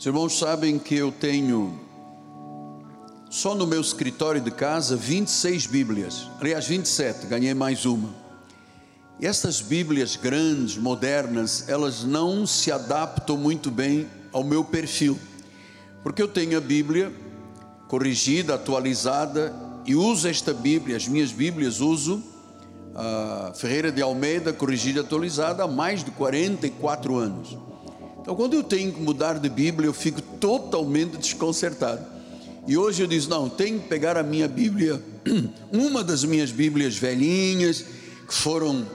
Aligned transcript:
Os 0.00 0.06
irmãos 0.06 0.38
sabem 0.38 0.78
que 0.78 0.94
eu 0.94 1.12
tenho, 1.12 1.78
só 3.28 3.54
no 3.54 3.66
meu 3.66 3.82
escritório 3.82 4.40
de 4.40 4.50
casa, 4.50 4.96
26 4.96 5.66
Bíblias. 5.66 6.26
Aliás, 6.40 6.66
27, 6.66 7.26
ganhei 7.26 7.52
mais 7.52 7.84
uma. 7.84 8.08
E 9.20 9.26
essas 9.26 9.60
Bíblias 9.60 10.16
grandes, 10.16 10.78
modernas, 10.78 11.68
elas 11.68 12.02
não 12.02 12.46
se 12.46 12.72
adaptam 12.72 13.36
muito 13.36 13.70
bem 13.70 14.08
ao 14.32 14.42
meu 14.42 14.64
perfil, 14.64 15.18
porque 16.02 16.22
eu 16.22 16.28
tenho 16.28 16.56
a 16.56 16.62
Bíblia 16.62 17.12
corrigida, 17.86 18.54
atualizada, 18.54 19.54
e 19.84 19.94
uso 19.94 20.26
esta 20.28 20.54
Bíblia, 20.54 20.96
as 20.96 21.06
minhas 21.06 21.30
Bíblias 21.30 21.78
uso 21.78 22.22
a 22.94 23.52
Ferreira 23.54 23.92
de 23.92 24.00
Almeida, 24.00 24.50
corrigida 24.50 25.00
e 25.00 25.02
atualizada, 25.02 25.64
há 25.64 25.68
mais 25.68 26.02
de 26.02 26.10
44 26.10 27.18
anos. 27.18 27.69
Então, 28.20 28.36
quando 28.36 28.54
eu 28.54 28.62
tenho 28.62 28.92
que 28.92 29.00
mudar 29.00 29.38
de 29.38 29.48
Bíblia, 29.48 29.88
eu 29.88 29.94
fico 29.94 30.20
totalmente 30.20 31.16
desconcertado. 31.16 32.04
E 32.66 32.76
hoje 32.76 33.02
eu 33.02 33.06
disse: 33.06 33.28
não, 33.28 33.48
tenho 33.48 33.80
que 33.80 33.88
pegar 33.88 34.16
a 34.16 34.22
minha 34.22 34.46
Bíblia, 34.46 35.02
uma 35.72 36.04
das 36.04 36.22
minhas 36.24 36.50
Bíblias 36.50 36.96
velhinhas, 36.96 37.84
que 38.26 38.34
foram 38.34 38.86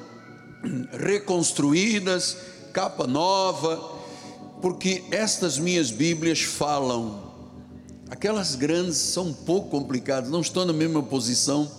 reconstruídas, 0.94 2.38
capa 2.72 3.08
nova, 3.08 3.96
porque 4.62 5.04
estas 5.12 5.58
minhas 5.58 5.92
Bíblias 5.92 6.42
falam. 6.42 7.26
Aquelas 8.08 8.54
grandes 8.54 8.98
são 8.98 9.30
um 9.30 9.34
pouco 9.34 9.70
complicadas, 9.70 10.30
não 10.30 10.42
estão 10.42 10.64
na 10.64 10.72
mesma 10.72 11.02
posição, 11.02 11.70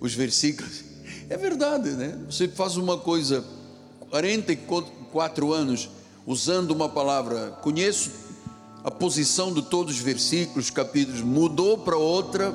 os 0.00 0.14
versículos. 0.14 0.84
É 1.28 1.36
verdade, 1.36 1.90
né? 1.90 2.16
Você 2.30 2.46
faz 2.46 2.76
uma 2.76 2.96
coisa 2.96 3.44
44 4.10 5.52
anos 5.52 5.88
usando 6.26 6.70
uma 6.70 6.88
palavra, 6.88 7.50
conheço 7.62 8.10
a 8.82 8.90
posição 8.90 9.52
de 9.52 9.62
todos 9.62 9.94
os 9.94 10.00
versículos, 10.00 10.70
capítulos, 10.70 11.20
mudou 11.20 11.78
para 11.78 11.96
outra, 11.96 12.54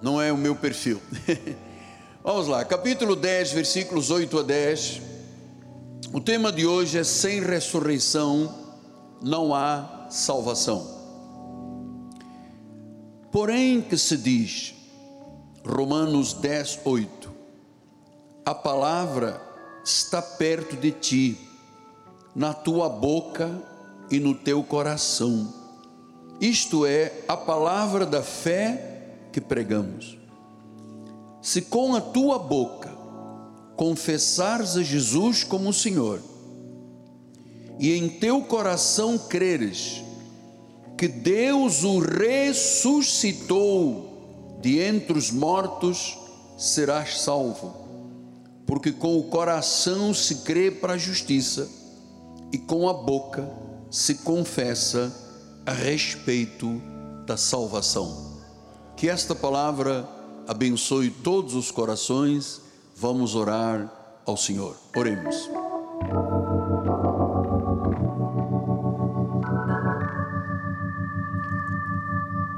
não 0.00 0.20
é 0.20 0.32
o 0.32 0.36
meu 0.36 0.54
perfil. 0.56 1.00
Vamos 2.24 2.46
lá, 2.46 2.64
capítulo 2.64 3.16
10, 3.16 3.52
versículos 3.52 4.10
8 4.10 4.38
a 4.38 4.42
10. 4.42 5.02
O 6.12 6.20
tema 6.20 6.52
de 6.52 6.66
hoje 6.66 6.98
é: 6.98 7.04
sem 7.04 7.40
ressurreição 7.40 8.54
não 9.22 9.54
há 9.54 10.06
salvação. 10.10 10.86
Porém, 13.30 13.80
que 13.80 13.96
se 13.96 14.16
diz, 14.16 14.74
Romanos 15.66 16.34
10, 16.34 16.80
8: 16.84 17.32
A 18.44 18.54
palavra 18.54 19.40
está 19.84 20.20
perto 20.20 20.76
de 20.76 20.90
ti, 20.90 21.51
na 22.34 22.54
tua 22.54 22.88
boca 22.88 23.50
e 24.10 24.18
no 24.18 24.34
teu 24.34 24.62
coração. 24.62 25.52
Isto 26.40 26.86
é 26.86 27.12
a 27.28 27.36
palavra 27.36 28.04
da 28.04 28.22
fé 28.22 29.28
que 29.30 29.40
pregamos. 29.40 30.18
Se 31.40 31.62
com 31.62 31.94
a 31.94 32.00
tua 32.00 32.38
boca 32.38 32.90
confessares 33.76 34.76
a 34.76 34.82
Jesus 34.82 35.44
como 35.44 35.72
Senhor, 35.72 36.20
e 37.78 37.92
em 37.92 38.08
teu 38.08 38.42
coração 38.42 39.16
creres 39.18 40.02
que 40.96 41.08
Deus 41.08 41.82
o 41.84 41.98
ressuscitou, 41.98 43.40
de 44.60 44.78
entre 44.78 45.18
os 45.18 45.32
mortos 45.32 46.16
serás 46.56 47.20
salvo, 47.20 47.74
porque 48.64 48.92
com 48.92 49.18
o 49.18 49.24
coração 49.24 50.14
se 50.14 50.36
crê 50.36 50.70
para 50.70 50.92
a 50.92 50.98
justiça 50.98 51.81
e 52.52 52.58
com 52.58 52.88
a 52.88 52.92
boca 52.92 53.48
se 53.90 54.16
confessa 54.16 55.12
a 55.64 55.72
respeito 55.72 56.80
da 57.24 57.36
salvação. 57.36 58.40
Que 58.96 59.08
esta 59.08 59.34
palavra 59.34 60.06
abençoe 60.46 61.10
todos 61.10 61.54
os 61.54 61.70
corações. 61.70 62.60
Vamos 62.96 63.34
orar 63.34 63.90
ao 64.26 64.36
Senhor. 64.36 64.76
Oremos. 64.94 65.48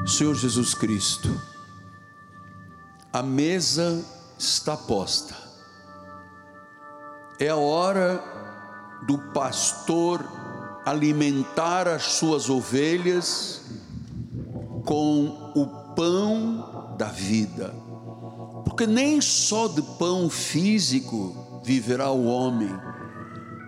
Senhor 0.06 0.34
Jesus 0.34 0.74
Cristo, 0.74 1.40
a 3.12 3.22
mesa 3.22 4.04
está 4.38 4.76
posta. 4.76 5.34
É 7.38 7.48
a 7.48 7.56
hora 7.56 8.33
do 9.06 9.18
pastor 9.32 10.24
alimentar 10.84 11.88
as 11.88 12.04
suas 12.04 12.48
ovelhas 12.48 13.62
com 14.84 15.52
o 15.54 15.66
pão 15.94 16.94
da 16.98 17.08
vida. 17.08 17.74
Porque 18.64 18.86
nem 18.86 19.20
só 19.20 19.68
de 19.68 19.82
pão 19.82 20.28
físico 20.28 21.60
viverá 21.62 22.10
o 22.10 22.26
homem, 22.26 22.70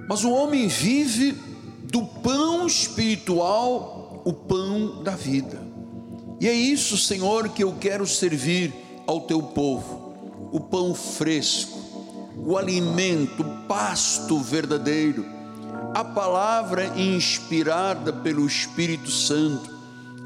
mas 0.09 0.25
o 0.25 0.31
homem 0.31 0.69
vive 0.69 1.33
do 1.91 2.05
pão 2.05 2.67
espiritual, 2.67 4.23
o 4.25 4.33
pão 4.33 5.03
da 5.03 5.13
vida. 5.13 5.63
E 6.41 6.49
é 6.49 6.53
isso, 6.53 6.99
Senhor, 6.99 7.49
que 7.49 7.65
eu 7.65 7.75
quero 7.81 8.07
servir 8.07 8.75
ao 9.07 9.23
teu 9.23 9.43
povo 9.43 10.07
o 10.53 10.61
pão 10.61 10.95
fresco, 10.95 11.79
o 12.47 12.57
alimento, 12.57 13.43
o 13.43 13.67
pasto 13.67 14.39
verdadeiro, 14.39 15.27
a 15.93 16.05
palavra 16.05 16.87
inspirada 16.97 18.13
pelo 18.13 18.47
Espírito 18.47 19.11
Santo, 19.11 19.69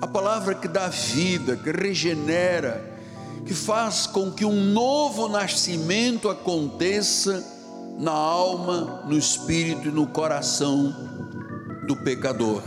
a 0.03 0.07
palavra 0.07 0.55
que 0.55 0.69
dá 0.69 0.89
vida, 0.89 1.57
que 1.57 1.71
regenera, 1.73 2.85
que 3.47 3.55
faz 3.55 4.07
com 4.07 4.31
que 4.31 4.45
um 4.45 4.67
novo 4.67 5.31
nascimento 5.31 6.29
aconteça 6.29 7.43
na 7.99 8.13
alma, 8.13 9.03
no 9.07 9.17
espírito 9.17 9.89
e 9.89 9.91
no 9.91 10.07
coração 10.07 10.95
do 11.87 11.97
pecador. 11.97 12.63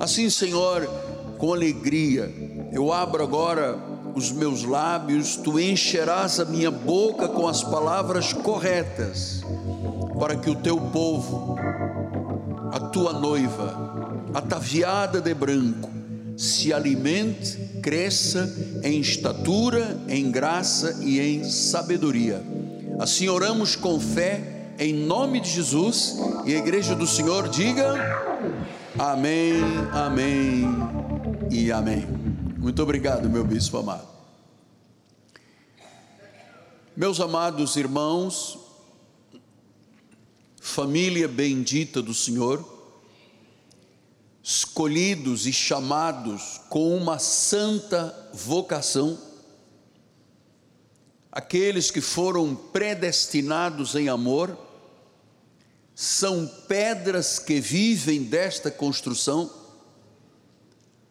Assim, 0.00 0.30
Senhor, 0.30 0.88
com 1.36 1.52
alegria, 1.52 2.34
eu 2.72 2.90
abro 2.90 3.22
agora 3.22 3.78
os 4.16 4.32
meus 4.32 4.64
lábios, 4.64 5.36
tu 5.36 5.60
encherás 5.60 6.40
a 6.40 6.46
minha 6.46 6.70
boca 6.70 7.28
com 7.28 7.46
as 7.46 7.62
palavras 7.62 8.32
corretas, 8.32 9.42
para 10.18 10.34
que 10.34 10.48
o 10.48 10.54
teu 10.54 10.80
povo, 10.80 11.54
a 12.72 12.80
tua 12.80 13.12
noiva, 13.12 14.24
ataviada 14.32 15.20
de 15.20 15.34
branco, 15.34 15.90
se 16.34 16.72
alimente, 16.72 17.58
cresça 17.82 18.50
em 18.82 19.00
estatura, 19.00 19.98
em 20.08 20.30
graça 20.30 20.98
e 21.02 21.20
em 21.20 21.44
sabedoria. 21.44 22.42
Assim 22.98 23.28
oramos 23.28 23.76
com 23.76 24.00
fé, 24.00 24.70
em 24.78 24.94
nome 24.94 25.40
de 25.40 25.50
Jesus, 25.50 26.16
e 26.46 26.54
a 26.54 26.58
igreja 26.58 26.94
do 26.94 27.06
Senhor 27.06 27.50
diga: 27.50 27.94
Amém, 28.98 29.60
Amém 29.92 30.64
e 31.50 31.70
Amém. 31.70 32.15
Muito 32.66 32.82
obrigado, 32.82 33.30
meu 33.30 33.44
bispo 33.44 33.76
amado. 33.78 34.08
Meus 36.96 37.20
amados 37.20 37.76
irmãos, 37.76 38.58
família 40.60 41.28
bendita 41.28 42.02
do 42.02 42.12
Senhor, 42.12 42.68
escolhidos 44.42 45.46
e 45.46 45.52
chamados 45.52 46.60
com 46.68 46.96
uma 46.96 47.20
santa 47.20 48.30
vocação, 48.34 49.16
aqueles 51.30 51.92
que 51.92 52.00
foram 52.00 52.52
predestinados 52.56 53.94
em 53.94 54.08
amor, 54.08 54.58
são 55.94 56.48
pedras 56.66 57.38
que 57.38 57.60
vivem 57.60 58.24
desta 58.24 58.72
construção 58.72 59.65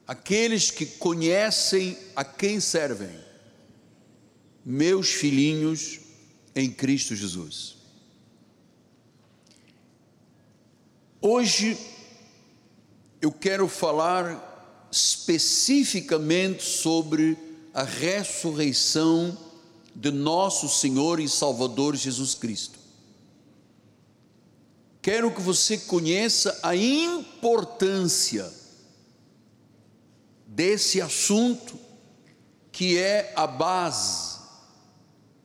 aqueles 0.07 0.69
que 0.69 0.85
conhecem 0.85 1.97
a 2.15 2.23
quem 2.23 2.59
servem, 2.59 3.09
meus 4.63 5.09
filhinhos 5.09 5.99
em 6.55 6.71
Cristo 6.71 7.15
Jesus. 7.15 7.75
Hoje 11.21 11.77
eu 13.21 13.31
quero 13.31 13.67
falar 13.67 14.87
especificamente 14.91 16.63
sobre 16.63 17.37
a 17.73 17.83
ressurreição 17.83 19.37
de 19.95 20.11
nosso 20.11 20.69
Senhor 20.69 21.19
e 21.19 21.27
Salvador 21.27 21.95
Jesus 21.95 22.35
Cristo. 22.35 22.79
Quero 25.01 25.31
que 25.31 25.41
você 25.41 25.77
conheça 25.77 26.59
a 26.61 26.75
importância 26.75 28.51
desse 30.55 31.01
assunto 31.01 31.77
que 32.71 32.97
é 32.97 33.33
a 33.35 33.45
base, 33.45 34.39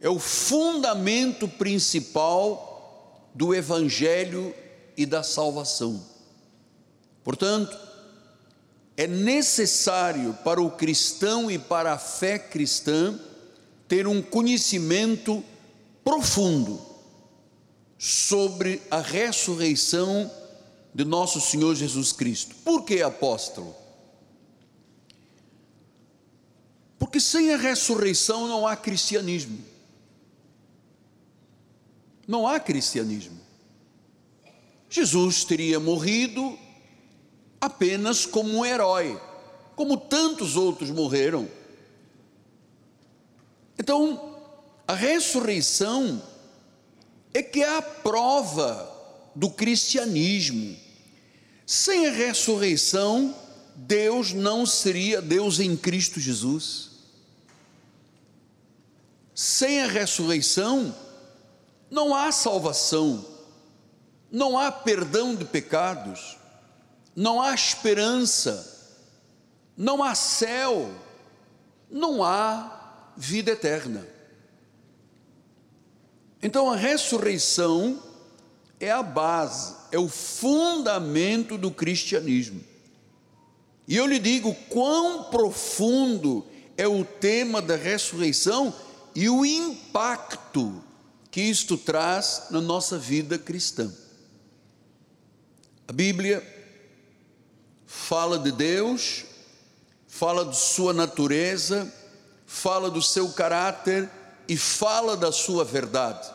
é 0.00 0.08
o 0.08 0.20
fundamento 0.20 1.48
principal 1.48 3.28
do 3.34 3.52
Evangelho 3.52 4.54
e 4.96 5.04
da 5.04 5.22
salvação. 5.22 6.00
Portanto, 7.24 7.76
é 8.96 9.06
necessário 9.06 10.36
para 10.44 10.62
o 10.62 10.70
cristão 10.70 11.50
e 11.50 11.58
para 11.58 11.92
a 11.92 11.98
fé 11.98 12.38
cristã 12.38 13.18
ter 13.88 14.06
um 14.06 14.22
conhecimento 14.22 15.42
profundo 16.04 16.80
sobre 17.98 18.80
a 18.90 19.00
ressurreição 19.00 20.30
de 20.94 21.04
nosso 21.04 21.40
Senhor 21.40 21.74
Jesus 21.74 22.12
Cristo. 22.12 22.54
Por 22.64 22.84
que 22.84 23.02
apóstolo? 23.02 23.79
Porque 27.00 27.18
sem 27.18 27.54
a 27.54 27.56
ressurreição 27.56 28.46
não 28.46 28.66
há 28.66 28.76
cristianismo. 28.76 29.58
Não 32.28 32.46
há 32.46 32.60
cristianismo. 32.60 33.40
Jesus 34.90 35.42
teria 35.42 35.80
morrido 35.80 36.58
apenas 37.58 38.26
como 38.26 38.50
um 38.50 38.66
herói, 38.66 39.18
como 39.74 39.96
tantos 39.96 40.56
outros 40.56 40.90
morreram. 40.90 41.48
Então, 43.78 44.36
a 44.86 44.94
ressurreição 44.94 46.22
é 47.32 47.42
que 47.42 47.62
é 47.62 47.78
a 47.78 47.80
prova 47.80 48.94
do 49.34 49.48
cristianismo. 49.48 50.76
Sem 51.64 52.08
a 52.08 52.10
ressurreição, 52.10 53.34
Deus 53.74 54.34
não 54.34 54.66
seria 54.66 55.22
Deus 55.22 55.60
em 55.60 55.74
Cristo 55.74 56.20
Jesus. 56.20 56.89
Sem 59.40 59.80
a 59.80 59.86
ressurreição, 59.86 60.94
não 61.90 62.14
há 62.14 62.30
salvação, 62.30 63.24
não 64.30 64.58
há 64.58 64.70
perdão 64.70 65.34
de 65.34 65.46
pecados, 65.46 66.36
não 67.16 67.40
há 67.40 67.54
esperança, 67.54 68.92
não 69.74 70.04
há 70.04 70.14
céu, 70.14 70.90
não 71.90 72.22
há 72.22 73.12
vida 73.16 73.52
eterna. 73.52 74.06
Então 76.42 76.70
a 76.70 76.76
ressurreição 76.76 77.98
é 78.78 78.90
a 78.90 79.02
base, 79.02 79.74
é 79.90 79.98
o 79.98 80.10
fundamento 80.10 81.56
do 81.56 81.70
cristianismo. 81.70 82.62
E 83.88 83.96
eu 83.96 84.04
lhe 84.04 84.18
digo 84.18 84.54
quão 84.68 85.24
profundo 85.30 86.46
é 86.76 86.86
o 86.86 87.06
tema 87.06 87.62
da 87.62 87.74
ressurreição 87.74 88.74
e 89.14 89.28
o 89.28 89.44
impacto 89.44 90.82
que 91.30 91.40
isto 91.40 91.76
traz 91.76 92.46
na 92.50 92.60
nossa 92.60 92.98
vida 92.98 93.38
cristã. 93.38 93.92
A 95.86 95.92
Bíblia 95.92 96.42
fala 97.86 98.38
de 98.38 98.52
Deus, 98.52 99.24
fala 100.06 100.44
de 100.44 100.56
sua 100.56 100.92
natureza, 100.92 101.92
fala 102.46 102.90
do 102.90 103.02
seu 103.02 103.30
caráter 103.32 104.10
e 104.48 104.56
fala 104.56 105.16
da 105.16 105.32
sua 105.32 105.64
verdade. 105.64 106.28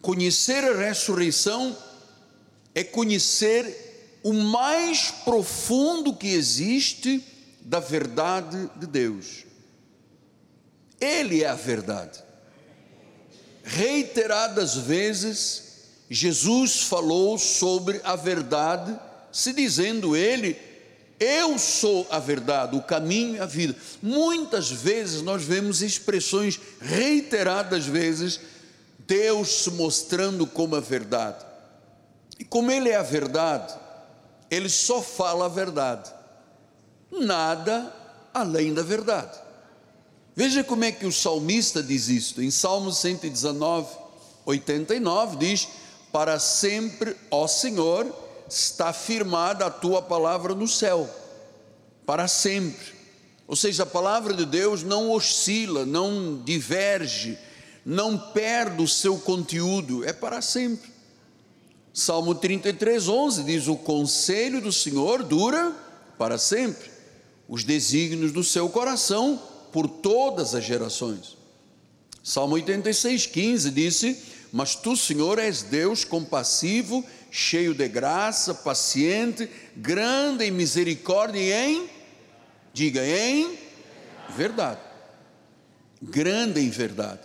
Conhecer 0.00 0.64
a 0.64 0.76
ressurreição 0.76 1.76
é 2.74 2.84
conhecer 2.84 4.20
o 4.22 4.32
mais 4.32 5.10
profundo 5.10 6.14
que 6.14 6.28
existe 6.28 7.24
da 7.60 7.80
verdade 7.80 8.70
de 8.76 8.86
Deus. 8.86 9.47
Ele 11.00 11.42
é 11.42 11.48
a 11.48 11.54
verdade. 11.54 12.20
Reiteradas 13.62 14.76
vezes, 14.76 15.62
Jesus 16.08 16.82
falou 16.82 17.36
sobre 17.38 18.00
a 18.02 18.16
verdade, 18.16 18.98
se 19.30 19.52
dizendo 19.52 20.16
ele, 20.16 20.56
eu 21.20 21.58
sou 21.58 22.06
a 22.10 22.18
verdade, 22.18 22.76
o 22.76 22.82
caminho 22.82 23.36
e 23.36 23.40
a 23.40 23.46
vida. 23.46 23.76
Muitas 24.00 24.70
vezes 24.70 25.20
nós 25.20 25.42
vemos 25.42 25.82
expressões 25.82 26.60
reiteradas 26.80 27.84
vezes, 27.84 28.40
Deus 29.00 29.48
se 29.64 29.70
mostrando 29.72 30.46
como 30.46 30.76
a 30.76 30.80
verdade. 30.80 31.44
E 32.38 32.44
como 32.44 32.70
Ele 32.70 32.90
é 32.90 32.96
a 32.96 33.02
verdade, 33.02 33.74
Ele 34.50 34.68
só 34.68 35.02
fala 35.02 35.46
a 35.46 35.48
verdade, 35.48 36.10
nada 37.10 37.92
além 38.32 38.72
da 38.72 38.82
verdade. 38.82 39.47
Veja 40.38 40.62
como 40.62 40.84
é 40.84 40.92
que 40.92 41.04
o 41.04 41.10
salmista 41.10 41.82
diz 41.82 42.08
isto, 42.08 42.40
em 42.40 42.48
Salmo 42.48 42.92
119, 42.92 43.88
89, 44.46 45.36
diz: 45.36 45.66
Para 46.12 46.38
sempre, 46.38 47.16
ó 47.28 47.48
Senhor, 47.48 48.06
está 48.48 48.92
firmada 48.92 49.66
a 49.66 49.70
tua 49.70 50.00
palavra 50.00 50.54
no 50.54 50.68
céu, 50.68 51.10
para 52.06 52.28
sempre. 52.28 52.94
Ou 53.48 53.56
seja, 53.56 53.82
a 53.82 53.86
palavra 53.86 54.32
de 54.32 54.46
Deus 54.46 54.84
não 54.84 55.10
oscila, 55.10 55.84
não 55.84 56.40
diverge, 56.44 57.36
não 57.84 58.16
perde 58.16 58.80
o 58.80 58.86
seu 58.86 59.18
conteúdo, 59.18 60.04
é 60.04 60.12
para 60.12 60.40
sempre. 60.40 60.88
Salmo 61.92 62.32
33, 62.32 63.08
11 63.08 63.42
diz: 63.42 63.66
O 63.66 63.74
conselho 63.74 64.60
do 64.60 64.72
Senhor 64.72 65.24
dura 65.24 65.74
para 66.16 66.38
sempre, 66.38 66.92
os 67.48 67.64
desígnios 67.64 68.30
do 68.30 68.44
seu 68.44 68.68
coração 68.68 69.47
por 69.72 69.88
todas 69.88 70.54
as 70.54 70.64
gerações. 70.64 71.36
Salmo 72.22 72.54
86, 72.54 73.26
15 73.26 73.70
disse: 73.70 74.22
Mas 74.52 74.74
tu, 74.74 74.96
Senhor, 74.96 75.38
és 75.38 75.62
Deus 75.62 76.04
compassivo, 76.04 77.04
cheio 77.30 77.74
de 77.74 77.88
graça, 77.88 78.54
paciente, 78.54 79.48
grande 79.76 80.44
em 80.44 80.50
misericórdia 80.50 81.40
e 81.40 81.52
em, 81.52 81.88
diga, 82.72 83.06
em 83.06 83.58
verdade. 84.36 84.80
Grande 86.02 86.60
em 86.60 86.70
verdade. 86.70 87.20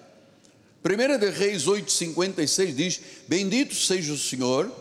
1 0.84 1.20
de 1.20 1.30
Reis 1.30 1.66
8,56 1.66 2.76
diz: 2.76 3.02
Bendito 3.28 3.76
seja 3.76 4.14
o 4.14 4.18
Senhor, 4.18 4.72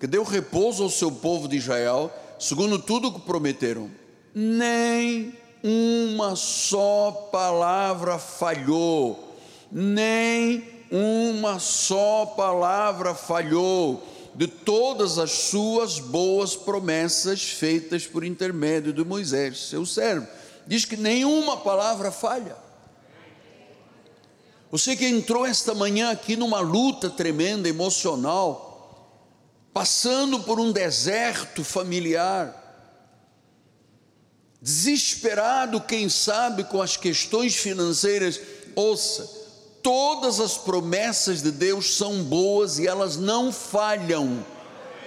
que 0.00 0.06
deu 0.06 0.22
repouso 0.22 0.82
ao 0.82 0.90
seu 0.90 1.10
povo 1.10 1.46
de 1.46 1.56
Israel, 1.56 2.12
segundo 2.38 2.78
tudo 2.78 3.08
o 3.08 3.14
que 3.14 3.26
prometeram. 3.26 3.90
Nem 4.34 5.34
uma 5.62 6.34
só 6.34 7.28
palavra 7.30 8.18
falhou, 8.18 9.36
nem 9.70 10.64
uma 10.90 11.58
só 11.58 12.26
palavra 12.36 13.14
falhou 13.14 14.02
de 14.34 14.46
todas 14.46 15.18
as 15.18 15.30
suas 15.30 15.98
boas 15.98 16.56
promessas 16.56 17.42
feitas 17.42 18.06
por 18.06 18.24
intermédio 18.24 18.92
de 18.92 19.04
Moisés, 19.04 19.68
seu 19.68 19.86
servo. 19.86 20.26
Diz 20.66 20.84
que 20.84 20.96
nenhuma 20.96 21.58
palavra 21.58 22.10
falha. 22.10 22.56
Você 24.70 24.96
que 24.96 25.06
entrou 25.06 25.44
esta 25.44 25.74
manhã 25.74 26.10
aqui 26.10 26.34
numa 26.34 26.60
luta 26.60 27.10
tremenda, 27.10 27.68
emocional, 27.68 28.72
passando 29.72 30.40
por 30.40 30.58
um 30.58 30.72
deserto 30.72 31.62
familiar, 31.62 32.61
desesperado, 34.62 35.80
quem 35.80 36.08
sabe, 36.08 36.62
com 36.62 36.80
as 36.80 36.96
questões 36.96 37.56
financeiras, 37.56 38.40
ouça, 38.76 39.28
todas 39.82 40.38
as 40.38 40.56
promessas 40.56 41.42
de 41.42 41.50
Deus 41.50 41.96
são 41.96 42.22
boas 42.22 42.78
e 42.78 42.86
elas 42.86 43.16
não 43.16 43.52
falham. 43.52 44.46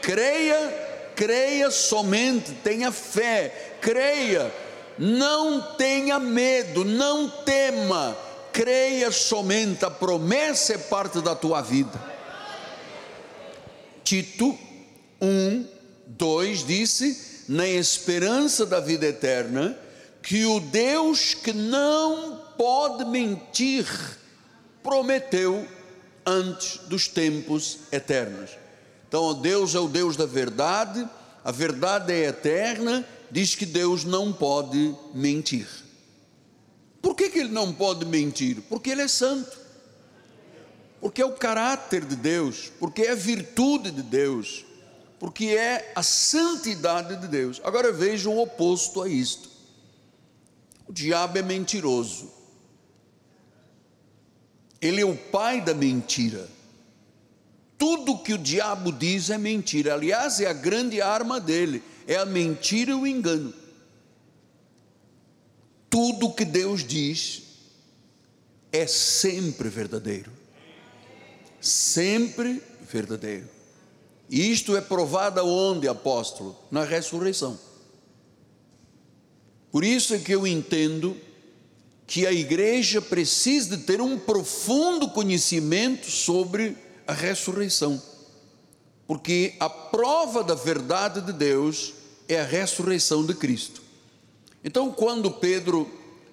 Creia, 0.01 1.13
creia 1.15 1.71
somente, 1.71 2.51
tenha 2.63 2.91
fé, 2.91 3.77
creia, 3.79 4.53
não 4.99 5.61
tenha 5.77 6.19
medo, 6.19 6.83
não 6.83 7.29
tema, 7.29 8.15
creia 8.51 9.09
somente, 9.09 9.85
a 9.85 9.89
promessa 9.89 10.73
é 10.73 10.77
parte 10.77 11.21
da 11.21 11.33
tua 11.33 11.61
vida. 11.61 12.13
Tito 14.03 14.59
1, 15.21 15.65
2 16.07 16.67
disse: 16.67 17.34
na 17.47 17.67
esperança 17.67 18.65
da 18.65 18.79
vida 18.79 19.05
eterna, 19.05 19.77
que 20.21 20.45
o 20.45 20.59
Deus 20.59 21.33
que 21.33 21.53
não 21.53 22.41
pode 22.57 23.05
mentir 23.05 23.85
prometeu 24.81 25.67
antes 26.25 26.79
dos 26.87 27.07
tempos 27.07 27.79
eternos. 27.91 28.51
Então, 29.07 29.39
Deus 29.39 29.75
é 29.75 29.79
o 29.79 29.87
Deus 29.87 30.17
da 30.17 30.25
verdade, 30.25 31.07
a 31.43 31.51
verdade 31.51 32.11
é 32.11 32.25
eterna, 32.25 33.05
diz 33.29 33.53
que 33.53 33.65
Deus 33.65 34.03
não 34.03 34.33
pode 34.33 34.95
mentir. 35.13 35.67
Por 37.01 37.15
que, 37.15 37.29
que 37.29 37.39
ele 37.39 37.51
não 37.51 37.71
pode 37.71 38.03
mentir? 38.03 38.61
Porque 38.67 38.89
ele 38.89 39.03
é 39.03 39.07
santo, 39.07 39.55
porque 40.99 41.21
é 41.21 41.25
o 41.25 41.33
caráter 41.33 42.03
de 42.03 42.15
Deus, 42.15 42.71
porque 42.79 43.03
é 43.03 43.11
a 43.11 43.15
virtude 43.15 43.91
de 43.91 44.01
Deus 44.01 44.64
porque 45.25 45.45
é 45.47 45.91
a 45.95 46.03
santidade 46.03 47.15
de 47.15 47.27
Deus. 47.27 47.59
Agora 47.63 47.91
veja 47.91 48.29
o 48.29 48.39
oposto 48.39 49.01
a 49.01 49.09
isto. 49.09 49.49
O 50.87 50.93
diabo 50.93 51.39
é 51.39 51.41
mentiroso. 51.41 52.31
Ele 54.79 55.01
é 55.01 55.03
o 55.05 55.17
pai 55.17 55.61
da 55.61 55.73
mentira. 55.73 56.47
Tudo 57.75 58.19
que 58.19 58.35
o 58.35 58.37
diabo 58.37 58.91
diz 58.91 59.31
é 59.31 59.37
mentira. 59.39 59.95
Aliás, 59.95 60.39
é 60.39 60.45
a 60.45 60.53
grande 60.53 61.01
arma 61.01 61.39
dele: 61.39 61.81
é 62.05 62.17
a 62.17 62.25
mentira 62.27 62.91
e 62.91 62.93
o 62.93 63.07
engano. 63.07 63.51
Tudo 65.89 66.35
que 66.35 66.45
Deus 66.45 66.83
diz 66.83 67.41
é 68.71 68.85
sempre 68.85 69.69
verdadeiro. 69.69 70.31
Sempre 71.59 72.61
verdadeiro. 72.87 73.54
E 74.35 74.51
isto 74.51 74.75
é 74.75 74.81
provado 74.81 75.39
onde, 75.47 75.87
apóstolo? 75.87 76.57
Na 76.69 76.83
ressurreição. 76.83 77.57
Por 79.71 79.81
isso 79.81 80.13
é 80.13 80.19
que 80.19 80.33
eu 80.33 80.45
entendo 80.45 81.15
que 82.05 82.27
a 82.27 82.33
igreja 82.33 83.01
precisa 83.01 83.77
de 83.77 83.83
ter 83.83 84.01
um 84.01 84.19
profundo 84.19 85.09
conhecimento 85.09 86.11
sobre 86.11 86.75
a 87.07 87.13
ressurreição, 87.13 88.01
porque 89.07 89.55
a 89.57 89.69
prova 89.69 90.43
da 90.43 90.53
verdade 90.53 91.21
de 91.21 91.31
Deus 91.31 91.93
é 92.27 92.37
a 92.41 92.45
ressurreição 92.45 93.25
de 93.25 93.35
Cristo. 93.35 93.81
Então, 94.65 94.91
quando 94.91 95.31
Pedro, 95.31 95.89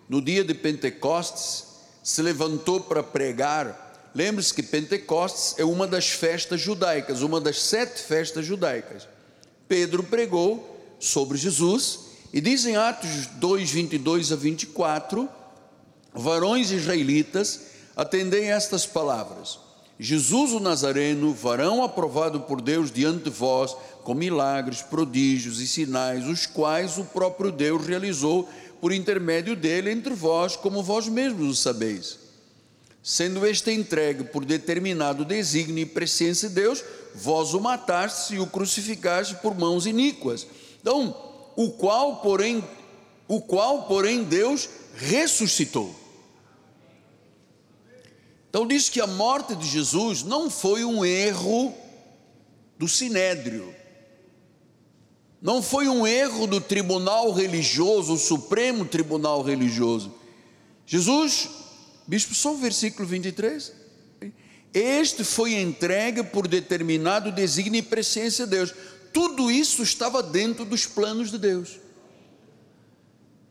no 0.08 0.20
dia 0.20 0.42
de 0.42 0.54
Pentecostes, 0.54 1.66
se 2.02 2.20
levantou 2.20 2.80
para 2.80 3.00
pregar, 3.00 3.91
lembre-se 4.14 4.52
que 4.52 4.62
Pentecostes 4.62 5.54
é 5.58 5.64
uma 5.64 5.86
das 5.86 6.08
festas 6.08 6.60
judaicas, 6.60 7.22
uma 7.22 7.40
das 7.40 7.60
sete 7.60 8.00
festas 8.00 8.44
judaicas. 8.44 9.08
Pedro 9.68 10.02
pregou 10.02 10.96
sobre 10.98 11.38
Jesus 11.38 12.00
e 12.32 12.40
diz 12.40 12.64
em 12.64 12.76
Atos 12.76 13.26
2, 13.34 13.70
22 13.70 14.32
a 14.32 14.36
24: 14.36 15.28
Varões 16.14 16.70
israelitas, 16.70 17.60
atendei 17.96 18.44
estas 18.44 18.86
palavras. 18.86 19.58
Jesus 19.98 20.52
o 20.52 20.60
Nazareno, 20.60 21.32
varão 21.32 21.84
aprovado 21.84 22.40
por 22.40 22.60
Deus 22.60 22.90
diante 22.90 23.24
de 23.24 23.30
vós, 23.30 23.76
com 24.02 24.14
milagres, 24.14 24.82
prodígios 24.82 25.60
e 25.60 25.66
sinais, 25.66 26.26
os 26.26 26.46
quais 26.46 26.98
o 26.98 27.04
próprio 27.04 27.52
Deus 27.52 27.86
realizou 27.86 28.48
por 28.80 28.92
intermédio 28.92 29.54
dele 29.54 29.92
entre 29.92 30.12
vós, 30.12 30.56
como 30.56 30.82
vós 30.82 31.06
mesmos 31.06 31.48
o 31.48 31.54
sabeis. 31.54 32.18
Sendo 33.02 33.44
este 33.46 33.72
entregue 33.72 34.24
por 34.24 34.44
determinado 34.44 35.24
desígnio 35.24 35.82
e 35.82 35.86
presciência 35.86 36.48
de 36.48 36.54
Deus, 36.54 36.84
vós 37.14 37.52
o 37.52 37.60
mataste 37.60 38.34
e 38.34 38.38
o 38.38 38.46
crucificaste 38.46 39.34
por 39.36 39.54
mãos 39.54 39.86
iníquas. 39.86 40.46
Então, 40.80 41.16
o 41.56 41.70
qual, 41.72 42.16
porém, 42.16 42.64
o 43.26 43.40
qual, 43.40 43.84
porém, 43.84 44.22
Deus 44.22 44.68
ressuscitou 44.94 46.02
então 48.52 48.66
diz 48.66 48.90
que 48.90 49.00
a 49.00 49.06
morte 49.06 49.56
de 49.56 49.66
Jesus 49.66 50.22
não 50.22 50.50
foi 50.50 50.84
um 50.84 51.02
erro 51.02 51.72
do 52.78 52.86
sinédrio, 52.86 53.74
não 55.40 55.62
foi 55.62 55.88
um 55.88 56.06
erro 56.06 56.46
do 56.46 56.60
tribunal 56.60 57.32
religioso, 57.32 58.12
o 58.12 58.18
Supremo 58.18 58.84
Tribunal 58.84 59.40
Religioso. 59.40 60.12
Jesus, 60.84 61.48
bispo, 62.06 62.34
só 62.34 62.52
o 62.52 62.58
versículo 62.58 63.06
23. 63.06 63.72
Este 64.74 65.22
foi 65.22 65.54
entregue 65.54 66.22
por 66.22 66.48
determinado 66.48 67.30
desígnio 67.30 67.78
e 67.78 67.82
presciência 67.82 68.46
de 68.46 68.52
Deus. 68.52 68.74
Tudo 69.12 69.50
isso 69.50 69.82
estava 69.82 70.22
dentro 70.22 70.64
dos 70.64 70.86
planos 70.86 71.30
de 71.30 71.38
Deus. 71.38 71.78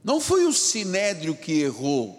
Não 0.04 0.20
foi 0.20 0.46
o 0.46 0.54
sinédrio 0.54 1.36
que 1.36 1.62
errou, 1.62 2.18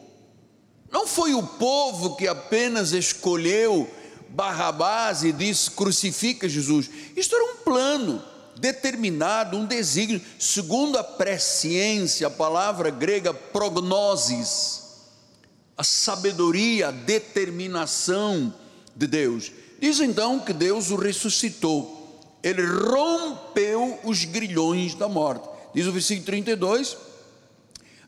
não 0.90 1.06
foi 1.06 1.34
o 1.34 1.42
povo 1.42 2.14
que 2.16 2.28
apenas 2.28 2.92
escolheu 2.92 3.90
Barrabás 4.32 5.22
e 5.22 5.32
disse: 5.32 5.70
crucifica 5.70 6.48
Jesus. 6.48 6.88
Isto 7.16 7.34
era 7.34 7.44
um 7.44 7.56
plano 7.56 8.22
determinado, 8.56 9.56
um 9.56 9.66
desígnio, 9.66 10.20
segundo 10.38 10.98
a 10.98 11.04
presciência, 11.04 12.26
a 12.26 12.30
palavra 12.30 12.90
grega 12.90 13.32
prognosis, 13.32 14.81
a 15.82 15.84
sabedoria, 15.84 16.88
a 16.88 16.90
determinação 16.92 18.54
de 18.94 19.04
Deus. 19.08 19.50
Diz 19.80 19.98
então 19.98 20.38
que 20.38 20.52
Deus 20.52 20.92
o 20.92 20.94
ressuscitou, 20.94 22.20
ele 22.40 22.64
rompeu 22.64 23.98
os 24.04 24.24
grilhões 24.24 24.94
da 24.94 25.08
morte. 25.08 25.48
Diz 25.74 25.84
o 25.88 25.92
versículo 25.92 26.24
32: 26.24 26.96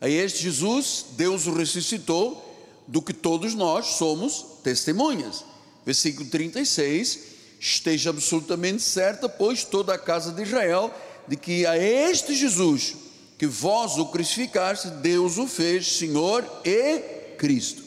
a 0.01 0.09
este 0.09 0.45
Jesus, 0.45 1.07
Deus 1.17 1.49
o 1.49 1.53
ressuscitou 1.53 2.41
do 2.87 3.03
que 3.03 3.13
todos 3.13 3.55
nós 3.55 3.87
somos 3.97 4.61
testemunhas. 4.63 5.45
Versículo 5.85 6.31
36: 6.31 7.19
Esteja 7.59 8.11
absolutamente 8.11 8.85
certa, 8.85 9.29
pois 9.29 9.65
toda 9.65 9.95
a 9.95 9.99
casa 9.99 10.31
de 10.31 10.43
Israel, 10.43 10.95
de 11.27 11.37
que 11.37 11.67
a 11.67 11.77
este 11.77 12.37
Jesus, 12.37 12.95
que 13.37 13.49
vós 13.49 13.99
o 13.99 14.07
crucificaste, 14.07 14.91
Deus 14.91 15.39
o 15.39 15.49
fez 15.49 15.97
Senhor 15.97 16.45
e 16.65 17.14
Cristo. 17.37 17.83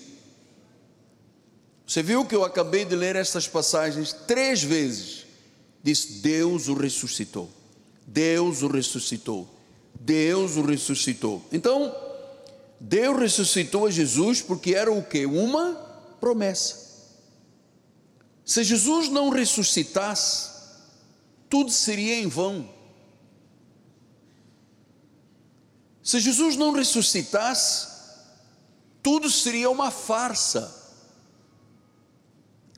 Você 1.86 2.04
viu 2.04 2.26
que 2.26 2.36
eu 2.36 2.44
acabei 2.44 2.84
de 2.84 2.96
ler 2.96 3.16
estas 3.16 3.48
passagens 3.48 4.12
três 4.12 4.62
vezes. 4.62 5.26
Diz: 5.82 6.06
Deus 6.22 6.68
o 6.68 6.74
ressuscitou. 6.74 7.50
Deus 8.06 8.62
o 8.62 8.68
ressuscitou. 8.68 9.48
Deus 10.00 10.58
o 10.58 10.62
ressuscitou. 10.62 11.44
Então, 11.52 11.96
Deus 12.80 13.20
ressuscitou 13.20 13.86
a 13.88 13.92
Jesus 13.92 14.42
porque 14.42 14.76
era 14.76 14.92
o 14.92 15.02
que? 15.02 15.26
Uma 15.26 15.76
promessa. 16.20 16.88
Se 18.46 18.64
Jesus 18.64 19.10
não 19.10 19.30
ressuscitasse, 19.30 20.50
tudo 21.50 21.72
seria 21.72 22.16
em 22.16 22.28
vão. 22.28 22.70
Se 26.04 26.20
Jesus 26.20 26.56
não 26.56 26.72
ressuscitasse, 26.72 27.97
tudo 29.08 29.30
seria 29.30 29.70
uma 29.70 29.90
farsa. 29.90 30.70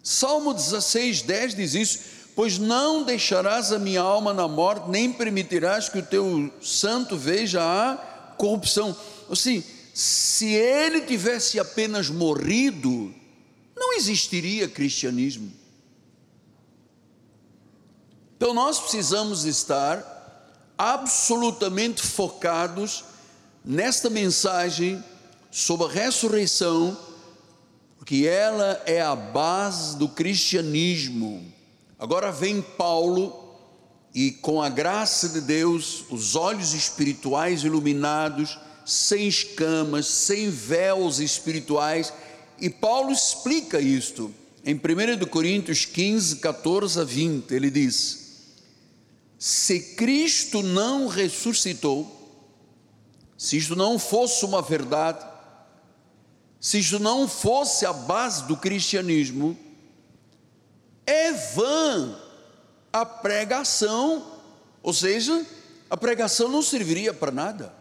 Salmo 0.03 0.53
16, 0.53 1.23
10 1.23 1.55
diz 1.55 1.73
isso: 1.73 1.99
Pois 2.35 2.59
não 2.59 3.01
deixarás 3.03 3.71
a 3.71 3.79
minha 3.79 4.01
alma 4.01 4.31
na 4.31 4.47
morte, 4.47 4.91
nem 4.91 5.11
permitirás 5.11 5.89
que 5.89 5.97
o 5.97 6.05
teu 6.05 6.53
santo 6.61 7.17
veja 7.17 7.63
a 7.63 7.95
corrupção. 8.37 8.95
Assim, 9.27 9.63
se 9.91 10.53
ele 10.53 11.01
tivesse 11.01 11.59
apenas 11.59 12.11
morrido, 12.11 13.11
não 13.75 13.93
existiria 13.93 14.69
cristianismo. 14.69 15.51
Então 18.37 18.53
nós 18.53 18.79
precisamos 18.79 19.45
estar 19.45 20.05
absolutamente 20.77 22.03
focados 22.03 23.03
nesta 23.65 24.11
mensagem 24.11 25.03
sobre 25.51 25.87
a 25.87 25.89
ressurreição, 25.89 26.97
porque 27.97 28.27
ela 28.27 28.81
é 28.85 29.01
a 29.01 29.15
base 29.15 29.97
do 29.97 30.07
cristianismo. 30.07 31.43
Agora 31.97 32.31
vem 32.31 32.61
Paulo 32.61 33.49
e 34.13 34.31
com 34.31 34.61
a 34.61 34.69
graça 34.69 35.29
de 35.29 35.41
Deus, 35.41 36.05
os 36.09 36.35
olhos 36.35 36.73
espirituais 36.73 37.63
iluminados, 37.63 38.57
sem 38.85 39.27
escamas, 39.27 40.07
sem 40.07 40.49
véus 40.49 41.19
espirituais. 41.19 42.11
E 42.59 42.69
Paulo 42.69 43.11
explica 43.11 43.79
isto 43.79 44.33
em 44.65 44.75
1 44.75 45.25
Coríntios 45.27 45.85
15, 45.85 46.37
14 46.37 46.99
a 46.99 47.03
20. 47.03 47.51
Ele 47.51 47.69
diz: 47.69 48.55
Se 49.37 49.79
Cristo 49.95 50.63
não 50.63 51.07
ressuscitou, 51.07 52.15
se 53.37 53.57
isto 53.57 53.75
não 53.75 53.99
fosse 53.99 54.43
uma 54.43 54.61
verdade, 54.61 55.25
se 56.59 56.79
isto 56.79 56.99
não 56.99 57.27
fosse 57.27 57.85
a 57.85 57.93
base 57.93 58.43
do 58.43 58.57
cristianismo, 58.57 59.57
é 61.05 61.31
vã 61.31 62.19
a 62.91 63.05
pregação, 63.05 64.41
ou 64.83 64.93
seja, 64.93 65.45
a 65.89 65.95
pregação 65.95 66.49
não 66.49 66.61
serviria 66.61 67.13
para 67.13 67.31
nada. 67.31 67.73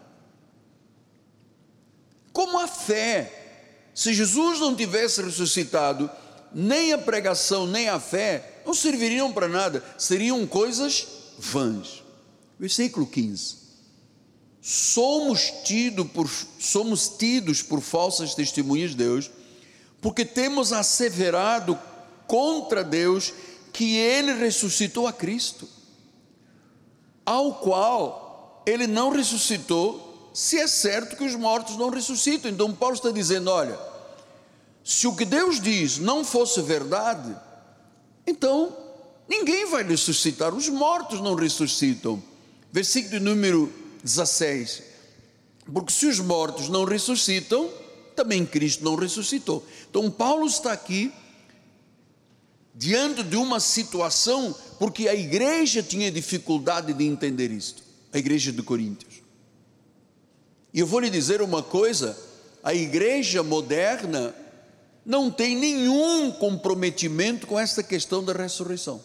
Como 2.33 2.59
a 2.59 2.69
fé, 2.69 3.91
se 3.95 4.15
Jesus 4.15 4.61
não 4.61 4.77
tivesse 4.77 5.21
ressuscitado, 5.23 6.09
nem 6.55 6.93
a 6.93 6.99
pregação, 6.99 7.67
nem 7.67 7.89
a 7.89 7.99
fé 7.99 8.63
não 8.65 8.73
serviriam 8.73 9.33
para 9.33 9.49
nada, 9.49 9.83
seriam 9.99 10.47
coisas 10.47 11.07
vãs. 11.39 12.05
Versículo 12.59 13.07
15. 13.07 13.68
Somos, 14.71 15.53
tido 15.65 16.05
por, 16.05 16.29
somos 16.59 17.09
tidos 17.09 17.63
por 17.63 17.81
falsas 17.81 18.35
testemunhas 18.35 18.91
de 18.91 18.97
Deus, 18.97 19.31
porque 20.01 20.25
temos 20.25 20.73
asseverado 20.73 21.79
contra 22.27 22.85
Deus 22.85 23.33
que 23.73 23.97
Ele 23.97 24.33
ressuscitou 24.33 25.07
a 25.07 25.13
Cristo, 25.13 25.67
ao 27.25 27.55
qual 27.55 28.63
Ele 28.67 28.87
não 28.87 29.11
ressuscitou 29.11 30.31
se 30.35 30.59
é 30.59 30.67
certo 30.67 31.17
que 31.17 31.25
os 31.25 31.35
mortos 31.35 31.77
não 31.77 31.89
ressuscitam. 31.89 32.51
Então 32.51 32.75
Paulo 32.75 32.95
está 32.97 33.11
dizendo: 33.11 33.51
olha, 33.51 33.79
se 34.85 35.07
o 35.07 35.17
que 35.17 35.25
Deus 35.25 35.61
diz 35.61 35.97
não 35.97 36.23
fosse 36.23 36.61
verdade, 36.61 37.35
então 38.27 38.77
Ninguém 39.29 39.67
vai 39.67 39.83
ressuscitar, 39.83 40.55
os 40.55 40.71
mortos 40.71 41.21
não 41.21 41.35
ressuscitam. 41.35 42.23
Versículo 42.73 43.21
número 43.21 43.71
16. 44.03 44.83
Porque 45.73 45.93
se 45.93 46.07
os 46.07 46.19
mortos 46.19 46.69
não 46.69 46.85
ressuscitam, 46.85 47.71
também 48.17 48.45
Cristo 48.45 48.85
não 48.85 48.95
ressuscitou. 48.95 49.65
Então 49.91 50.11
Paulo 50.11 50.47
está 50.47 50.73
aqui 50.73 51.13
diante 52.75 53.23
de 53.23 53.37
uma 53.37 53.61
situação 53.61 54.55
porque 54.79 55.09
a 55.09 55.15
igreja 55.15 55.83
tinha 55.83 56.11
dificuldade 56.11 56.93
de 56.93 57.05
entender 57.05 57.51
isto, 57.51 57.83
a 58.13 58.19
igreja 58.19 58.53
de 58.53 58.63
Coríntios. 58.63 59.23
E 60.73 60.81
eu 60.81 60.87
vou 60.87 61.01
lhe 61.01 61.11
dizer 61.11 61.43
uma 61.43 61.63
coisa: 61.63 62.17
a 62.63 62.73
igreja 62.75 63.43
moderna 63.43 64.35
não 65.05 65.31
tem 65.31 65.57
nenhum 65.57 66.31
comprometimento 66.31 67.47
com 67.47 67.59
esta 67.59 67.83
questão 67.83 68.23
da 68.23 68.33
ressurreição. 68.33 69.03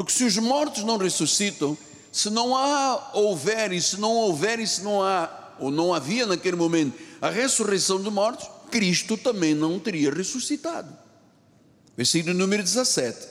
Porque 0.00 0.14
se 0.14 0.24
os 0.24 0.38
mortos 0.38 0.82
não 0.82 0.96
ressuscitam, 0.96 1.76
se 2.10 2.30
não 2.30 2.56
há, 2.56 3.10
houver, 3.12 3.70
e 3.70 3.82
se 3.82 4.00
não 4.00 4.16
houver, 4.16 4.58
e 4.58 4.66
se 4.66 4.82
não 4.82 5.02
há, 5.02 5.52
ou 5.58 5.70
não 5.70 5.92
havia 5.92 6.24
naquele 6.24 6.56
momento, 6.56 6.98
a 7.20 7.28
ressurreição 7.28 8.00
dos 8.00 8.10
mortos, 8.10 8.48
Cristo 8.70 9.18
também 9.18 9.54
não 9.54 9.78
teria 9.78 10.10
ressuscitado. 10.10 10.90
Versículo 11.94 12.34
número 12.34 12.62
17. 12.62 13.28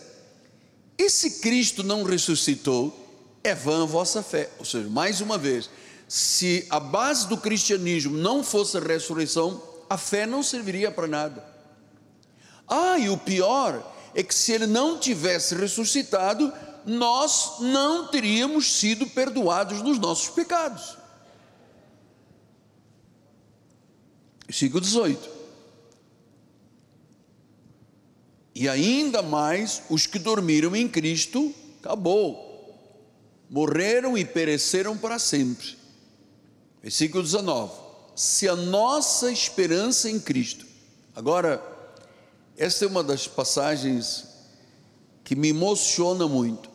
E 0.95 1.09
se 1.09 1.39
Cristo 1.39 1.81
não 1.81 2.03
ressuscitou, 2.03 2.95
é 3.43 3.55
vã 3.55 3.81
a 3.81 3.87
vossa 3.87 4.21
fé. 4.21 4.51
Ou 4.59 4.65
seja, 4.65 4.87
mais 4.89 5.21
uma 5.21 5.39
vez, 5.39 5.71
se 6.07 6.67
a 6.69 6.79
base 6.79 7.27
do 7.27 7.37
cristianismo 7.37 8.15
não 8.15 8.43
fosse 8.43 8.77
a 8.77 8.79
ressurreição, 8.79 9.59
a 9.89 9.97
fé 9.97 10.27
não 10.27 10.43
serviria 10.43 10.91
para 10.91 11.07
nada. 11.07 11.43
Ah, 12.67 12.99
e 12.99 13.09
o 13.09 13.17
pior 13.17 13.83
é 14.13 14.23
que 14.23 14.33
se 14.33 14.51
ele 14.51 14.67
não 14.67 14.99
tivesse 14.99 15.55
ressuscitado, 15.55 16.51
nós 16.85 17.59
não 17.59 18.07
teríamos 18.07 18.79
sido 18.79 19.07
perdoados 19.07 19.81
dos 19.81 19.99
nossos 19.99 20.29
pecados. 20.29 20.97
Versículo 24.47 24.81
18. 24.81 25.29
E 28.55 28.67
ainda 28.67 29.21
mais 29.21 29.83
os 29.89 30.07
que 30.07 30.17
dormiram 30.17 30.75
em 30.75 30.87
Cristo, 30.87 31.53
acabou. 31.79 32.47
Morreram 33.49 34.17
e 34.17 34.25
pereceram 34.25 34.97
para 34.97 35.19
sempre. 35.19 35.77
Versículo 36.81 37.23
19. 37.23 37.73
Se 38.15 38.49
a 38.49 38.55
nossa 38.55 39.31
esperança 39.31 40.09
em 40.09 40.19
Cristo. 40.19 40.65
Agora, 41.15 41.63
esta 42.59 42.83
é 42.83 42.87
uma 42.89 43.01
das 43.01 43.25
passagens 43.25 44.27
que 45.23 45.33
me 45.33 45.47
emociona 45.47 46.27
muito. 46.27 46.69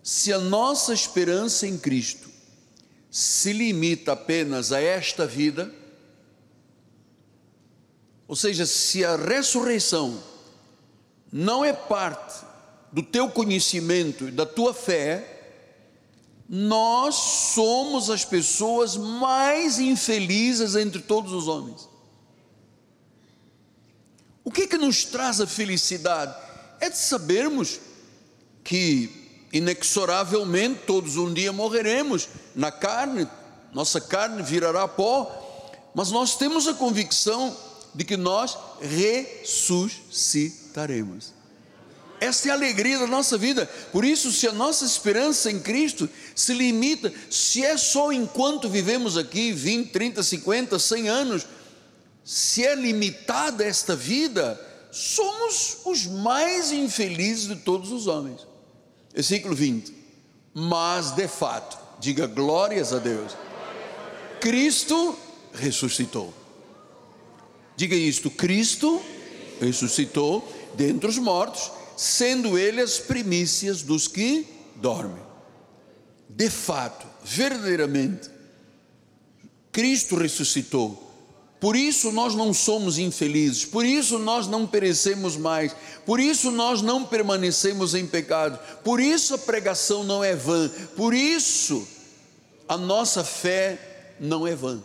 Se 0.00 0.32
a 0.32 0.38
nossa 0.38 0.94
esperança 0.94 1.66
em 1.66 1.76
Cristo 1.76 2.28
se 3.10 3.52
limita 3.52 4.12
apenas 4.12 4.70
a 4.70 4.80
esta 4.80 5.26
vida, 5.26 5.74
ou 8.28 8.36
seja, 8.36 8.64
se 8.64 9.04
a 9.04 9.16
ressurreição 9.16 10.22
não 11.32 11.64
é 11.64 11.72
parte 11.72 12.44
do 12.92 13.02
teu 13.02 13.28
conhecimento 13.28 14.28
e 14.28 14.30
da 14.30 14.46
tua 14.46 14.72
fé, 14.72 15.56
nós 16.48 17.16
somos 17.16 18.08
as 18.08 18.24
pessoas 18.24 18.96
mais 18.96 19.80
infelizes 19.80 20.76
entre 20.76 21.02
todos 21.02 21.32
os 21.32 21.48
homens. 21.48 21.88
O 24.48 24.50
que 24.50 24.62
é 24.62 24.66
que 24.66 24.78
nos 24.78 25.04
traz 25.04 25.42
a 25.42 25.46
felicidade? 25.46 26.34
É 26.80 26.88
de 26.88 26.96
sabermos 26.96 27.78
que 28.64 29.46
inexoravelmente 29.52 30.84
todos 30.86 31.18
um 31.18 31.34
dia 31.34 31.52
morreremos 31.52 32.30
na 32.56 32.72
carne, 32.72 33.28
nossa 33.74 34.00
carne 34.00 34.42
virará 34.42 34.88
pó, 34.88 35.70
mas 35.94 36.10
nós 36.10 36.38
temos 36.38 36.66
a 36.66 36.72
convicção 36.72 37.54
de 37.94 38.06
que 38.06 38.16
nós 38.16 38.56
ressuscitaremos. 38.80 41.34
Essa 42.18 42.48
é 42.48 42.50
a 42.50 42.54
alegria 42.54 43.00
da 43.00 43.06
nossa 43.06 43.36
vida. 43.36 43.66
Por 43.92 44.02
isso, 44.02 44.32
se 44.32 44.48
a 44.48 44.52
nossa 44.52 44.86
esperança 44.86 45.50
em 45.50 45.60
Cristo 45.60 46.08
se 46.34 46.54
limita, 46.54 47.12
se 47.30 47.62
é 47.62 47.76
só 47.76 48.10
enquanto 48.10 48.66
vivemos 48.66 49.18
aqui 49.18 49.52
20, 49.52 49.90
30, 49.90 50.22
50, 50.22 50.78
100 50.78 51.08
anos, 51.10 51.46
se 52.28 52.62
é 52.62 52.74
limitada 52.74 53.64
esta 53.64 53.96
vida, 53.96 54.60
somos 54.90 55.78
os 55.86 56.04
mais 56.04 56.70
infelizes 56.70 57.48
de 57.48 57.56
todos 57.56 57.90
os 57.90 58.06
homens. 58.06 58.46
Versículo 59.14 59.54
20. 59.54 59.94
Mas 60.52 61.12
de 61.12 61.26
fato, 61.26 61.78
diga 61.98 62.26
glórias 62.26 62.92
a 62.92 62.98
Deus. 62.98 63.34
Cristo 64.42 65.18
ressuscitou. 65.54 66.34
Diga 67.74 67.96
isto: 67.96 68.30
Cristo 68.30 69.00
ressuscitou 69.58 70.46
dentre 70.74 71.08
os 71.08 71.16
mortos 71.16 71.70
sendo 71.96 72.58
ele 72.58 72.82
as 72.82 72.98
primícias 72.98 73.80
dos 73.80 74.06
que 74.06 74.46
dormem. 74.76 75.22
De 76.28 76.50
fato, 76.50 77.06
verdadeiramente, 77.24 78.28
Cristo 79.72 80.14
ressuscitou. 80.14 81.07
Por 81.60 81.74
isso 81.74 82.12
nós 82.12 82.34
não 82.34 82.54
somos 82.54 82.98
infelizes, 82.98 83.64
por 83.64 83.84
isso 83.84 84.18
nós 84.18 84.46
não 84.46 84.64
perecemos 84.64 85.36
mais, 85.36 85.74
por 86.06 86.20
isso 86.20 86.52
nós 86.52 86.82
não 86.82 87.04
permanecemos 87.04 87.94
em 87.96 88.06
pecado, 88.06 88.58
por 88.84 89.00
isso 89.00 89.34
a 89.34 89.38
pregação 89.38 90.04
não 90.04 90.22
é 90.22 90.36
vã, 90.36 90.70
por 90.96 91.12
isso 91.12 91.86
a 92.68 92.76
nossa 92.76 93.24
fé 93.24 94.14
não 94.20 94.46
é 94.46 94.54
vã. 94.54 94.80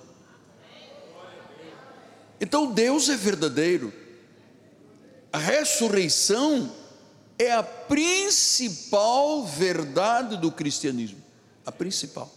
Então 2.42 2.72
Deus 2.72 3.08
é 3.08 3.16
verdadeiro, 3.16 3.94
a 5.32 5.38
ressurreição 5.38 6.72
é 7.38 7.52
a 7.52 7.64
principal 7.64 9.46
verdade 9.46 10.38
do 10.38 10.52
cristianismo. 10.52 11.22
A 11.66 11.72
principal. 11.72 12.33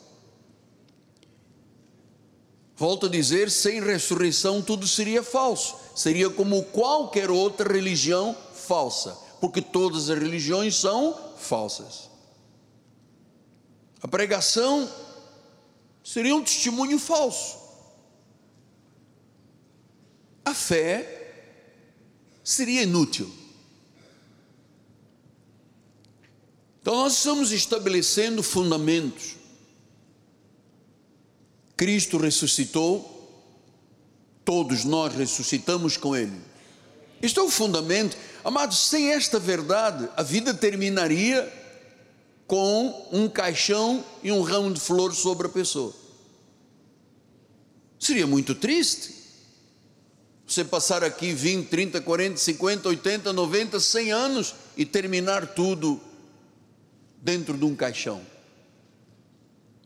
Volto 2.76 3.06
a 3.06 3.08
dizer: 3.08 3.50
sem 3.50 3.80
ressurreição 3.82 4.60
tudo 4.60 4.86
seria 4.86 5.22
falso, 5.22 5.76
seria 5.94 6.28
como 6.28 6.62
qualquer 6.64 7.30
outra 7.30 7.72
religião 7.72 8.36
falsa, 8.52 9.16
porque 9.40 9.62
todas 9.62 10.10
as 10.10 10.18
religiões 10.18 10.76
são 10.76 11.18
falsas. 11.38 12.10
A 14.02 14.08
pregação 14.08 14.88
seria 16.04 16.36
um 16.36 16.44
testemunho 16.44 16.98
falso. 16.98 17.56
A 20.44 20.54
fé 20.54 21.16
seria 22.44 22.82
inútil. 22.82 23.28
Então 26.80 26.94
nós 26.94 27.14
estamos 27.14 27.50
estabelecendo 27.50 28.44
fundamentos. 28.44 29.34
Cristo 31.76 32.16
ressuscitou, 32.16 33.12
todos 34.44 34.84
nós 34.84 35.14
ressuscitamos 35.14 35.96
com 35.96 36.16
Ele. 36.16 36.40
Este 37.20 37.38
é 37.38 37.42
o 37.42 37.50
fundamento. 37.50 38.16
Amados, 38.44 38.78
sem 38.88 39.12
esta 39.12 39.38
verdade, 39.38 40.08
a 40.16 40.22
vida 40.22 40.54
terminaria 40.54 41.52
com 42.46 43.08
um 43.12 43.28
caixão 43.28 44.04
e 44.22 44.30
um 44.30 44.40
ramo 44.40 44.72
de 44.72 44.80
flores 44.80 45.18
sobre 45.18 45.48
a 45.48 45.50
pessoa. 45.50 45.92
Seria 47.98 48.26
muito 48.26 48.54
triste. 48.54 49.14
Você 50.46 50.64
passar 50.64 51.02
aqui 51.02 51.32
20, 51.32 51.68
30, 51.68 52.00
40, 52.00 52.36
50, 52.36 52.88
80, 52.88 53.32
90, 53.32 53.80
100 53.80 54.12
anos 54.12 54.54
e 54.76 54.86
terminar 54.86 55.54
tudo 55.54 56.00
dentro 57.20 57.56
de 57.58 57.64
um 57.64 57.74
caixão. 57.74 58.24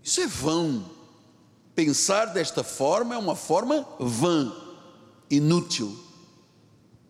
Isso 0.04 0.20
é 0.20 0.26
vão. 0.26 0.99
Pensar 1.80 2.26
desta 2.26 2.62
forma 2.62 3.14
é 3.14 3.18
uma 3.18 3.34
forma 3.34 3.88
vã, 3.98 4.54
inútil. 5.30 5.98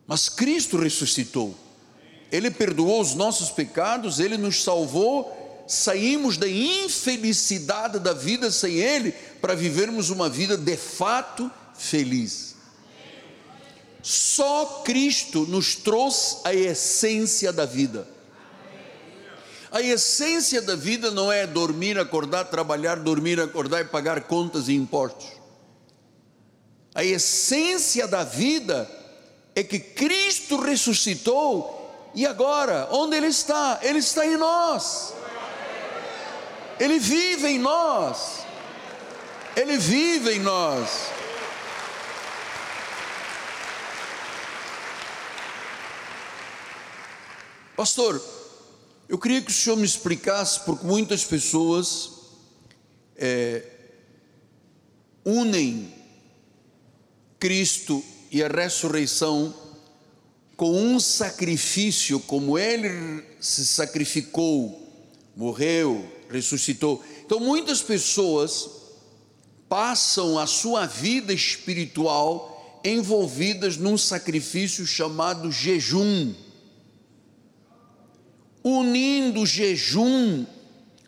Mas 0.07 0.29
Cristo 0.29 0.77
ressuscitou. 0.77 1.57
Ele 2.31 2.53
perdoou 2.53 3.01
os 3.01 3.17
nossos 3.17 3.51
pecados, 3.51 4.21
ele 4.21 4.37
nos 4.37 4.63
salvou. 4.63 5.65
Saímos 5.67 6.37
da 6.37 6.49
infelicidade 6.49 7.99
da 7.99 8.13
vida 8.13 8.49
sem 8.49 8.77
ele 8.77 9.11
para 9.41 9.57
vivermos 9.57 10.09
uma 10.09 10.29
vida 10.29 10.57
de 10.57 10.77
fato 10.77 11.51
feliz. 11.75 12.55
Só 14.01 14.83
Cristo 14.85 15.47
nos 15.49 15.75
trouxe 15.75 16.37
a 16.45 16.55
essência 16.55 17.53
da 17.53 17.67
vida. 17.67 18.07
A 19.71 19.81
essência 19.81 20.61
da 20.61 20.75
vida 20.75 21.11
não 21.13 21.31
é 21.31 21.47
dormir, 21.47 21.99
acordar, 21.99 22.45
trabalhar, 22.45 22.97
dormir, 22.97 23.41
acordar 23.41 23.83
e 23.83 23.85
pagar 23.85 24.23
contas 24.23 24.69
e 24.69 24.75
impostos. 24.75 25.27
A 26.93 27.05
essência 27.05 28.09
da 28.09 28.25
vida 28.25 28.91
é 29.55 29.63
que 29.63 29.79
Cristo 29.79 30.61
ressuscitou 30.61 32.11
e 32.15 32.27
agora, 32.27 32.89
onde 32.91 33.17
Ele 33.17 33.29
está? 33.29 33.79
Ele 33.83 34.01
está 34.01 34.27
em 34.27 34.37
nós. 34.37 35.15
Ele 36.81 36.99
vive 36.99 37.47
em 37.47 37.59
nós. 37.59 38.41
Ele 39.55 39.79
vive 39.79 40.35
em 40.35 40.41
nós. 40.41 41.11
Pastor, 47.77 48.21
eu 49.11 49.19
queria 49.19 49.43
que 49.43 49.51
o 49.51 49.53
senhor 49.53 49.75
me 49.75 49.85
explicasse, 49.85 50.61
porque 50.61 50.87
muitas 50.87 51.25
pessoas 51.25 52.11
é, 53.17 53.65
unem 55.25 55.93
Cristo 57.41 58.05
e 58.31 58.41
a 58.41 58.47
ressurreição 58.47 59.53
com 60.57 60.81
um 60.81 61.01
sacrifício, 61.01 62.21
como 62.21 62.57
ele 62.57 63.25
se 63.41 63.67
sacrificou, 63.67 64.81
morreu, 65.35 66.09
ressuscitou. 66.31 67.03
Então, 67.27 67.41
muitas 67.41 67.83
pessoas 67.83 68.71
passam 69.69 70.39
a 70.39 70.47
sua 70.47 70.87
vida 70.87 71.33
espiritual 71.33 72.81
envolvidas 72.85 73.77
num 73.77 73.99
sacrifício 73.99 74.87
chamado 74.87 75.51
jejum, 75.51 76.33
unindo 78.63 79.47
jejum 79.47 80.45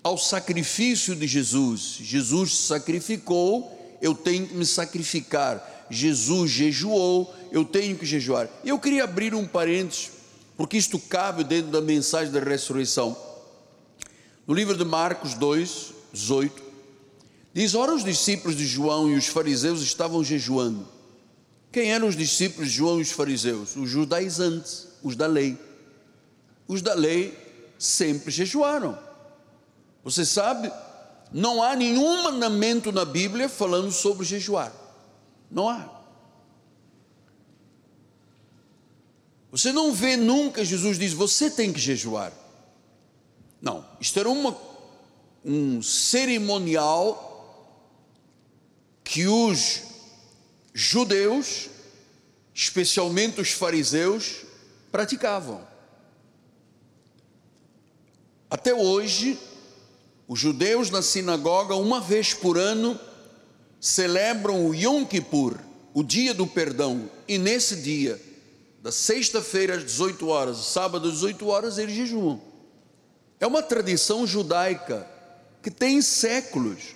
ao 0.03 0.19
sacrifício 0.19 1.15
de 1.15 1.27
Jesus. 1.27 1.99
Jesus 2.01 2.57
sacrificou, 2.57 3.79
eu 4.01 4.15
tenho 4.15 4.47
que 4.47 4.55
me 4.55 4.67
sacrificar. 4.67 5.87
Jesus 5.89 6.51
jejuou, 6.51 7.33
eu 7.53 7.65
tenho 7.65 7.97
que 7.97 8.07
jejuar. 8.07 8.49
Eu 8.65 8.79
queria 8.79 9.05
abrir 9.05 9.35
um 9.35 9.47
parênteses, 9.47 10.11
porque 10.57 10.77
isto 10.77 10.99
cabe 10.99 11.45
dentro 11.45 11.71
da 11.71 11.81
mensagem 11.81 12.33
da 12.33 12.41
ressurreição. 12.41 13.17
No 14.47 14.55
livro 14.55 14.77
de 14.77 14.85
Marcos 14.85 15.35
2, 15.35 15.93
18, 16.13 16.63
diz: 17.53 17.75
Ora, 17.75 17.95
os 17.95 18.03
discípulos 18.03 18.57
de 18.57 18.67
João 18.67 19.09
e 19.11 19.15
os 19.15 19.27
fariseus 19.27 19.83
estavam 19.83 20.25
jejuando. 20.25 20.89
Quem 21.71 21.93
eram 21.93 22.09
os 22.09 22.17
discípulos 22.17 22.71
de 22.71 22.77
João 22.77 22.99
e 22.99 23.03
os 23.03 23.13
fariseus? 23.13 23.77
Os 23.77 23.89
judaizantes, 23.89 24.89
os 25.03 25.15
da 25.15 25.27
lei. 25.27 25.57
Os 26.67 26.83
da 26.83 26.95
lei 26.95 27.42
sempre 27.83 28.31
jejuaram. 28.31 28.97
Você 30.05 30.25
sabe, 30.25 30.71
não 31.33 31.61
há 31.61 31.75
nenhum 31.75 32.23
mandamento 32.23 32.93
na 32.93 33.05
Bíblia 33.05 33.49
falando 33.49 33.91
sobre 33.91 34.25
jejuar. 34.25 34.73
Não 35.51 35.69
há. 35.69 35.91
Você 39.51 39.73
não 39.73 39.93
vê 39.93 40.17
nunca 40.17 40.65
Jesus 40.65 40.97
diz, 40.97 41.13
você 41.13 41.51
tem 41.51 41.73
que 41.73 41.81
jejuar. 41.81 42.33
Não, 43.61 43.85
isto 44.01 44.19
era 44.19 44.31
uma, 44.31 44.57
um 45.45 45.83
cerimonial 45.83 47.29
que 49.03 49.27
os 49.27 49.83
judeus, 50.73 51.69
especialmente 52.55 53.41
os 53.41 53.51
fariseus, 53.51 54.45
praticavam. 54.93 55.72
Até 58.53 58.75
hoje, 58.75 59.39
os 60.29 60.39
judeus 60.39 60.91
na 60.91 61.01
sinagoga, 61.01 61.75
uma 61.75 61.99
vez 62.03 62.35
por 62.35 62.59
ano, 62.59 63.01
celebram 63.81 64.67
o 64.67 64.75
Yom 64.75 65.07
Kippur, 65.07 65.57
o 65.95 66.03
dia 66.03 66.35
do 66.35 66.47
perdão, 66.47 67.09
e 67.27 67.39
nesse 67.39 67.77
dia, 67.77 68.21
da 68.83 68.93
sexta-feira 68.93 69.77
às 69.77 69.87
18 69.87 70.29
horas, 70.29 70.59
sábado 70.59 71.09
às 71.09 71.15
18 71.15 71.47
horas, 71.49 71.79
eles 71.79 71.97
jejuam. 71.97 72.43
É 73.41 73.47
uma 73.47 73.63
tradição 73.63 74.27
judaica 74.27 75.09
que 75.63 75.71
tem 75.71 76.03
séculos. 76.03 76.95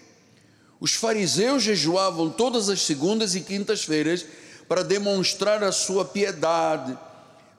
Os 0.78 0.92
fariseus 0.92 1.62
jejuavam 1.62 2.28
todas 2.28 2.68
as 2.68 2.82
segundas 2.82 3.34
e 3.34 3.40
quintas-feiras 3.40 4.26
para 4.68 4.84
demonstrar 4.84 5.64
a 5.64 5.72
sua 5.72 6.04
piedade, 6.04 6.98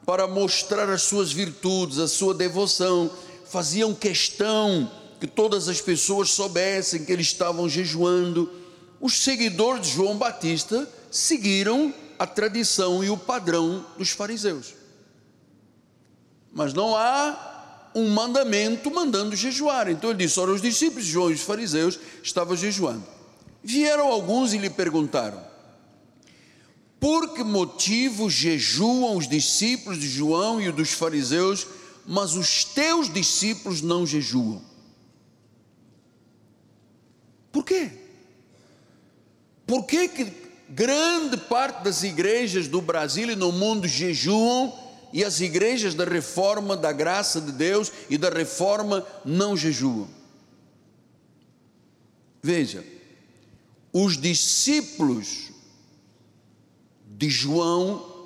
para 0.06 0.28
mostrar 0.28 0.88
as 0.88 1.02
suas 1.02 1.32
virtudes, 1.32 1.98
a 1.98 2.08
sua 2.08 2.36
devoção. 2.36 3.10
Faziam 3.58 3.92
questão 3.92 4.88
que 5.20 5.26
todas 5.26 5.68
as 5.68 5.82
pessoas 5.82 6.30
soubessem 6.30 7.04
que 7.04 7.12
eles 7.12 7.26
estavam 7.26 7.68
jejuando 7.68 8.48
os 9.02 9.14
seguidores 9.24 9.82
de 9.82 9.94
João 9.94 10.16
Batista 10.16 10.88
seguiram 11.10 11.92
a 12.20 12.28
tradição 12.28 13.04
e 13.04 13.10
o 13.10 13.18
padrão 13.18 13.84
dos 13.98 14.12
fariseus. 14.12 14.76
Mas 16.54 16.72
não 16.72 16.96
há 16.96 17.90
um 17.96 18.08
mandamento 18.12 18.92
mandando 18.92 19.36
jejuar. 19.36 19.90
Então 19.90 20.12
ele 20.12 20.20
disse: 20.20 20.40
Ora, 20.40 20.52
os 20.52 20.62
discípulos 20.62 21.06
de 21.06 21.12
João 21.14 21.32
e 21.32 21.34
os 21.34 21.42
fariseus 21.42 22.00
estavam 22.22 22.56
jejuando. 22.56 23.08
Vieram 23.64 24.12
alguns 24.12 24.54
e 24.54 24.60
lhe 24.60 24.70
perguntaram: 24.70 25.44
Por 27.00 27.34
que 27.34 27.44
motivo 27.44 28.30
jejuam 28.30 29.18
os 29.18 29.28
discípulos 29.28 30.00
de 30.00 30.08
João 30.08 30.62
e 30.62 30.72
dos 30.72 30.92
fariseus, 30.92 31.66
mas 32.08 32.36
os 32.36 32.64
teus 32.64 33.14
discípulos 33.14 33.82
não 33.82 34.06
jejuam? 34.06 34.62
Por 37.52 37.66
quê? 37.66 37.92
Por 39.66 39.86
que, 39.86 40.08
que 40.08 40.34
grande 40.70 41.36
parte 41.36 41.84
das 41.84 42.04
igrejas 42.04 42.70
do 42.70 42.82
Brasil 42.82 43.30
e 43.30 43.36
no 43.36 43.52
mundo 43.52 43.86
jejuam 43.86 44.74
e 45.12 45.24
as 45.24 45.42
igrejas 45.42 45.94
da 45.94 46.06
reforma 46.06 46.78
da 46.78 46.94
graça 46.94 47.42
de 47.42 47.52
Deus 47.52 47.92
e 48.10 48.18
da 48.18 48.30
reforma 48.30 49.06
não 49.26 49.58
jejuam? 49.58 50.08
Veja, 52.42 52.86
os 53.92 54.18
discípulos 54.18 55.52
de 57.06 57.30
João, 57.30 58.17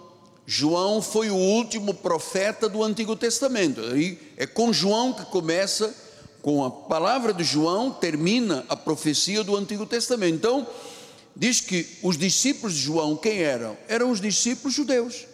João 0.53 1.01
foi 1.01 1.29
o 1.29 1.35
último 1.37 1.93
profeta 1.93 2.67
do 2.67 2.83
Antigo 2.83 3.15
Testamento. 3.15 3.79
Aí 3.85 4.19
é 4.35 4.45
com 4.45 4.73
João 4.73 5.13
que 5.13 5.23
começa, 5.27 5.95
com 6.41 6.65
a 6.65 6.69
palavra 6.69 7.33
de 7.33 7.41
João, 7.41 7.89
termina 7.89 8.65
a 8.67 8.75
profecia 8.75 9.45
do 9.45 9.55
Antigo 9.55 9.85
Testamento. 9.85 10.35
Então, 10.35 10.67
diz 11.33 11.61
que 11.61 11.87
os 12.03 12.17
discípulos 12.17 12.73
de 12.73 12.81
João, 12.81 13.15
quem 13.15 13.37
eram? 13.37 13.77
Eram 13.87 14.11
os 14.11 14.19
discípulos 14.19 14.73
judeus. 14.73 15.25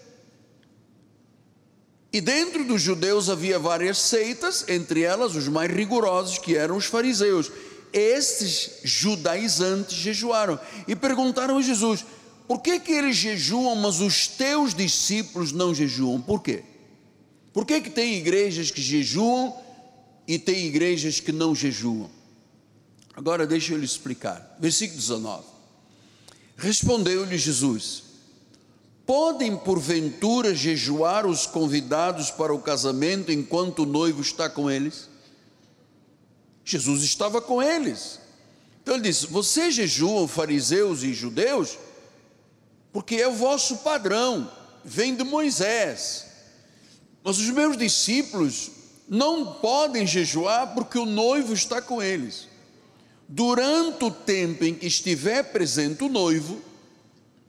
E 2.13 2.21
dentro 2.21 2.63
dos 2.63 2.80
judeus 2.80 3.27
havia 3.27 3.58
várias 3.58 3.97
seitas, 3.97 4.65
entre 4.69 5.01
elas 5.01 5.36
os 5.36 5.47
mais 5.47 5.71
rigorosos, 5.71 6.38
que 6.38 6.56
eram 6.56 6.77
os 6.77 6.86
fariseus. 6.86 7.51
Estes 7.91 8.82
judaizantes 8.84 9.97
jejuaram 9.97 10.60
e 10.88 10.95
perguntaram 10.95 11.58
a 11.58 11.62
Jesus: 11.63 12.06
por 12.47 12.62
que, 12.62 12.79
que 12.79 12.91
eles 12.93 13.17
jejuam, 13.17 13.75
mas 13.75 13.99
os 13.99 14.27
teus 14.27 14.73
discípulos 14.73 15.51
não 15.51 15.75
jejuam? 15.75 16.21
Por 16.21 16.41
quê? 16.41 16.63
Por 17.51 17.65
que, 17.65 17.81
que 17.81 17.89
tem 17.89 18.15
igrejas 18.15 18.71
que 18.71 18.81
jejuam 18.81 19.53
e 20.27 20.39
tem 20.39 20.65
igrejas 20.65 21.19
que 21.19 21.31
não 21.31 21.53
jejuam? 21.53 22.10
Agora 23.15 23.45
deixa 23.45 23.73
eu 23.73 23.77
lhe 23.77 23.86
explicar. 23.86 24.55
Versículo 24.60 24.99
19. 24.99 25.43
Respondeu-lhe 26.55 27.38
Jesus: 27.38 28.03
Podem 29.05 29.57
porventura 29.57 30.55
jejuar 30.55 31.25
os 31.25 31.45
convidados 31.45 32.31
para 32.31 32.53
o 32.53 32.62
casamento 32.62 33.31
enquanto 33.31 33.79
o 33.79 33.86
noivo 33.86 34.21
está 34.21 34.49
com 34.49 34.69
eles? 34.69 35.10
Jesus 36.63 37.03
estava 37.03 37.41
com 37.41 37.62
eles. 37.62 38.19
Então 38.83 38.95
ele 38.95 39.03
disse: 39.03 39.27
Vocês 39.27 39.75
jejuam, 39.75 40.27
fariseus 40.27 41.03
e 41.03 41.13
judeus, 41.13 41.77
porque 42.91 43.15
é 43.15 43.28
o 43.28 43.34
vosso 43.34 43.78
padrão, 43.78 44.52
vem 44.84 45.15
de 45.15 45.23
Moisés. 45.23 46.26
Mas 47.23 47.38
os 47.38 47.50
meus 47.50 47.78
discípulos 47.78 48.71
não 49.08 49.54
podem 49.56 50.06
jejuar 50.06 50.73
porque 50.73 50.97
o 50.97 51.06
noivo 51.06 51.54
está 51.54 51.82
com 51.82 52.02
eles 52.02 52.47
durante 53.28 54.06
o 54.06 54.12
tempo 54.12 54.63
em 54.63 54.73
que 54.73 54.88
estiver 54.88 55.43
presente 55.52 56.04
o 56.04 56.10
noivo, 56.10 56.62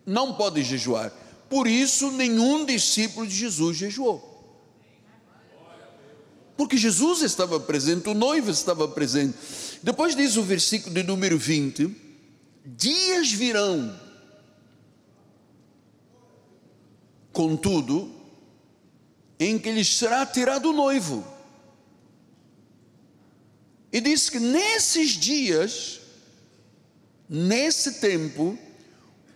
não 0.05 0.35
pode 0.35 0.63
jejuar. 0.63 1.13
Por 1.49 1.67
isso, 1.67 2.11
nenhum 2.11 2.65
discípulo 2.65 3.27
de 3.27 3.35
Jesus 3.35 3.77
jejuou. 3.77 4.27
Porque 6.57 6.77
Jesus 6.77 7.23
estava 7.23 7.61
presente, 7.61 8.09
o 8.09 8.15
noivo 8.15 8.51
estava 8.51 8.89
presente. 8.89 9.39
Depois 9.83 10.17
diz 10.17 10.37
o 10.37 10.43
versículo 10.43 10.93
de 10.93 11.05
número 11.05 11.39
20: 11.39 11.95
Dias 12.67 13.31
virão, 13.31 13.95
contudo, 17.39 18.13
em 19.39 19.61
que 19.61 19.71
lhes 19.71 19.97
será 19.97 20.27
tirado 20.27 20.71
o 20.71 20.73
noivo 20.73 21.25
e 23.93 24.01
diz 24.01 24.29
que 24.29 24.41
nesses 24.41 25.11
dias, 25.11 26.01
nesse 27.29 28.01
tempo, 28.01 28.59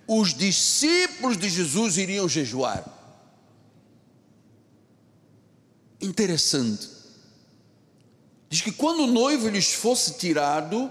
os 0.04 0.34
discípulos 0.34 1.36
de 1.36 1.48
Jesus 1.48 1.96
iriam 1.96 2.28
jejuar. 2.28 2.84
interessante. 6.00 6.88
Diz 8.50 8.60
que 8.60 8.72
quando 8.72 9.04
o 9.04 9.06
noivo 9.06 9.48
lhes 9.48 9.72
fosse 9.72 10.14
tirado, 10.18 10.90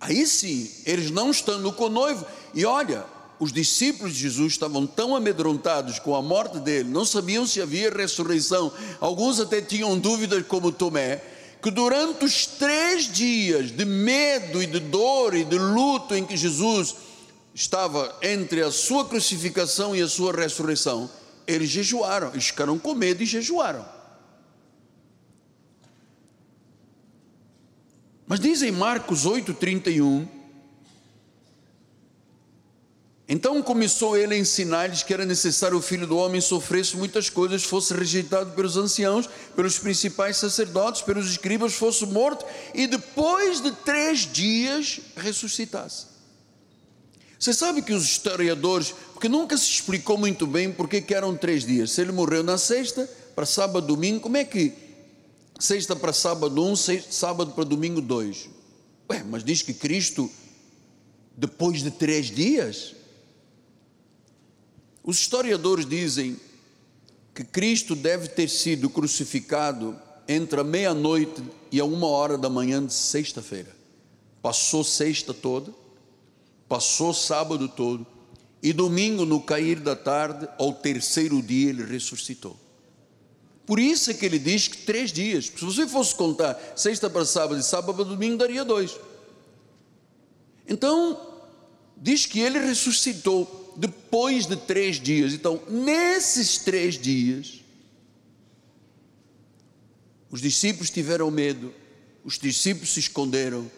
aí 0.00 0.26
sim, 0.26 0.68
eles 0.84 1.12
não 1.12 1.30
estando 1.30 1.72
com 1.72 1.84
o 1.84 1.88
noivo, 1.88 2.26
e 2.52 2.64
olha, 2.64 3.06
os 3.40 3.52
discípulos 3.52 4.14
de 4.14 4.20
Jesus 4.20 4.52
estavam 4.52 4.86
tão 4.86 5.14
amedrontados 5.14 5.98
com 5.98 6.14
a 6.14 6.22
morte 6.22 6.58
dele, 6.58 6.88
não 6.88 7.04
sabiam 7.04 7.46
se 7.46 7.60
havia 7.60 7.90
ressurreição, 7.90 8.72
alguns 9.00 9.38
até 9.38 9.60
tinham 9.60 9.98
dúvidas, 9.98 10.44
como 10.46 10.72
Tomé, 10.72 11.22
que 11.62 11.70
durante 11.70 12.24
os 12.24 12.46
três 12.46 13.10
dias 13.10 13.70
de 13.70 13.84
medo 13.84 14.62
e 14.62 14.66
de 14.66 14.80
dor 14.80 15.34
e 15.34 15.44
de 15.44 15.58
luto 15.58 16.14
em 16.14 16.24
que 16.24 16.36
Jesus 16.36 16.94
estava 17.54 18.16
entre 18.22 18.62
a 18.62 18.70
sua 18.70 19.04
crucificação 19.04 19.94
e 19.94 20.02
a 20.02 20.08
sua 20.08 20.32
ressurreição, 20.32 21.10
eles 21.46 21.70
jejuaram, 21.70 22.30
eles 22.30 22.46
ficaram 22.46 22.78
com 22.78 22.94
medo 22.94 23.22
e 23.22 23.26
jejuaram. 23.26 23.84
Mas 28.26 28.38
diz 28.38 28.62
em 28.62 28.70
Marcos 28.70 29.26
8,31 29.26 30.37
então 33.28 33.62
começou 33.62 34.16
ele 34.16 34.34
a 34.34 34.38
ensinar-lhes 34.38 35.02
que 35.02 35.12
era 35.12 35.26
necessário 35.26 35.76
o 35.76 35.82
filho 35.82 36.06
do 36.06 36.16
homem 36.16 36.40
sofresse 36.40 36.96
muitas 36.96 37.28
coisas, 37.28 37.62
fosse 37.62 37.92
rejeitado 37.92 38.52
pelos 38.52 38.78
anciãos, 38.78 39.28
pelos 39.54 39.78
principais 39.78 40.38
sacerdotes, 40.38 41.02
pelos 41.02 41.28
escribas, 41.30 41.74
fosse 41.74 42.06
morto 42.06 42.46
e 42.72 42.86
depois 42.86 43.60
de 43.60 43.70
três 43.72 44.20
dias 44.20 45.00
ressuscitasse. 45.14 46.06
Você 47.38 47.52
sabe 47.52 47.82
que 47.82 47.92
os 47.92 48.04
historiadores, 48.04 48.94
porque 49.12 49.28
nunca 49.28 49.58
se 49.58 49.70
explicou 49.70 50.16
muito 50.16 50.46
bem 50.46 50.72
porque 50.72 51.02
que 51.02 51.14
eram 51.14 51.36
três 51.36 51.66
dias. 51.66 51.90
Se 51.90 52.00
ele 52.00 52.12
morreu 52.12 52.42
na 52.42 52.56
sexta, 52.56 53.08
para 53.36 53.44
sábado, 53.44 53.86
domingo, 53.86 54.20
como 54.20 54.38
é 54.38 54.44
que 54.44 54.72
sexta 55.60 55.94
para 55.94 56.14
sábado 56.14 56.64
um, 56.64 56.74
sexta, 56.74 57.12
sábado 57.12 57.52
para 57.52 57.62
domingo 57.62 58.00
dois? 58.00 58.48
Ué, 59.10 59.22
mas 59.22 59.44
diz 59.44 59.60
que 59.60 59.74
Cristo, 59.74 60.30
depois 61.36 61.82
de 61.82 61.90
três 61.90 62.26
dias, 62.26 62.96
os 65.08 65.20
historiadores 65.20 65.86
dizem 65.86 66.38
que 67.34 67.42
Cristo 67.42 67.96
deve 67.96 68.28
ter 68.28 68.46
sido 68.46 68.90
crucificado 68.90 69.98
entre 70.28 70.60
a 70.60 70.62
meia-noite 70.62 71.42
e 71.72 71.80
a 71.80 71.84
uma 71.86 72.08
hora 72.08 72.36
da 72.36 72.50
manhã 72.50 72.84
de 72.84 72.92
sexta-feira. 72.92 73.74
Passou 74.42 74.84
sexta 74.84 75.32
toda, 75.32 75.72
passou 76.68 77.14
sábado 77.14 77.70
todo, 77.70 78.06
e 78.62 78.70
domingo, 78.70 79.24
no 79.24 79.40
cair 79.40 79.80
da 79.80 79.96
tarde, 79.96 80.46
ao 80.58 80.74
terceiro 80.74 81.40
dia, 81.40 81.70
ele 81.70 81.84
ressuscitou. 81.84 82.54
Por 83.64 83.78
isso 83.80 84.10
é 84.10 84.14
que 84.14 84.26
ele 84.26 84.38
diz 84.38 84.68
que 84.68 84.76
três 84.76 85.10
dias. 85.10 85.46
Se 85.46 85.64
você 85.64 85.88
fosse 85.88 86.14
contar 86.14 86.74
sexta 86.76 87.08
para 87.08 87.24
sábado 87.24 87.58
e 87.58 87.62
sábado 87.62 87.94
para 87.94 88.04
domingo, 88.04 88.36
daria 88.36 88.62
dois. 88.62 88.94
Então, 90.68 91.18
diz 91.96 92.26
que 92.26 92.40
ele 92.40 92.58
ressuscitou 92.58 93.57
depois 93.78 94.44
de 94.44 94.56
três 94.56 94.96
dias. 94.96 95.32
Então, 95.32 95.62
nesses 95.68 96.58
três 96.58 96.98
dias, 96.98 97.62
os 100.28 100.40
discípulos 100.40 100.90
tiveram 100.90 101.30
medo, 101.30 101.72
os 102.24 102.40
discípulos 102.40 102.92
se 102.92 102.98
esconderam, 102.98 103.70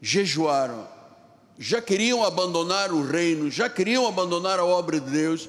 jejuaram, 0.00 0.88
já 1.58 1.82
queriam 1.82 2.22
abandonar 2.22 2.92
o 2.92 3.04
reino, 3.04 3.50
já 3.50 3.68
queriam 3.68 4.06
abandonar 4.06 4.60
a 4.60 4.64
obra 4.64 5.00
de 5.00 5.10
Deus. 5.10 5.48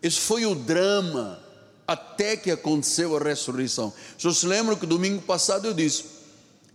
Esse 0.00 0.20
foi 0.20 0.46
o 0.46 0.54
drama 0.54 1.42
até 1.84 2.36
que 2.36 2.50
aconteceu 2.52 3.16
a 3.16 3.20
ressurreição. 3.20 3.92
Só 4.16 4.32
se 4.32 4.46
lembra 4.46 4.76
que 4.76 4.86
domingo 4.86 5.20
passado 5.22 5.66
eu 5.66 5.74
disse: 5.74 6.04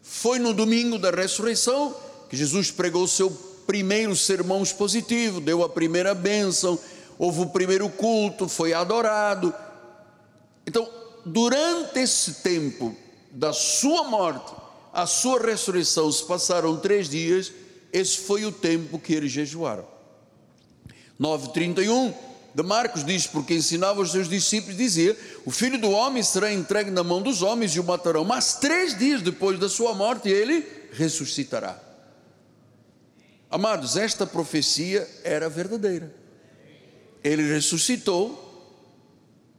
foi 0.02 0.38
no 0.38 0.54
domingo 0.54 1.00
da 1.00 1.12
ressurreição 1.12 1.96
que 2.30 2.36
Jesus 2.36 2.72
pregou 2.72 3.04
o 3.04 3.08
seu 3.08 3.51
primeiro 3.72 4.14
sermão 4.18 4.62
expositivo, 4.62 5.40
deu 5.40 5.64
a 5.64 5.70
primeira 5.70 6.14
bênção, 6.14 6.78
houve 7.18 7.40
o 7.40 7.46
primeiro 7.46 7.88
culto, 7.88 8.50
foi 8.50 8.74
adorado. 8.74 9.54
Então, 10.68 10.90
durante 11.26 11.98
esse 12.00 12.34
tempo 12.44 12.94
da 13.32 13.54
sua 13.54 14.04
morte, 14.04 14.54
a 14.92 15.08
sua 15.08 15.40
ressurreição, 15.40 16.12
se 16.12 16.22
passaram 16.26 16.76
três 16.76 17.08
dias, 17.08 17.54
esse 17.94 18.18
foi 18.18 18.44
o 18.44 18.52
tempo 18.52 19.00
que 19.00 19.14
eles 19.14 19.32
jejuaram. 19.32 19.86
9,31 21.18 22.14
de 22.54 22.64
Marcos 22.64 23.06
diz: 23.06 23.26
Porque 23.26 23.54
ensinava 23.54 24.02
os 24.02 24.12
seus 24.12 24.28
discípulos, 24.28 24.76
dizia: 24.76 25.18
O 25.46 25.52
filho 25.52 25.80
do 25.80 25.92
homem 25.92 26.22
será 26.22 26.52
entregue 26.52 26.92
na 26.92 27.06
mão 27.06 27.22
dos 27.22 27.42
homens 27.42 27.74
e 27.74 27.80
o 27.80 27.86
matarão, 27.86 28.26
mas 28.26 28.56
três 28.56 28.98
dias 28.98 29.22
depois 29.22 29.58
da 29.58 29.70
sua 29.70 29.94
morte 29.94 30.28
ele 30.28 30.68
ressuscitará. 30.92 31.91
Amados, 33.52 33.98
esta 33.98 34.26
profecia 34.26 35.06
era 35.26 35.50
verdadeira. 35.50 36.16
Ele 37.22 37.44
ressuscitou, 37.54 38.48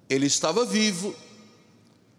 ele 0.09 0.27
estava 0.27 0.65
vivo, 0.65 1.15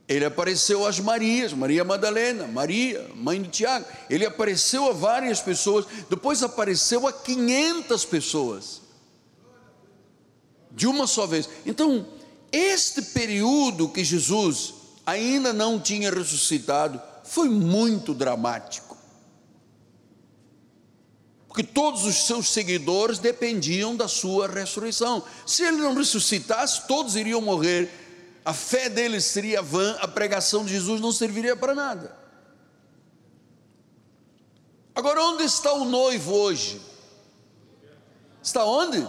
ele 0.07 0.23
apareceu 0.23 0.85
às 0.85 0.99
Marias, 0.99 1.51
Maria 1.51 1.83
Madalena, 1.83 2.45
Maria, 2.45 3.09
mãe 3.15 3.41
de 3.41 3.49
Tiago. 3.49 3.87
Ele 4.07 4.23
apareceu 4.23 4.87
a 4.87 4.93
várias 4.93 5.41
pessoas, 5.41 5.85
depois 6.07 6.43
apareceu 6.43 7.07
a 7.07 7.11
500 7.11 8.05
pessoas, 8.05 8.81
de 10.71 10.85
uma 10.85 11.07
só 11.07 11.25
vez. 11.25 11.49
Então, 11.65 12.05
este 12.51 13.01
período 13.01 13.89
que 13.89 14.03
Jesus 14.03 14.75
ainda 15.03 15.51
não 15.51 15.79
tinha 15.79 16.11
ressuscitado 16.11 17.01
foi 17.23 17.49
muito 17.49 18.13
dramático 18.13 18.82
porque 21.53 21.61
todos 21.61 22.03
os 22.03 22.25
seus 22.25 22.49
seguidores 22.49 23.19
dependiam 23.19 23.95
da 23.95 24.07
sua 24.07 24.47
ressurreição. 24.47 25.23
Se 25.45 25.61
ele 25.61 25.77
não 25.77 25.93
ressuscitasse, 25.93 26.87
todos 26.87 27.15
iriam 27.15 27.39
morrer, 27.39 27.91
a 28.43 28.51
fé 28.51 28.89
deles 28.89 29.25
seria 29.25 29.61
vã, 29.61 29.95
a 30.01 30.07
pregação 30.07 30.65
de 30.65 30.71
Jesus 30.71 30.99
não 30.99 31.11
serviria 31.11 31.55
para 31.55 31.75
nada. 31.75 32.17
Agora, 34.95 35.23
onde 35.25 35.43
está 35.43 35.71
o 35.73 35.85
noivo 35.85 36.33
hoje? 36.33 36.81
Está 38.41 38.65
onde? 38.65 39.07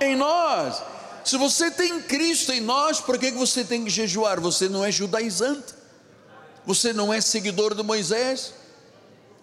Em 0.00 0.16
nós. 0.16 0.82
Se 1.22 1.36
você 1.36 1.70
tem 1.70 2.00
Cristo 2.00 2.52
em 2.52 2.62
nós, 2.62 3.00
por 3.00 3.18
que 3.18 3.30
você 3.32 3.64
tem 3.64 3.84
que 3.84 3.90
jejuar? 3.90 4.40
Você 4.40 4.66
não 4.66 4.82
é 4.82 4.90
judaizante, 4.90 5.74
você 6.64 6.94
não 6.94 7.12
é 7.12 7.20
seguidor 7.20 7.74
de 7.74 7.82
Moisés. 7.82 8.54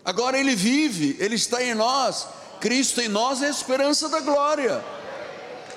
Agora 0.10 0.40
ele 0.40 0.56
vive, 0.56 1.16
ele 1.20 1.36
está 1.36 1.64
em 1.64 1.76
nós. 1.76 2.26
Cristo 2.60 3.00
em 3.00 3.08
nós 3.08 3.44
é 3.44 3.46
a 3.46 3.52
esperança 3.52 4.10
da 4.10 4.20
glória. 4.20 4.84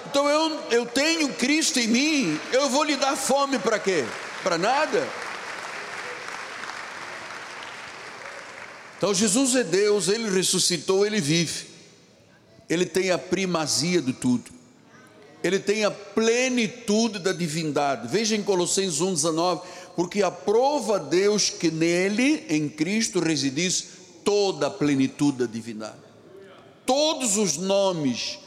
Então 0.06 0.26
eu, 0.26 0.58
eu 0.70 0.86
tenho 0.86 1.28
Cristo 1.34 1.78
em 1.78 1.86
mim, 1.86 2.40
eu 2.50 2.70
vou 2.70 2.82
lhe 2.82 2.96
dar 2.96 3.14
fome 3.14 3.58
para 3.58 3.78
quê? 3.78 4.06
Para 4.42 4.56
nada. 4.56 5.06
Então 8.96 9.12
Jesus 9.12 9.54
é 9.54 9.64
Deus, 9.64 10.08
Ele 10.08 10.30
ressuscitou, 10.30 11.04
Ele 11.04 11.20
vive, 11.20 11.66
Ele 12.70 12.86
tem 12.86 13.10
a 13.10 13.18
primazia 13.18 14.00
de 14.00 14.14
tudo, 14.14 14.50
Ele 15.44 15.58
tem 15.58 15.84
a 15.84 15.90
plenitude 15.90 17.18
da 17.18 17.34
divindade. 17.34 18.08
Veja 18.08 18.34
em 18.34 18.42
Colossenses 18.42 18.98
1,19: 18.98 19.60
porque 19.94 20.22
aprova 20.22 20.98
Deus 20.98 21.50
que 21.50 21.70
nele, 21.70 22.46
em 22.48 22.66
Cristo, 22.66 23.20
residisse 23.20 24.00
toda 24.24 24.68
a 24.68 24.70
plenitude 24.70 25.38
da 25.38 25.46
divindade 25.46 26.12
todos 26.86 27.36
os 27.36 27.56
nomes, 27.56 28.38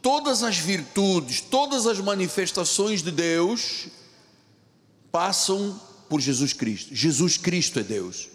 todas 0.00 0.42
as 0.42 0.56
virtudes, 0.56 1.40
todas 1.40 1.86
as 1.86 2.00
manifestações 2.00 3.02
de 3.02 3.10
Deus 3.10 3.86
passam 5.10 5.80
por 6.08 6.20
Jesus 6.20 6.52
Cristo. 6.52 6.94
Jesus 6.94 7.36
Cristo 7.36 7.78
é 7.78 7.82
Deus. 7.82 8.28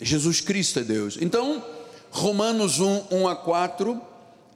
Jesus 0.00 0.40
Cristo 0.40 0.80
é 0.80 0.82
Deus. 0.82 1.16
Então, 1.20 1.64
Romanos 2.10 2.80
1, 2.80 3.06
1 3.10 3.28
a 3.28 3.36
4, 3.36 4.00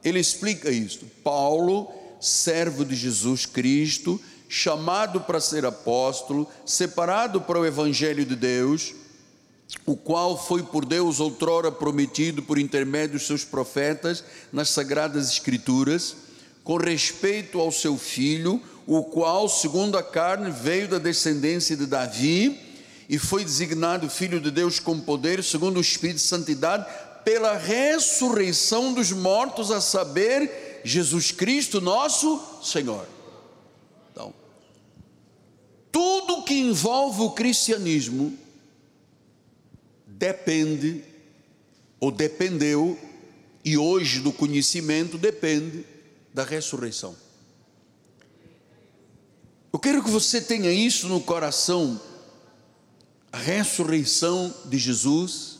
ele 0.03 0.19
explica 0.19 0.69
isso. 0.69 1.05
Paulo, 1.23 1.91
servo 2.19 2.85
de 2.85 2.95
Jesus 2.95 3.45
Cristo, 3.45 4.21
chamado 4.47 5.21
para 5.21 5.39
ser 5.39 5.65
apóstolo, 5.65 6.47
separado 6.65 7.41
para 7.41 7.59
o 7.59 7.65
evangelho 7.65 8.25
de 8.25 8.35
Deus, 8.35 8.93
o 9.85 9.95
qual 9.95 10.37
foi 10.37 10.63
por 10.63 10.85
Deus 10.85 11.19
outrora 11.19 11.71
prometido 11.71 12.41
por 12.41 12.57
intermédio 12.57 13.17
dos 13.17 13.27
seus 13.27 13.43
profetas 13.43 14.23
nas 14.51 14.69
sagradas 14.69 15.29
escrituras, 15.31 16.15
com 16.63 16.77
respeito 16.77 17.59
ao 17.59 17.71
seu 17.71 17.97
filho, 17.97 18.61
o 18.85 19.03
qual, 19.03 19.47
segundo 19.47 19.97
a 19.97 20.03
carne, 20.03 20.51
veio 20.51 20.87
da 20.87 20.97
descendência 20.97 21.75
de 21.77 21.85
Davi 21.85 22.59
e 23.07 23.17
foi 23.17 23.43
designado 23.43 24.09
filho 24.09 24.39
de 24.39 24.51
Deus 24.51 24.79
com 24.79 24.99
poder, 24.99 25.43
segundo 25.43 25.77
o 25.77 25.81
Espírito 25.81 26.17
de 26.17 26.23
santidade, 26.23 26.85
pela 27.23 27.57
ressurreição 27.57 28.93
dos 28.93 29.11
mortos, 29.11 29.71
a 29.71 29.81
saber, 29.81 30.81
Jesus 30.83 31.31
Cristo, 31.31 31.81
nosso 31.81 32.41
Senhor. 32.63 33.07
Então, 34.11 34.33
Tudo 35.91 36.43
que 36.43 36.53
envolve 36.53 37.21
o 37.21 37.31
cristianismo 37.31 38.37
depende, 40.19 41.01
ou 41.97 42.11
dependeu, 42.11 42.99
e 43.63 43.77
hoje 43.77 44.19
do 44.19 44.33
conhecimento 44.33 45.17
depende 45.17 45.85
da 46.33 46.43
ressurreição. 46.43 47.15
Eu 49.71 49.79
quero 49.79 50.03
que 50.03 50.09
você 50.09 50.41
tenha 50.41 50.71
isso 50.71 51.07
no 51.07 51.21
coração. 51.21 51.99
A 53.31 53.37
ressurreição 53.37 54.53
de 54.65 54.77
Jesus 54.77 55.59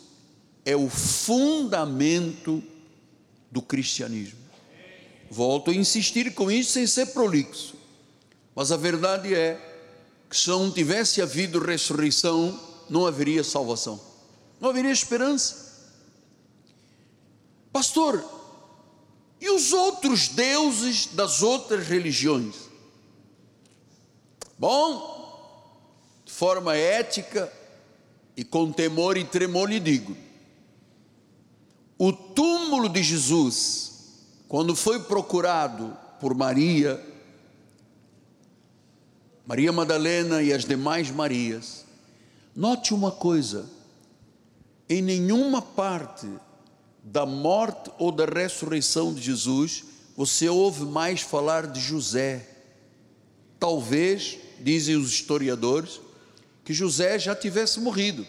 é 0.66 0.76
o 0.76 0.90
fundamento 0.90 2.62
do 3.50 3.62
cristianismo. 3.62 4.40
Volto 5.32 5.72
a 5.72 5.74
insistir 5.74 6.34
com 6.34 6.52
isso 6.52 6.72
sem 6.72 6.86
ser 6.86 7.08
prolixo. 7.08 7.76
Mas 8.56 8.72
a 8.72 8.78
verdade 8.78 9.34
é 9.34 9.58
que 10.30 10.36
se 10.36 10.50
não 10.50 10.72
tivesse 10.72 11.22
havido 11.22 11.64
ressurreição, 11.64 12.60
não 12.90 13.06
haveria 13.06 13.44
salvação, 13.44 14.09
não 14.60 14.70
haveria 14.70 14.92
esperança. 14.92 15.70
Pastor, 17.72 18.24
e 19.40 19.50
os 19.50 19.72
outros 19.72 20.28
deuses 20.28 21.08
das 21.08 21.42
outras 21.42 21.88
religiões? 21.88 22.56
Bom, 24.58 26.22
de 26.26 26.32
forma 26.32 26.76
ética 26.76 27.52
e 28.36 28.44
com 28.44 28.72
temor 28.72 29.18
e 29.18 29.24
tremor 29.24 29.70
lhe 29.70 29.80
digo: 29.80 30.16
o 31.98 32.12
túmulo 32.12 32.90
de 32.90 33.02
Jesus, 33.02 33.92
quando 34.48 34.76
foi 34.76 35.00
procurado 35.02 35.98
por 36.20 36.34
Maria, 36.34 37.02
Maria 39.46 39.72
Madalena 39.72 40.42
e 40.44 40.52
as 40.52 40.66
demais 40.66 41.10
Marias, 41.10 41.86
note 42.56 42.94
uma 42.94 43.12
coisa: 43.12 43.70
em 44.90 45.02
nenhuma 45.02 45.62
parte 45.62 46.28
da 47.04 47.26
morte 47.26 47.92
ou 47.98 48.12
da 48.12 48.26
ressurreição 48.26 49.14
de 49.14 49.22
Jesus 49.22 49.84
você 50.20 50.50
ouve 50.50 50.84
mais 50.84 51.22
falar 51.22 51.66
de 51.66 51.80
José. 51.80 52.46
Talvez, 53.58 54.38
dizem 54.60 54.98
os 54.98 55.14
historiadores, 55.14 56.02
que 56.66 56.74
José 56.74 57.18
já 57.18 57.34
tivesse 57.34 57.80
morrido, 57.80 58.28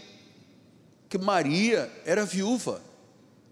que 1.09 1.19
Maria 1.19 1.91
era 2.05 2.25
viúva. 2.25 2.81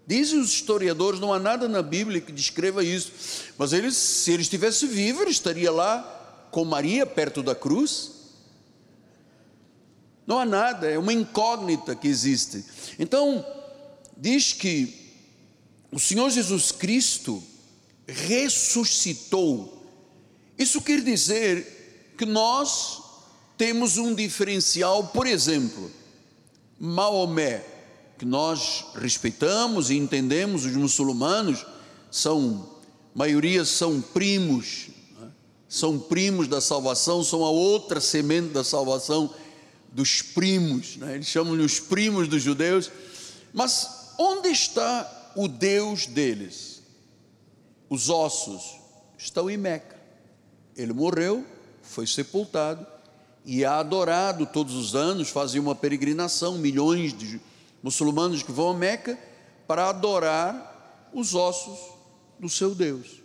Dizem 0.07 0.39
os 0.39 0.53
historiadores, 0.53 1.19
não 1.19 1.33
há 1.33 1.37
nada 1.37 1.67
na 1.67 1.81
Bíblia 1.81 2.21
que 2.21 2.31
descreva 2.31 2.81
isso, 2.81 3.11
mas 3.57 3.73
eles, 3.73 3.97
se 3.97 4.31
ele 4.31 4.41
estivesse 4.41 4.87
vivo, 4.87 5.21
ele 5.21 5.31
estaria 5.31 5.69
lá 5.69 6.47
com 6.49 6.63
Maria 6.63 7.05
perto 7.05 7.43
da 7.43 7.53
cruz? 7.53 8.18
Não 10.29 10.37
há 10.37 10.45
nada, 10.45 10.87
é 10.87 10.95
uma 10.95 11.11
incógnita 11.11 11.95
que 11.95 12.07
existe. 12.07 12.63
Então, 12.99 13.43
diz 14.15 14.53
que 14.53 15.11
o 15.91 15.99
Senhor 15.99 16.29
Jesus 16.29 16.71
Cristo 16.71 17.41
ressuscitou. 18.07 19.83
Isso 20.55 20.81
quer 20.81 21.01
dizer 21.01 22.13
que 22.15 22.27
nós 22.27 23.01
temos 23.57 23.97
um 23.97 24.13
diferencial, 24.13 25.07
por 25.07 25.25
exemplo, 25.25 25.91
Maomé, 26.79 27.65
que 28.19 28.25
nós 28.25 28.85
respeitamos 28.93 29.89
e 29.89 29.97
entendemos, 29.97 30.63
os 30.63 30.75
muçulmanos 30.75 31.65
são, 32.11 32.69
maioria 33.15 33.65
são 33.65 33.99
primos 33.99 34.89
são 35.67 35.99
primos 35.99 36.47
da 36.47 36.59
salvação, 36.59 37.23
são 37.23 37.45
a 37.45 37.49
outra 37.51 38.01
semente 38.01 38.47
da 38.49 38.63
salvação 38.63 39.29
dos 39.91 40.21
primos, 40.21 40.97
né? 40.97 41.15
eles 41.15 41.27
chamam-lhe 41.27 41.63
os 41.63 41.79
primos 41.79 42.27
dos 42.27 42.41
judeus. 42.41 42.91
Mas 43.53 44.13
onde 44.17 44.49
está 44.49 45.31
o 45.35 45.47
Deus 45.47 46.05
deles? 46.05 46.81
Os 47.89 48.09
ossos 48.09 48.79
estão 49.17 49.49
em 49.49 49.57
Meca. 49.57 49.99
Ele 50.75 50.93
morreu, 50.93 51.45
foi 51.81 52.05
sepultado 52.05 52.85
e 53.43 53.63
é 53.63 53.67
adorado 53.67 54.45
todos 54.45 54.75
os 54.75 54.95
anos, 54.95 55.29
fazem 55.29 55.59
uma 55.59 55.73
peregrinação, 55.73 56.57
milhões 56.57 57.17
de 57.17 57.41
muçulmanos 57.81 58.43
que 58.43 58.51
vão 58.51 58.69
a 58.69 58.73
Meca 58.73 59.17
para 59.67 59.89
adorar 59.89 61.09
os 61.13 61.33
ossos 61.33 61.79
do 62.39 62.47
seu 62.47 62.75
Deus. 62.75 63.19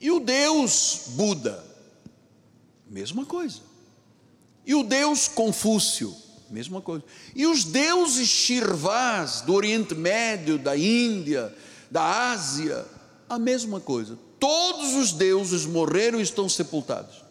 E 0.00 0.10
o 0.10 0.20
Deus 0.20 1.04
Buda, 1.08 1.64
mesma 2.88 3.24
coisa. 3.24 3.60
E 4.64 4.74
o 4.74 4.82
Deus 4.82 5.28
Confúcio, 5.28 6.14
mesma 6.50 6.80
coisa. 6.80 7.04
E 7.34 7.46
os 7.46 7.64
deuses 7.64 8.28
Shirvás 8.28 9.40
do 9.42 9.54
Oriente 9.54 9.94
Médio, 9.94 10.58
da 10.58 10.76
Índia, 10.76 11.54
da 11.90 12.30
Ásia, 12.30 12.84
a 13.28 13.38
mesma 13.38 13.80
coisa. 13.80 14.18
Todos 14.38 14.94
os 14.94 15.12
deuses 15.12 15.66
morreram 15.66 16.18
e 16.18 16.22
estão 16.22 16.48
sepultados. 16.48 17.24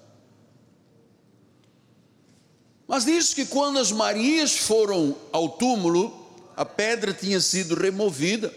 Mas 2.88 3.04
diz 3.06 3.34
que 3.34 3.46
quando 3.46 3.80
as 3.80 3.92
Marias 3.92 4.58
foram 4.58 5.16
ao 5.32 5.50
túmulo, 5.50 6.26
a 6.56 6.66
pedra 6.66 7.14
tinha 7.14 7.40
sido 7.40 7.76
removida, 7.76 8.54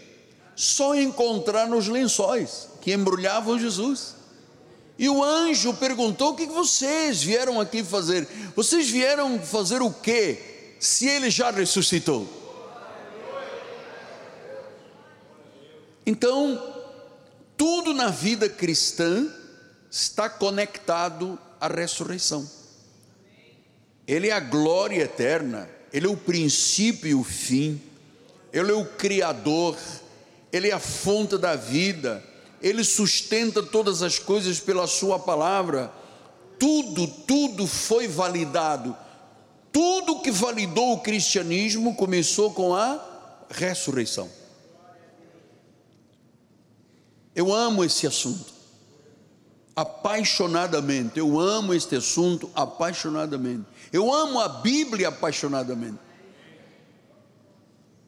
só 0.55 0.95
encontraram 0.95 1.77
os 1.77 1.87
lençóis 1.87 2.69
que 2.81 2.93
embrulhavam 2.93 3.59
Jesus. 3.59 4.15
E 5.01 5.09
o 5.09 5.23
anjo 5.23 5.73
perguntou: 5.73 6.33
O 6.33 6.35
que 6.35 6.45
vocês 6.45 7.23
vieram 7.23 7.59
aqui 7.59 7.83
fazer? 7.83 8.27
Vocês 8.55 8.87
vieram 8.87 9.39
fazer 9.39 9.81
o 9.81 9.91
que? 9.91 10.37
Se 10.79 11.07
ele 11.07 11.31
já 11.31 11.49
ressuscitou. 11.49 12.29
Então, 16.05 16.61
tudo 17.57 17.95
na 17.95 18.09
vida 18.09 18.47
cristã 18.47 19.27
está 19.89 20.29
conectado 20.29 21.37
à 21.59 21.67
ressurreição. 21.67 22.47
Ele 24.07 24.29
é 24.29 24.33
a 24.33 24.39
glória 24.39 25.01
eterna, 25.01 25.67
ele 25.91 26.05
é 26.05 26.09
o 26.09 26.17
princípio 26.17 27.09
e 27.09 27.15
o 27.15 27.23
fim, 27.23 27.81
ele 28.53 28.71
é 28.71 28.75
o 28.75 28.85
Criador, 28.85 29.75
ele 30.53 30.69
é 30.69 30.73
a 30.73 30.79
fonte 30.79 31.39
da 31.39 31.55
vida 31.55 32.23
ele 32.61 32.83
sustenta 32.83 33.63
todas 33.63 34.03
as 34.03 34.19
coisas 34.19 34.59
pela 34.59 34.85
Sua 34.87 35.17
palavra. 35.17 35.91
Tudo, 36.59 37.07
tudo 37.07 37.65
foi 37.65 38.07
validado. 38.07 38.95
Tudo 39.71 40.19
que 40.21 40.31
validou 40.31 40.93
o 40.93 40.99
cristianismo 40.99 41.95
começou 41.95 42.51
com 42.51 42.75
a 42.75 43.03
ressurreição. 43.49 44.29
Eu 47.33 47.53
amo 47.53 47.83
esse 47.83 48.05
assunto, 48.05 48.53
apaixonadamente. 49.75 51.17
Eu 51.17 51.39
amo 51.39 51.73
este 51.73 51.95
assunto 51.95 52.51
apaixonadamente. 52.53 53.65
Eu 53.91 54.13
amo 54.13 54.39
a 54.39 54.47
Bíblia 54.47 55.07
apaixonadamente. 55.07 55.99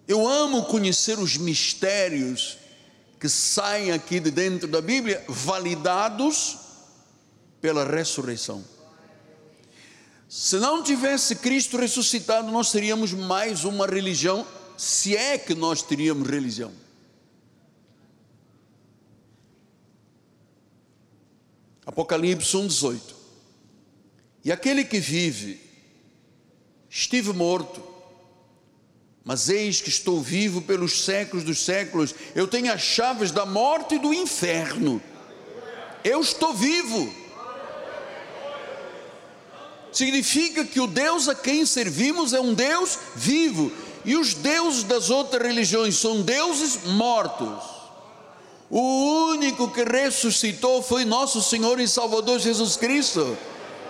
Eu 0.06 0.28
amo 0.28 0.66
conhecer 0.66 1.18
os 1.18 1.38
mistérios 1.38 2.58
que 3.24 3.30
saem 3.30 3.94
aqui 3.94 4.20
de 4.20 4.30
dentro 4.30 4.68
da 4.68 4.82
Bíblia, 4.82 5.24
validados 5.30 6.58
pela 7.62 7.90
ressurreição. 7.90 8.62
Se 10.28 10.58
não 10.58 10.84
tivesse 10.84 11.38
Cristo 11.38 11.78
ressuscitado, 11.78 12.52
nós 12.52 12.70
teríamos 12.70 13.14
mais 13.14 13.64
uma 13.64 13.88
religião, 13.88 14.46
se 14.76 15.16
é 15.16 15.38
que 15.38 15.56
nós 15.56 15.82
teríamos 15.82 16.28
religião. 16.28 16.74
Apocalipse 21.86 22.58
1,18. 22.58 23.00
E 24.44 24.52
aquele 24.52 24.84
que 24.84 25.00
vive, 25.00 25.62
estive 26.90 27.32
morto, 27.32 27.82
mas 29.26 29.48
eis 29.48 29.80
que 29.80 29.90
estou 29.90 30.21
vivo 30.21 30.62
pelos 30.62 31.06
séculos 31.06 31.46
dos 31.46 31.63
séculos, 31.63 32.13
eu 32.36 32.48
tenho 32.48 32.71
as 32.71 32.82
chaves 32.82 33.32
da 33.32 33.46
morte 33.46 33.96
e 33.96 34.00
do 34.00 34.13
inferno. 34.13 35.02
Eu 36.04 36.19
estou 36.19 36.54
vivo. 36.54 37.13
Significa 39.94 40.65
que 40.65 40.80
o 40.80 40.88
Deus 40.88 41.30
a 41.30 41.36
quem 41.36 41.65
servimos 41.65 42.34
é 42.34 42.40
um 42.40 42.54
Deus 42.54 42.98
vivo, 43.15 43.71
e 44.04 44.17
os 44.17 44.34
deuses 44.34 44.84
das 44.84 45.10
outras 45.10 45.42
religiões 45.42 45.96
são 45.96 46.21
deuses 46.21 46.84
mortos. 46.84 47.63
O 48.69 49.30
único 49.30 49.69
que 49.69 49.84
ressuscitou 49.84 50.82
foi 50.82 51.06
nosso 51.06 51.42
Senhor 51.42 51.80
e 51.80 51.88
Salvador 51.88 52.40
Jesus 52.40 52.76
Cristo. 52.76 53.38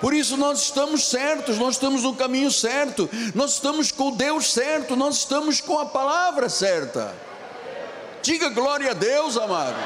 Por 0.03 0.13
isso 0.13 0.35
nós 0.35 0.63
estamos 0.63 1.07
certos, 1.07 1.57
nós 1.57 1.75
estamos 1.75 2.03
no 2.03 2.13
caminho 2.13 2.51
certo, 2.51 3.09
nós 3.33 3.53
estamos 3.53 3.89
com 3.89 4.11
Deus 4.11 4.51
certo, 4.51 4.97
nós 4.97 5.19
estamos 5.19 5.61
com 5.61 5.79
a 5.79 5.85
palavra 5.85 6.49
certa. 6.49 7.15
Diga 8.21 8.49
glória 8.49 8.91
a 8.91 8.93
Deus, 8.93 9.37
amado. 9.37 9.77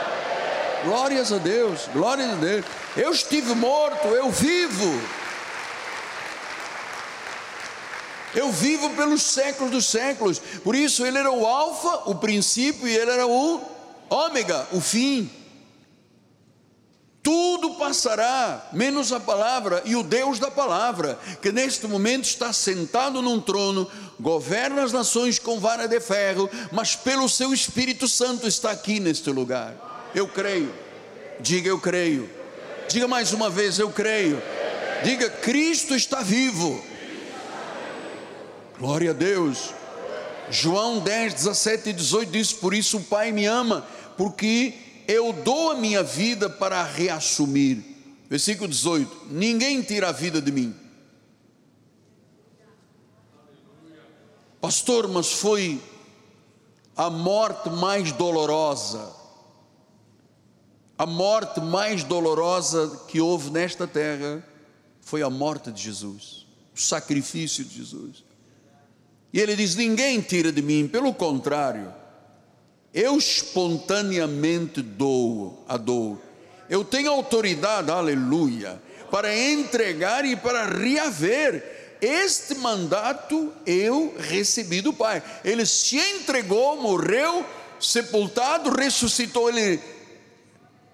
Glórias 0.83 1.31
a 1.31 1.37
Deus, 1.37 1.81
glórias 1.93 2.31
a 2.31 2.35
Deus. 2.35 2.65
Eu 2.95 3.11
estive 3.11 3.53
morto, 3.53 4.07
eu 4.07 4.31
vivo. 4.31 4.99
Eu 8.33 8.51
vivo 8.51 8.89
pelos 8.95 9.21
séculos 9.21 9.69
dos 9.71 9.85
séculos. 9.85 10.39
Por 10.63 10.73
isso 10.73 11.05
ele 11.05 11.19
era 11.19 11.31
o 11.31 11.45
alfa, 11.45 12.09
o 12.09 12.15
princípio, 12.15 12.87
e 12.87 12.97
ele 12.97 13.11
era 13.11 13.27
o 13.27 13.61
ômega, 14.09 14.67
o 14.71 14.81
fim. 14.81 15.29
Tudo 17.27 17.71
passará, 17.71 18.69
menos 18.71 19.11
a 19.11 19.19
palavra 19.19 19.81
e 19.83 19.97
o 19.97 20.01
Deus 20.01 20.39
da 20.39 20.49
palavra, 20.49 21.19
que 21.41 21.51
neste 21.51 21.85
momento 21.85 22.23
está 22.23 22.53
sentado 22.53 23.21
num 23.21 23.37
trono, 23.41 23.85
governa 24.17 24.81
as 24.81 24.93
nações 24.93 25.37
com 25.37 25.59
vara 25.59 25.89
de 25.89 25.99
ferro, 25.99 26.49
mas 26.71 26.95
pelo 26.95 27.27
seu 27.27 27.53
Espírito 27.53 28.07
Santo 28.07 28.47
está 28.47 28.71
aqui 28.71 29.01
neste 29.01 29.29
lugar. 29.29 30.09
Eu 30.15 30.29
creio. 30.29 30.73
Diga 31.41 31.67
eu 31.67 31.77
creio. 31.77 32.29
Diga 32.87 33.09
mais 33.09 33.33
uma 33.33 33.49
vez 33.49 33.77
eu 33.77 33.89
creio. 33.89 34.41
Diga 35.03 35.29
Cristo 35.29 35.95
está 35.95 36.21
vivo. 36.21 36.81
Glória 38.79 39.09
a 39.09 39.13
Deus. 39.13 39.73
João 40.49 40.99
10, 40.99 41.33
17 41.33 41.89
e 41.89 41.93
18 41.93 42.31
diz: 42.31 42.53
Por 42.53 42.73
isso 42.73 42.99
o 42.99 43.03
Pai 43.03 43.33
me 43.33 43.45
ama, 43.45 43.85
porque 44.15 44.86
eu 45.07 45.31
dou 45.31 45.71
a 45.71 45.75
minha 45.75 46.03
vida 46.03 46.49
para 46.49 46.83
reassumir. 46.83 47.83
Versículo 48.29 48.67
18: 48.67 49.27
Ninguém 49.31 49.81
tira 49.81 50.09
a 50.09 50.11
vida 50.11 50.41
de 50.41 50.51
mim. 50.51 50.75
Pastor, 54.59 55.07
mas 55.07 55.31
foi 55.31 55.81
a 56.95 57.09
morte 57.09 57.69
mais 57.69 58.11
dolorosa, 58.11 59.13
a 60.97 61.05
morte 61.05 61.61
mais 61.61 62.03
dolorosa 62.03 63.05
que 63.07 63.21
houve 63.21 63.51
nesta 63.51 63.87
terra 63.87 64.43
foi 64.99 65.21
a 65.21 65.29
morte 65.29 65.71
de 65.71 65.81
Jesus, 65.81 66.45
o 66.75 66.81
sacrifício 66.81 67.63
de 67.63 67.77
Jesus. 67.77 68.25
E 69.31 69.39
ele 69.39 69.55
diz: 69.55 69.75
Ninguém 69.75 70.19
tira 70.19 70.51
de 70.51 70.61
mim, 70.61 70.87
pelo 70.87 71.13
contrário, 71.13 71.93
eu 72.97 73.15
espontaneamente 73.15 74.81
dou, 74.81 75.63
a 75.69 75.77
dou. 75.77 76.19
Eu 76.67 76.83
tenho 76.83 77.11
autoridade, 77.11 77.91
aleluia, 77.91 78.81
para 79.11 79.37
entregar 79.37 80.25
e 80.25 80.35
para 80.35 80.65
reaver. 80.65 81.97
Este 82.01 82.55
mandato 82.55 83.53
eu 83.67 84.15
recebi 84.17 84.81
do 84.81 84.91
Pai. 84.91 85.21
Ele 85.45 85.63
se 85.63 85.95
entregou, 85.95 86.81
morreu, 86.81 87.45
sepultado, 87.79 88.71
ressuscitou, 88.71 89.47
ele 89.47 89.79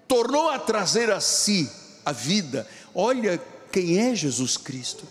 tornou 0.06 0.50
a 0.50 0.58
trazer 0.58 1.10
a 1.10 1.20
si 1.20 1.70
a 2.04 2.12
vida. 2.12 2.68
Olha 2.94 3.40
quem 3.72 3.98
é 3.98 4.14
Jesus 4.14 4.58
Cristo. 4.58 5.06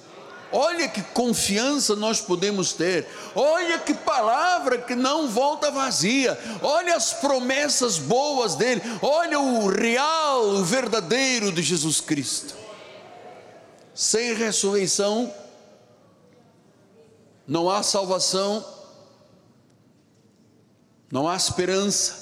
Olha 0.54 0.88
que 0.88 1.02
confiança 1.02 1.96
nós 1.96 2.22
podemos 2.22 2.74
ter. 2.74 3.08
Olha 3.34 3.80
que 3.80 3.94
palavra 3.94 4.78
que 4.78 4.94
não 4.94 5.28
volta 5.28 5.72
vazia. 5.72 6.40
Olha 6.62 6.96
as 6.96 7.12
promessas 7.14 7.98
boas 7.98 8.54
dele. 8.54 8.80
Olha 9.02 9.40
o 9.40 9.68
real, 9.68 10.46
o 10.50 10.64
verdadeiro 10.64 11.52
de 11.52 11.64
Jesus 11.64 12.00
Cristo. 12.00 12.54
Sem 13.96 14.36
ressurreição 14.36 15.34
não 17.48 17.70
há 17.70 17.82
salvação, 17.82 18.64
não 21.12 21.28
há 21.28 21.36
esperança. 21.36 22.22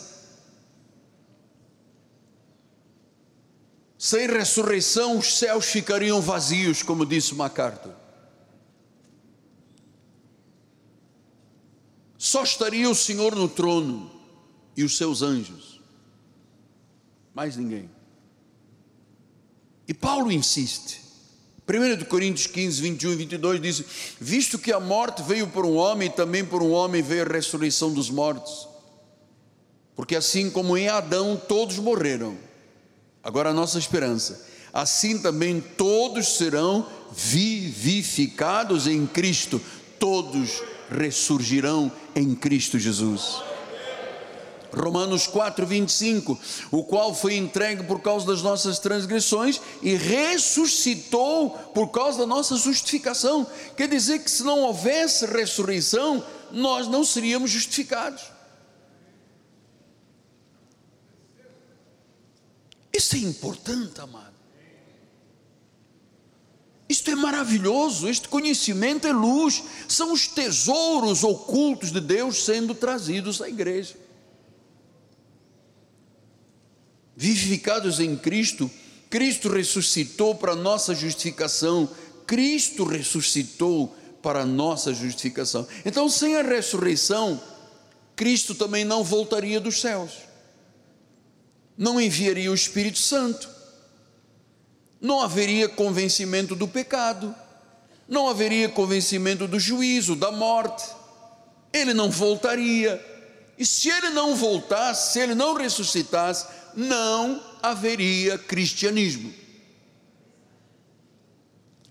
Sem 3.97 4.25
ressurreição, 4.25 5.17
os 5.17 5.37
céus 5.37 5.65
ficariam 5.65 6.19
vazios, 6.19 6.81
como 6.81 7.05
disse 7.05 7.35
MacArthur. 7.35 8.00
Só 12.21 12.43
estaria 12.43 12.87
o 12.87 12.93
Senhor 12.93 13.35
no 13.35 13.49
trono 13.49 14.11
e 14.77 14.83
os 14.83 14.95
seus 14.95 15.23
anjos, 15.23 15.81
mais 17.33 17.57
ninguém. 17.57 17.89
E 19.87 19.93
Paulo 19.95 20.31
insiste, 20.31 21.01
1 21.67 22.05
Coríntios 22.05 22.45
15, 22.45 22.79
21 22.79 23.11
e 23.11 23.15
22 23.15 23.59
diz: 23.59 23.83
Visto 24.19 24.59
que 24.59 24.71
a 24.71 24.79
morte 24.79 25.23
veio 25.23 25.47
por 25.47 25.65
um 25.65 25.75
homem, 25.75 26.11
também 26.11 26.45
por 26.45 26.61
um 26.61 26.69
homem 26.69 27.01
veio 27.01 27.23
a 27.23 27.27
ressurreição 27.27 27.91
dos 27.91 28.11
mortos, 28.11 28.67
porque 29.95 30.15
assim 30.15 30.51
como 30.51 30.77
em 30.77 30.89
Adão 30.89 31.35
todos 31.35 31.79
morreram, 31.79 32.37
agora 33.23 33.49
a 33.49 33.53
nossa 33.53 33.79
esperança, 33.79 34.47
assim 34.71 35.17
também 35.19 35.59
todos 35.59 36.37
serão 36.37 36.87
vivificados 37.11 38.85
em 38.85 39.07
Cristo, 39.07 39.59
todos 39.97 40.61
ressurgirão 40.91 41.91
em 42.15 42.35
Cristo 42.35 42.77
Jesus. 42.77 43.41
Romanos 44.73 45.27
4, 45.27 45.65
25, 45.65 46.39
o 46.71 46.83
qual 46.83 47.13
foi 47.13 47.35
entregue 47.35 47.83
por 47.83 48.01
causa 48.01 48.25
das 48.25 48.41
nossas 48.41 48.79
transgressões 48.79 49.59
e 49.81 49.95
ressuscitou 49.95 51.49
por 51.73 51.89
causa 51.89 52.19
da 52.19 52.25
nossa 52.25 52.55
justificação. 52.55 53.45
Quer 53.75 53.89
dizer 53.89 54.19
que 54.19 54.31
se 54.31 54.43
não 54.43 54.61
houvesse 54.61 55.25
ressurreição, 55.25 56.23
nós 56.51 56.87
não 56.87 57.03
seríamos 57.03 57.51
justificados. 57.51 58.23
Isso 62.93 63.15
é 63.15 63.19
importante, 63.19 63.99
amado. 63.99 64.40
Isto 66.91 67.09
é 67.09 67.15
maravilhoso, 67.15 68.09
este 68.09 68.27
conhecimento 68.27 69.07
é 69.07 69.13
luz, 69.13 69.63
são 69.87 70.11
os 70.11 70.27
tesouros 70.27 71.23
ocultos 71.23 71.89
de 71.89 72.01
Deus 72.01 72.43
sendo 72.43 72.75
trazidos 72.75 73.41
à 73.41 73.47
igreja. 73.47 73.95
Vivificados 77.15 78.01
em 78.01 78.17
Cristo, 78.17 78.69
Cristo 79.09 79.47
ressuscitou 79.47 80.35
para 80.35 80.51
a 80.51 80.55
nossa 80.55 80.93
justificação, 80.93 81.89
Cristo 82.27 82.83
ressuscitou 82.83 83.95
para 84.21 84.41
a 84.41 84.45
nossa 84.45 84.93
justificação. 84.93 85.65
Então, 85.85 86.09
sem 86.09 86.35
a 86.35 86.41
ressurreição, 86.41 87.41
Cristo 88.17 88.53
também 88.53 88.83
não 88.83 89.01
voltaria 89.01 89.61
dos 89.61 89.79
céus, 89.79 90.11
não 91.77 92.01
enviaria 92.01 92.51
o 92.51 92.55
Espírito 92.55 92.99
Santo 92.99 93.60
não 95.01 95.21
haveria 95.21 95.67
convencimento 95.67 96.55
do 96.55 96.67
pecado, 96.67 97.35
não 98.07 98.29
haveria 98.29 98.69
convencimento 98.69 99.47
do 99.47 99.59
juízo, 99.59 100.15
da 100.15 100.31
morte, 100.31 100.85
ele 101.73 101.93
não 101.93 102.11
voltaria. 102.11 103.03
E 103.57 103.65
se 103.65 103.89
ele 103.89 104.09
não 104.09 104.35
voltasse, 104.35 105.13
se 105.13 105.19
ele 105.19 105.33
não 105.33 105.55
ressuscitasse, 105.55 106.45
não 106.75 107.41
haveria 107.61 108.37
cristianismo. 108.37 109.33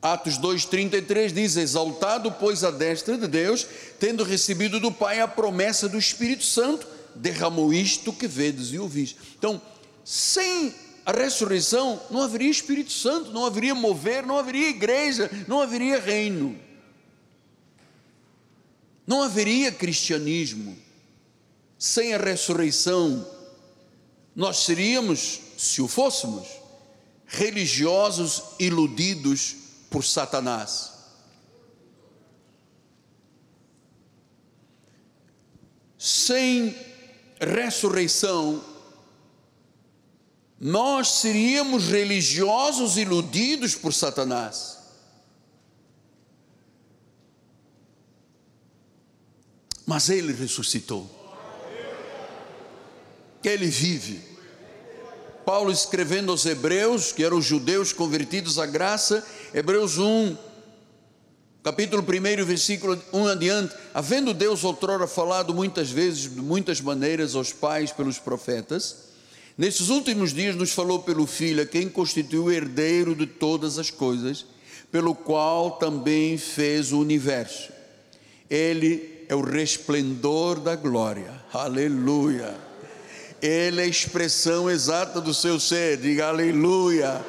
Atos 0.03 0.39
2,33 0.39 1.33
diz: 1.33 1.57
Exaltado, 1.57 2.33
pois, 2.33 2.65
a 2.65 2.71
destra 2.71 3.19
de 3.19 3.27
Deus, 3.27 3.67
tendo 3.99 4.25
recebido 4.25 4.81
do 4.81 4.91
Pai 4.91 5.21
a 5.21 5.29
promessa 5.29 5.89
do 5.89 5.99
Espírito 5.99 6.45
Santo, 6.45 6.87
derramou 7.15 7.73
isto 7.73 8.13
que 8.13 8.27
vedes 8.27 8.73
e 8.73 8.79
ouvis. 8.79 9.15
Então, 9.39 9.61
sem 10.05 10.75
a 11.11 11.13
ressurreição, 11.13 12.01
não 12.09 12.23
haveria 12.23 12.51
Espírito 12.51 12.93
Santo, 12.93 13.33
não 13.33 13.45
haveria 13.45 13.75
mover, 13.75 14.25
não 14.25 14.39
haveria 14.39 14.69
igreja, 14.69 15.29
não 15.49 15.61
haveria 15.61 16.01
reino, 16.01 16.57
não 19.05 19.21
haveria 19.21 19.73
cristianismo. 19.73 20.79
Sem 21.77 22.15
a 22.15 22.19
ressurreição, 22.19 23.29
nós 24.37 24.59
seríamos, 24.59 25.41
se 25.59 25.83
o 25.83 25.89
fôssemos, 25.89 26.47
religiosos 27.27 28.43
iludidos 28.61 29.57
por 29.91 30.05
Satanás. 30.05 30.93
Sem 35.99 36.77
ressurreição, 37.41 38.63
nós 40.61 41.13
seríamos 41.13 41.89
religiosos 41.89 42.99
iludidos 42.99 43.75
por 43.75 43.95
Satanás. 43.95 44.79
Mas 49.87 50.11
ele 50.11 50.35
ressuscitou. 50.35 51.11
Ele 53.43 53.67
vive. 53.69 54.21
Paulo 55.47 55.73
escrevendo 55.73 56.31
aos 56.31 56.45
Hebreus, 56.45 57.11
que 57.11 57.25
eram 57.25 57.41
judeus 57.41 57.95
convertidos 57.95 58.59
à 58.59 58.67
graça, 58.67 59.27
Hebreus 59.55 59.97
1, 59.97 60.37
capítulo 61.65 62.03
1, 62.03 62.45
versículo 62.45 63.03
1 63.11 63.27
adiante, 63.29 63.75
havendo 63.95 64.35
Deus 64.35 64.63
outrora 64.63 65.09
falado 65.09 65.55
muitas 65.55 65.91
vezes, 65.91 66.31
de 66.35 66.41
muitas 66.41 66.83
maneiras 66.83 67.35
aos 67.35 67.51
pais 67.51 67.91
pelos 67.91 68.19
profetas, 68.19 69.10
Nesses 69.57 69.89
últimos 69.89 70.33
dias 70.33 70.57
nos 70.57 70.73
falou 70.73 71.01
pelo 71.01 71.27
Filho, 71.27 71.63
a 71.63 71.67
quem 71.67 71.89
constituiu 71.89 72.45
o 72.45 72.53
herdeiro 72.53 73.15
de 73.15 73.27
todas 73.27 73.79
as 73.79 73.91
coisas, 73.91 74.47
pelo 74.91 75.15
qual 75.15 75.73
também 75.73 76.37
fez 76.39 76.93
o 76.93 77.01
universo. 77.01 77.71
Ele 78.49 79.25
é 79.29 79.35
o 79.35 79.43
resplendor 79.43 80.59
da 80.59 80.75
glória. 80.75 81.33
Aleluia. 81.53 82.55
Ele 83.41 83.81
é 83.81 83.85
a 83.85 83.87
expressão 83.87 84.69
exata 84.69 85.21
do 85.21 85.33
seu 85.33 85.61
ser. 85.61 85.99
Diga 85.99 86.29
aleluia. 86.29 87.25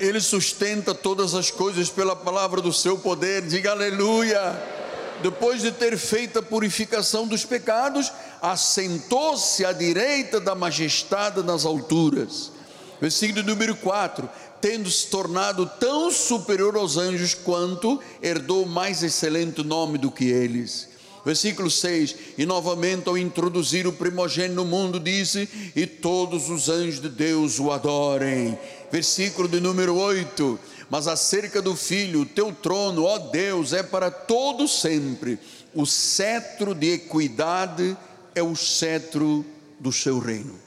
Ele 0.00 0.20
sustenta 0.20 0.94
todas 0.94 1.34
as 1.34 1.50
coisas 1.50 1.88
pela 1.88 2.16
palavra 2.16 2.60
do 2.60 2.72
seu 2.72 2.98
poder. 2.98 3.42
Diga 3.42 3.70
aleluia. 3.70 4.75
Depois 5.22 5.62
de 5.62 5.72
ter 5.72 5.96
feito 5.96 6.38
a 6.38 6.42
purificação 6.42 7.26
dos 7.26 7.44
pecados, 7.44 8.12
assentou-se 8.40 9.64
à 9.64 9.72
direita 9.72 10.38
da 10.38 10.54
majestade 10.54 11.42
nas 11.42 11.64
alturas. 11.64 12.52
Versículo 13.00 13.42
número 13.42 13.74
4: 13.76 14.28
Tendo 14.60 14.90
se 14.90 15.06
tornado 15.06 15.66
tão 15.80 16.10
superior 16.10 16.76
aos 16.76 16.96
anjos 16.96 17.34
quanto 17.34 18.00
herdou 18.22 18.66
mais 18.66 19.02
excelente 19.02 19.62
nome 19.62 19.98
do 19.98 20.10
que 20.10 20.26
eles 20.26 20.96
Versículo 21.26 21.68
6: 21.68 22.14
E 22.38 22.46
novamente, 22.46 23.08
ao 23.08 23.18
introduzir 23.18 23.84
o 23.84 23.92
primogênito 23.92 24.54
no 24.54 24.64
mundo, 24.64 25.00
disse: 25.00 25.48
E 25.74 25.84
todos 25.84 26.48
os 26.48 26.68
anjos 26.68 27.00
de 27.00 27.08
Deus 27.08 27.58
o 27.58 27.72
adorem. 27.72 28.56
Versículo 28.92 29.48
de 29.48 29.58
número 29.58 29.96
8: 29.96 30.56
Mas 30.88 31.08
acerca 31.08 31.60
do 31.60 31.74
filho, 31.74 32.20
o 32.20 32.26
teu 32.26 32.52
trono, 32.52 33.04
ó 33.04 33.18
Deus, 33.18 33.72
é 33.72 33.82
para 33.82 34.10
todo 34.10 34.68
sempre. 34.68 35.38
O 35.74 35.84
cetro 35.84 36.74
de 36.74 36.92
equidade 36.92 37.96
é 38.34 38.42
o 38.42 38.54
cetro 38.54 39.44
do 39.80 39.92
seu 39.92 40.18
reino. 40.18 40.58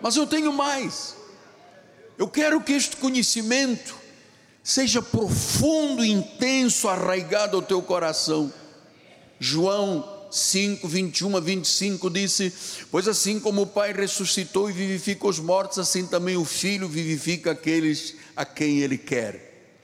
Mas 0.00 0.16
eu 0.16 0.26
tenho 0.26 0.52
mais. 0.52 1.16
Eu 2.18 2.28
quero 2.28 2.60
que 2.60 2.72
este 2.72 2.96
conhecimento 2.96 3.96
seja 4.62 5.02
profundo, 5.02 6.04
intenso, 6.04 6.88
arraigado 6.88 7.56
ao 7.56 7.62
teu 7.62 7.82
coração. 7.82 8.52
João 9.40 10.11
5, 10.32 10.88
21 10.88 11.36
a 11.36 11.40
25 11.40 12.10
disse: 12.10 12.52
Pois 12.90 13.06
assim 13.06 13.38
como 13.38 13.62
o 13.62 13.66
Pai 13.66 13.92
ressuscitou 13.92 14.68
e 14.68 14.72
vivifica 14.72 15.26
os 15.26 15.38
mortos, 15.38 15.78
assim 15.78 16.06
também 16.06 16.36
o 16.36 16.44
Filho 16.44 16.88
vivifica 16.88 17.52
aqueles 17.52 18.14
a 18.34 18.44
quem 18.44 18.80
Ele 18.80 18.98
quer. 18.98 19.76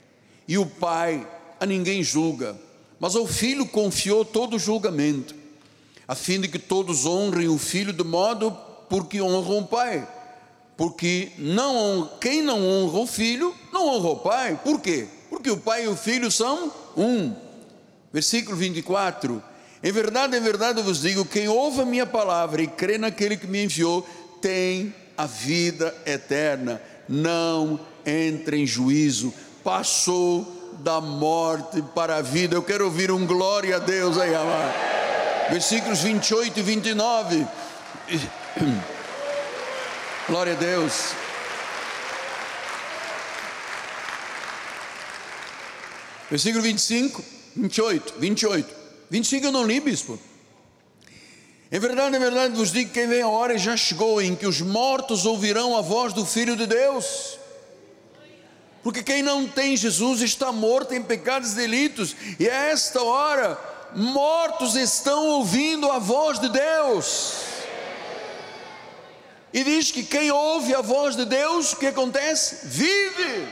E 0.47 0.57
o 0.57 0.65
Pai 0.65 1.27
a 1.59 1.65
ninguém 1.65 2.03
julga, 2.03 2.59
mas 2.99 3.15
ao 3.15 3.27
Filho 3.27 3.65
confiou 3.65 4.25
todo 4.25 4.55
o 4.55 4.59
julgamento, 4.59 5.35
a 6.07 6.15
fim 6.15 6.41
de 6.41 6.47
que 6.47 6.59
todos 6.59 7.05
honrem 7.05 7.47
o 7.47 7.57
Filho 7.57 7.93
de 7.93 8.03
modo 8.03 8.51
porque 8.89 9.21
honram 9.21 9.59
o 9.59 9.67
Pai 9.67 10.07
porque 10.79 11.33
não, 11.37 12.09
quem 12.21 12.41
não 12.41 12.65
honra 12.65 12.99
o 12.99 13.05
filho, 13.05 13.53
não 13.69 13.85
honra 13.85 14.09
o 14.11 14.15
pai. 14.15 14.57
Por 14.63 14.79
quê? 14.79 15.09
Porque 15.29 15.51
o 15.51 15.57
pai 15.57 15.83
e 15.83 15.87
o 15.89 15.95
filho 15.97 16.31
são 16.31 16.71
um. 16.95 17.35
Versículo 18.13 18.55
24: 18.55 19.43
Em 19.81 19.91
verdade, 19.91 20.35
em 20.35 20.41
verdade 20.41 20.79
eu 20.79 20.83
vos 20.83 21.01
digo: 21.01 21.25
quem 21.25 21.47
ouve 21.47 21.81
a 21.81 21.85
minha 21.85 22.05
palavra 22.05 22.61
e 22.61 22.67
crê 22.67 22.97
naquele 22.97 23.37
que 23.37 23.47
me 23.47 23.63
enviou, 23.63 24.07
tem 24.41 24.93
a 25.17 25.25
vida 25.25 25.95
eterna, 26.05 26.81
não 27.07 27.79
entra 28.05 28.55
em 28.55 28.65
juízo, 28.65 29.33
passou 29.63 30.59
da 30.79 30.99
morte 30.99 31.81
para 31.95 32.17
a 32.17 32.21
vida. 32.21 32.55
Eu 32.55 32.63
quero 32.63 32.85
ouvir 32.85 33.11
um 33.11 33.25
glória 33.25 33.77
a 33.77 33.79
Deus 33.79 34.17
aí, 34.17 34.33
amado. 34.33 34.73
Versículos 35.49 35.99
28 35.99 36.59
e 36.59 36.61
29. 36.61 37.47
Glória 40.27 40.53
a 40.53 40.55
Deus. 40.55 41.13
Versículo 46.29 46.63
25, 46.63 47.23
28, 47.55 48.13
28. 48.19 48.78
25 49.09 49.47
eu 49.47 49.51
não 49.51 49.65
li, 49.65 49.79
bispo. 49.79 50.19
Em 51.71 51.79
verdade, 51.79 52.15
em 52.15 52.19
verdade 52.19 52.55
vos 52.55 52.71
digo 52.71 52.91
que 52.91 53.05
vem 53.05 53.21
a 53.21 53.27
hora 53.27 53.53
e 53.53 53.59
já 53.59 53.77
chegou 53.77 54.21
em 54.21 54.35
que 54.35 54.47
os 54.47 54.61
mortos 54.61 55.25
ouvirão 55.25 55.77
a 55.77 55.81
voz 55.81 56.13
do 56.13 56.25
Filho 56.25 56.55
de 56.55 56.65
Deus. 56.65 57.37
Porque 58.81 59.03
quem 59.03 59.21
não 59.21 59.47
tem 59.47 59.75
Jesus 59.75 60.21
está 60.21 60.51
morto 60.51 60.93
em 60.93 61.03
pecados 61.03 61.51
e 61.53 61.55
delitos, 61.55 62.15
e 62.39 62.49
a 62.49 62.69
esta 62.69 63.03
hora, 63.03 63.59
mortos 63.95 64.75
estão 64.75 65.27
ouvindo 65.27 65.91
a 65.91 65.99
voz 65.99 66.39
de 66.39 66.49
Deus. 66.49 67.33
E 69.53 69.63
diz 69.63 69.91
que 69.91 70.03
quem 70.03 70.31
ouve 70.31 70.73
a 70.73 70.81
voz 70.81 71.15
de 71.15 71.25
Deus, 71.25 71.73
o 71.73 71.77
que 71.77 71.87
acontece? 71.87 72.67
Vive. 72.67 73.47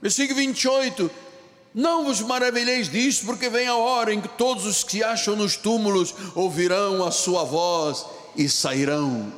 Versículo 0.00 0.36
28. 0.36 1.27
Não 1.74 2.04
vos 2.04 2.20
maravilheis 2.20 2.88
disto, 2.88 3.26
porque 3.26 3.48
vem 3.48 3.68
a 3.68 3.76
hora 3.76 4.12
em 4.12 4.20
que 4.20 4.28
todos 4.28 4.64
os 4.64 4.82
que 4.82 4.92
se 4.92 5.04
acham 5.04 5.36
nos 5.36 5.56
túmulos 5.56 6.14
ouvirão 6.34 7.04
a 7.04 7.10
sua 7.10 7.44
voz 7.44 8.04
e 8.36 8.48
sairão. 8.48 9.32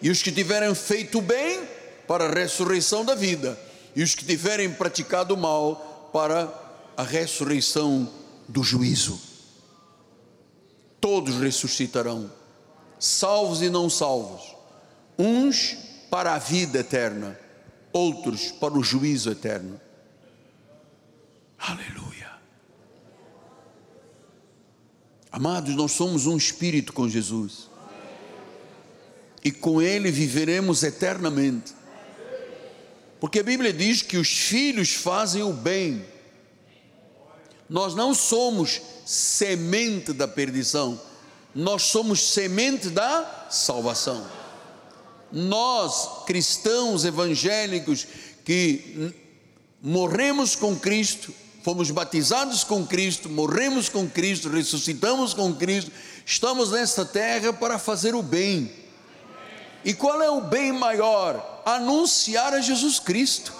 E 0.00 0.10
os 0.10 0.22
que 0.22 0.30
tiverem 0.30 0.74
feito 0.74 1.20
bem, 1.20 1.60
para 2.06 2.26
a 2.26 2.32
ressurreição 2.32 3.04
da 3.04 3.14
vida, 3.14 3.58
e 3.94 4.02
os 4.02 4.14
que 4.14 4.24
tiverem 4.24 4.72
praticado 4.72 5.36
mal, 5.36 6.10
para 6.12 6.52
a 6.96 7.02
ressurreição 7.02 8.08
do 8.48 8.62
juízo. 8.62 9.18
Todos 11.00 11.36
ressuscitarão 11.36 12.30
salvos 13.02 13.62
e 13.62 13.68
não 13.68 13.90
salvos, 13.90 14.54
uns 15.18 15.76
para 16.08 16.34
a 16.34 16.38
vida 16.38 16.78
eterna, 16.78 17.36
outros 17.92 18.52
para 18.52 18.74
o 18.74 18.84
juízo 18.84 19.28
eterno. 19.28 19.80
Aleluia. 21.62 22.30
Amados, 25.30 25.74
nós 25.74 25.92
somos 25.92 26.26
um 26.26 26.36
espírito 26.36 26.92
com 26.92 27.08
Jesus. 27.08 27.70
E 29.44 29.50
com 29.50 29.80
Ele 29.80 30.10
viveremos 30.10 30.82
eternamente. 30.82 31.72
Porque 33.18 33.40
a 33.40 33.44
Bíblia 33.44 33.72
diz 33.72 34.02
que 34.02 34.16
os 34.16 34.28
filhos 34.28 34.92
fazem 34.92 35.42
o 35.42 35.52
bem. 35.52 36.04
Nós 37.68 37.94
não 37.94 38.12
somos 38.12 38.82
semente 39.06 40.12
da 40.12 40.28
perdição 40.28 41.00
nós 41.54 41.82
somos 41.82 42.32
semente 42.32 42.88
da 42.88 43.46
salvação. 43.50 44.26
Nós, 45.30 46.24
cristãos 46.26 47.04
evangélicos, 47.04 48.06
que 48.44 49.14
morremos 49.80 50.56
com 50.56 50.76
Cristo, 50.76 51.32
fomos 51.62 51.90
batizados 51.90 52.64
com 52.64 52.84
Cristo, 52.84 53.28
morremos 53.28 53.88
com 53.88 54.08
Cristo, 54.08 54.48
ressuscitamos 54.48 55.32
com 55.32 55.54
Cristo, 55.54 55.92
estamos 56.26 56.72
nesta 56.72 57.04
terra 57.04 57.52
para 57.52 57.78
fazer 57.78 58.14
o 58.14 58.22
bem. 58.22 58.72
E 59.84 59.94
qual 59.94 60.20
é 60.22 60.30
o 60.30 60.40
bem 60.40 60.72
maior? 60.72 61.62
Anunciar 61.64 62.52
a 62.54 62.60
Jesus 62.60 62.98
Cristo, 62.98 63.52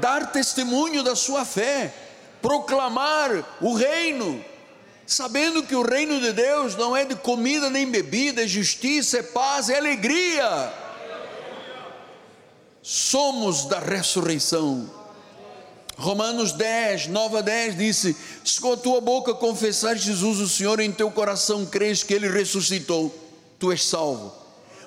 dar 0.00 0.32
testemunho 0.32 1.02
da 1.02 1.14
sua 1.14 1.44
fé, 1.44 1.94
proclamar 2.40 3.58
o 3.60 3.74
reino, 3.74 4.42
sabendo 5.06 5.62
que 5.62 5.74
o 5.74 5.82
reino 5.82 6.20
de 6.20 6.32
Deus 6.32 6.74
não 6.76 6.96
é 6.96 7.04
de 7.04 7.14
comida 7.14 7.68
nem 7.68 7.90
bebida, 7.90 8.42
é 8.42 8.46
justiça, 8.46 9.18
é 9.18 9.22
paz, 9.22 9.68
é 9.68 9.76
alegria. 9.76 10.72
Somos 12.82 13.66
da 13.66 13.78
ressurreição. 13.78 15.01
Romanos 15.96 16.52
10, 16.52 17.08
9 17.08 17.38
a 17.38 17.40
10 17.42 17.76
disse: 17.76 18.16
Se 18.44 18.60
com 18.60 18.72
a 18.72 18.76
tua 18.76 19.00
boca 19.00 19.34
confessar 19.34 19.96
Jesus 19.96 20.40
o 20.40 20.48
Senhor, 20.48 20.80
em 20.80 20.90
teu 20.90 21.10
coração 21.10 21.66
crês 21.66 22.02
que 22.02 22.14
Ele 22.14 22.28
ressuscitou, 22.28 23.14
tu 23.58 23.70
és 23.70 23.84
salvo. 23.84 24.32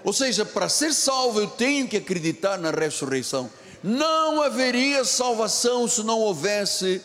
Ou 0.03 0.13
seja, 0.13 0.45
para 0.45 0.69
ser 0.69 0.93
salvo 0.93 1.39
eu 1.39 1.47
tenho 1.47 1.87
que 1.87 1.97
acreditar 1.97 2.57
na 2.57 2.71
ressurreição. 2.71 3.49
Não 3.83 4.41
haveria 4.41 5.05
salvação 5.05 5.87
se 5.87 6.03
não 6.03 6.19
houvesse 6.19 7.01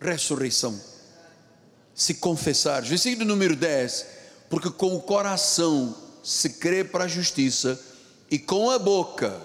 ressurreição 0.00 0.78
se 1.96 2.14
confessar. 2.14 2.82
Versículo 2.82 3.26
número 3.26 3.56
10: 3.56 4.06
Porque 4.50 4.70
com 4.70 4.94
o 4.94 5.00
coração 5.00 5.96
se 6.22 6.50
crê 6.50 6.84
para 6.84 7.04
a 7.04 7.08
justiça 7.08 7.80
e 8.30 8.38
com 8.38 8.70
a 8.70 8.78
boca 8.78 9.40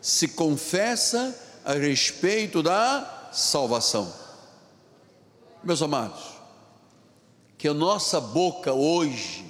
se 0.00 0.28
confessa 0.28 1.34
a 1.66 1.72
respeito 1.72 2.62
da 2.62 3.28
salvação. 3.32 4.10
Meus 5.64 5.82
amados, 5.82 6.22
que 7.58 7.66
a 7.66 7.74
nossa 7.74 8.20
boca 8.20 8.72
hoje 8.72 9.44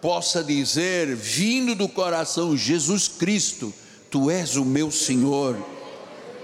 possa 0.00 0.42
dizer, 0.42 1.14
vindo 1.14 1.74
do 1.74 1.86
coração, 1.86 2.56
Jesus 2.56 3.06
Cristo, 3.06 3.72
Tu 4.10 4.30
és 4.30 4.56
o 4.56 4.64
meu 4.64 4.90
Senhor 4.90 5.56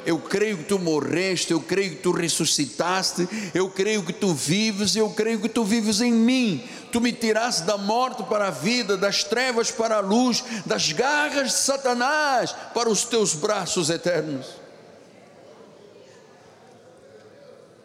Eu 0.05 0.19
creio 0.19 0.59
que 0.59 0.65
tu 0.65 0.79
morreste, 0.79 1.53
eu 1.53 1.61
creio 1.61 1.91
que 1.91 2.03
tu 2.03 2.11
ressuscitaste, 2.11 3.29
eu 3.55 3.71
creio 3.71 4.03
que 4.05 4.13
tu 4.13 4.35
vives, 4.35 4.97
eu 4.97 5.11
creio 5.11 5.41
que 5.41 5.49
tu 5.49 5.65
vives 5.65 6.01
em 6.01 6.13
mim. 6.13 6.69
Tu 6.91 7.01
me 7.01 7.13
tiraste 7.13 7.63
da 7.63 7.79
morte 7.79 8.23
para 8.25 8.49
a 8.49 8.51
vida, 8.51 8.97
das 8.97 9.23
trevas 9.23 9.71
para 9.71 9.97
a 9.97 10.01
luz, 10.01 10.43
das 10.67 10.91
garras 10.93 11.49
de 11.49 11.59
Satanás 11.59 12.55
para 12.75 12.89
os 12.89 13.05
teus 13.05 13.35
braços 13.35 13.91
eternos. 13.91 14.47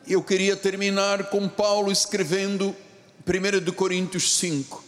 Eu 0.07 0.23
queria 0.23 0.55
terminar 0.55 1.29
com 1.29 1.47
Paulo 1.47 1.91
escrevendo 1.91 2.75
1 3.27 3.59
de 3.63 3.71
Coríntios 3.71 4.37
5. 4.37 4.83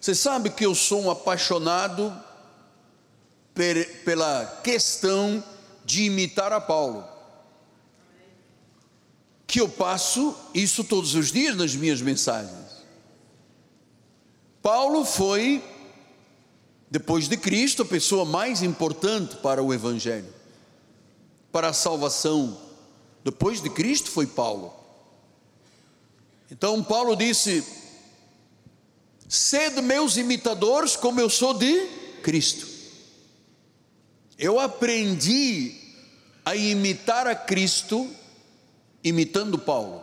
Você 0.00 0.14
sabe 0.14 0.50
que 0.50 0.66
eu 0.66 0.74
sou 0.74 1.02
um 1.02 1.10
apaixonado 1.10 2.12
pela 4.04 4.60
questão 4.64 5.44
de 5.84 6.04
imitar 6.04 6.52
a 6.52 6.60
Paulo. 6.60 7.04
Que 9.46 9.60
eu 9.60 9.68
passo 9.68 10.34
isso 10.54 10.84
todos 10.84 11.14
os 11.14 11.30
dias 11.30 11.56
nas 11.56 11.74
minhas 11.74 12.00
mensagens. 12.00 12.82
Paulo 14.62 15.04
foi, 15.04 15.62
depois 16.90 17.28
de 17.28 17.36
Cristo, 17.36 17.82
a 17.82 17.86
pessoa 17.86 18.24
mais 18.24 18.62
importante 18.62 19.36
para 19.36 19.62
o 19.62 19.74
Evangelho, 19.74 20.32
para 21.50 21.68
a 21.68 21.72
salvação. 21.72 22.56
Depois 23.24 23.60
de 23.60 23.68
Cristo 23.68 24.10
foi 24.10 24.26
Paulo. 24.26 24.72
Então 26.50 26.82
Paulo 26.82 27.16
disse: 27.16 27.64
Sede 29.28 29.80
meus 29.80 30.16
imitadores, 30.16 30.94
como 30.94 31.20
eu 31.20 31.28
sou 31.28 31.54
de 31.54 31.86
Cristo. 32.22 32.71
Eu 34.38 34.58
aprendi 34.58 35.74
a 36.44 36.56
imitar 36.56 37.26
a 37.26 37.34
Cristo 37.34 38.08
imitando 39.04 39.58
Paulo. 39.58 40.02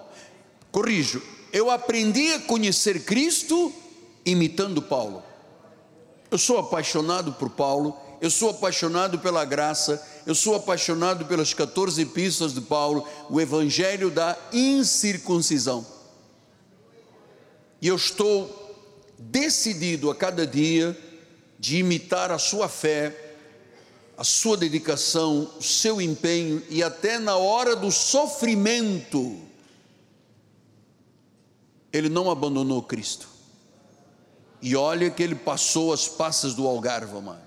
Corrijo, 0.71 1.21
eu 1.51 1.69
aprendi 1.69 2.34
a 2.34 2.39
conhecer 2.39 3.03
Cristo 3.03 3.73
imitando 4.25 4.82
Paulo. 4.82 5.23
Eu 6.30 6.38
sou 6.38 6.59
apaixonado 6.59 7.34
por 7.34 7.49
Paulo, 7.49 7.97
eu 8.21 8.30
sou 8.30 8.51
apaixonado 8.51 9.17
pela 9.19 9.43
graça, 9.45 10.05
eu 10.25 10.36
sou 10.36 10.55
apaixonado 10.55 11.25
pelas 11.25 11.53
14 11.53 12.01
epístolas 12.01 12.53
de 12.53 12.61
Paulo, 12.61 13.07
o 13.30 13.41
evangelho 13.41 14.11
da 14.11 14.38
incircuncisão. 14.53 15.86
E 17.82 17.88
eu 17.88 17.95
estou 17.95 18.55
decidido 19.17 20.11
a 20.11 20.15
cada 20.15 20.45
dia 20.45 20.97
de 21.57 21.77
imitar 21.77 22.32
a 22.32 22.38
sua 22.38 22.69
fé 22.69 23.28
a 24.20 24.24
sua 24.26 24.57
dedicação, 24.57 25.49
o 25.57 25.63
seu 25.63 26.01
empenho 26.01 26.61
e 26.70 26.84
até 26.84 27.17
na 27.17 27.38
hora 27.38 27.74
do 27.74 27.89
sofrimento, 27.89 29.39
ele 31.93 32.09
não 32.09 32.30
abandonou 32.30 32.84
Cristo. 32.84 33.30
E 34.61 34.76
olha 34.76 35.09
que 35.09 35.24
ele 35.24 35.36
passou 35.36 35.93
as 35.93 36.05
passas 36.05 36.53
do 36.53 36.67
Algarve, 36.67 37.13
mano. 37.22 37.41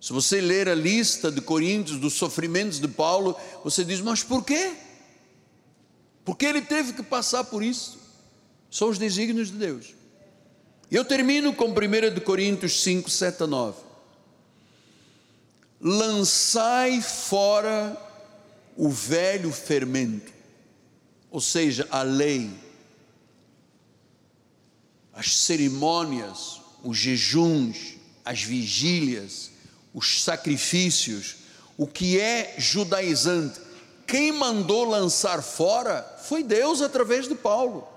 Se 0.00 0.10
você 0.10 0.40
ler 0.40 0.70
a 0.70 0.74
lista 0.74 1.30
de 1.30 1.42
Coríntios 1.42 1.98
dos 1.98 2.14
sofrimentos 2.14 2.80
de 2.80 2.88
Paulo, 2.88 3.36
você 3.62 3.84
diz: 3.84 4.00
Mas 4.00 4.22
por 4.22 4.42
quê? 4.42 4.72
Porque 6.24 6.46
ele 6.46 6.62
teve 6.62 6.94
que 6.94 7.02
passar 7.02 7.44
por 7.44 7.62
isso. 7.62 7.98
São 8.70 8.88
os 8.88 8.96
desígnios 8.96 9.48
de 9.48 9.58
Deus. 9.58 9.94
E 10.90 10.96
eu 10.96 11.04
termino 11.04 11.52
com 11.52 11.66
1 11.66 12.20
Coríntios 12.24 12.82
5, 12.82 13.10
7 13.10 13.42
a 13.42 13.46
9 13.46 13.85
lançai 15.80 17.00
fora 17.00 17.96
o 18.76 18.88
velho 18.88 19.52
fermento, 19.52 20.32
ou 21.30 21.40
seja, 21.40 21.86
a 21.90 22.02
lei, 22.02 22.50
as 25.12 25.38
cerimônias, 25.38 26.60
os 26.82 26.96
jejuns, 26.96 27.94
as 28.24 28.42
vigílias, 28.42 29.50
os 29.94 30.22
sacrifícios, 30.22 31.36
o 31.76 31.86
que 31.86 32.20
é 32.20 32.54
judaizante. 32.58 33.60
Quem 34.06 34.30
mandou 34.32 34.84
lançar 34.84 35.42
fora 35.42 36.02
foi 36.22 36.42
Deus 36.42 36.82
através 36.82 37.26
de 37.26 37.34
Paulo. 37.34 37.88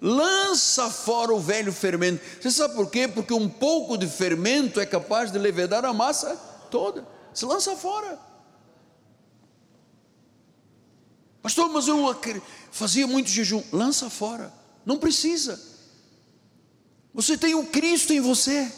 Lança 0.00 0.88
fora 0.88 1.32
o 1.32 1.40
velho 1.40 1.72
fermento. 1.72 2.22
Você 2.40 2.50
sabe 2.50 2.74
por 2.74 2.90
quê? 2.90 3.08
Porque 3.08 3.34
um 3.34 3.48
pouco 3.48 3.98
de 3.98 4.06
fermento 4.06 4.80
é 4.80 4.86
capaz 4.86 5.30
de 5.30 5.38
levedar 5.38 5.84
a 5.84 5.92
massa 5.92 6.49
toda, 6.70 7.06
se 7.34 7.44
lança 7.44 7.76
fora. 7.76 8.18
Pastor, 11.42 11.68
mas 11.70 11.88
eu 11.88 11.98
fazia 12.70 13.06
muito 13.06 13.30
jejum. 13.30 13.62
Lança 13.72 14.10
fora, 14.10 14.52
não 14.84 14.98
precisa. 14.98 15.60
Você 17.12 17.36
tem 17.36 17.54
o 17.54 17.66
Cristo 17.66 18.12
em 18.12 18.20
você. 18.20 18.70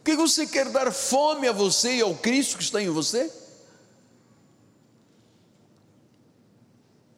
O 0.00 0.04
que 0.04 0.16
você 0.16 0.46
quer 0.46 0.68
dar 0.70 0.92
fome 0.92 1.48
a 1.48 1.52
você 1.52 1.96
e 1.96 2.00
ao 2.02 2.14
Cristo 2.14 2.58
que 2.58 2.62
está 2.62 2.82
em 2.82 2.90
você? 2.90 3.32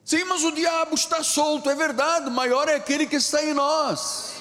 Sim, 0.04 0.22
mas 0.22 0.44
o 0.44 0.52
diabo 0.52 0.94
está 0.94 1.20
solto, 1.24 1.68
é 1.68 1.74
verdade, 1.74 2.30
maior 2.30 2.68
é 2.68 2.76
aquele 2.76 3.08
que 3.08 3.16
está 3.16 3.42
em 3.42 3.52
nós. 3.52 4.35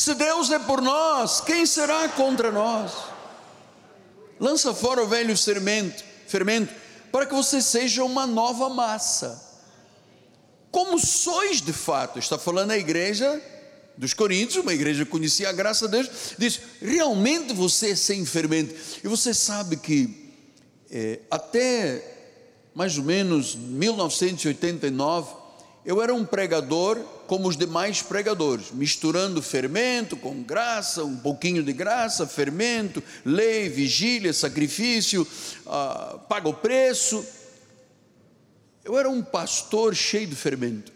Se 0.00 0.14
Deus 0.14 0.50
é 0.50 0.58
por 0.58 0.80
nós, 0.80 1.42
quem 1.42 1.66
será 1.66 2.08
contra 2.08 2.50
nós? 2.50 2.90
Lança 4.40 4.72
fora 4.72 5.02
o 5.02 5.06
velho 5.06 5.36
fermento, 5.36 6.02
fermento 6.26 6.72
para 7.12 7.26
que 7.26 7.34
você 7.34 7.60
seja 7.60 8.02
uma 8.02 8.26
nova 8.26 8.70
massa. 8.70 9.38
Como 10.70 10.98
sois 10.98 11.60
de 11.60 11.74
fato, 11.74 12.18
está 12.18 12.38
falando 12.38 12.70
a 12.70 12.78
igreja 12.78 13.42
dos 13.94 14.14
Coríntios, 14.14 14.64
uma 14.64 14.72
igreja 14.72 15.04
que 15.04 15.10
conhecia 15.10 15.50
a 15.50 15.52
graça 15.52 15.86
de 15.86 15.98
Deus, 15.98 16.10
diz: 16.38 16.58
realmente 16.80 17.52
você 17.52 17.90
é 17.90 17.94
sem 17.94 18.24
fermento. 18.24 18.74
E 19.04 19.06
você 19.06 19.34
sabe 19.34 19.76
que 19.76 20.32
é, 20.90 21.20
até 21.30 22.70
mais 22.74 22.96
ou 22.96 23.04
menos 23.04 23.54
1989, 23.54 25.30
eu 25.84 26.00
era 26.00 26.14
um 26.14 26.24
pregador 26.24 26.98
como 27.30 27.46
os 27.46 27.56
demais 27.56 28.02
pregadores, 28.02 28.72
misturando 28.72 29.40
fermento 29.40 30.16
com 30.16 30.42
graça, 30.42 31.04
um 31.04 31.16
pouquinho 31.16 31.62
de 31.62 31.72
graça, 31.72 32.26
fermento, 32.26 33.00
lei, 33.24 33.68
vigília, 33.68 34.32
sacrifício, 34.32 35.24
ah, 35.64 36.18
paga 36.28 36.48
o 36.48 36.54
preço. 36.54 37.24
Eu 38.84 38.98
era 38.98 39.08
um 39.08 39.22
pastor 39.22 39.94
cheio 39.94 40.26
de 40.26 40.34
fermento. 40.34 40.92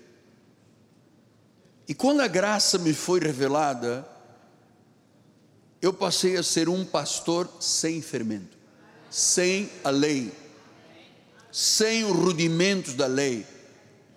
E 1.86 1.94
quando 1.94 2.20
a 2.20 2.26
graça 2.26 2.78
me 2.78 2.92
foi 2.92 3.20
revelada, 3.20 4.04
eu 5.80 5.92
passei 5.92 6.36
a 6.36 6.42
ser 6.42 6.68
um 6.68 6.84
pastor 6.84 7.48
sem 7.60 8.02
fermento, 8.02 8.58
sem 9.08 9.70
a 9.84 9.90
lei, 9.90 10.32
sem 11.52 12.02
os 12.02 12.10
rudimentos 12.10 12.94
da 12.94 13.06
lei 13.06 13.53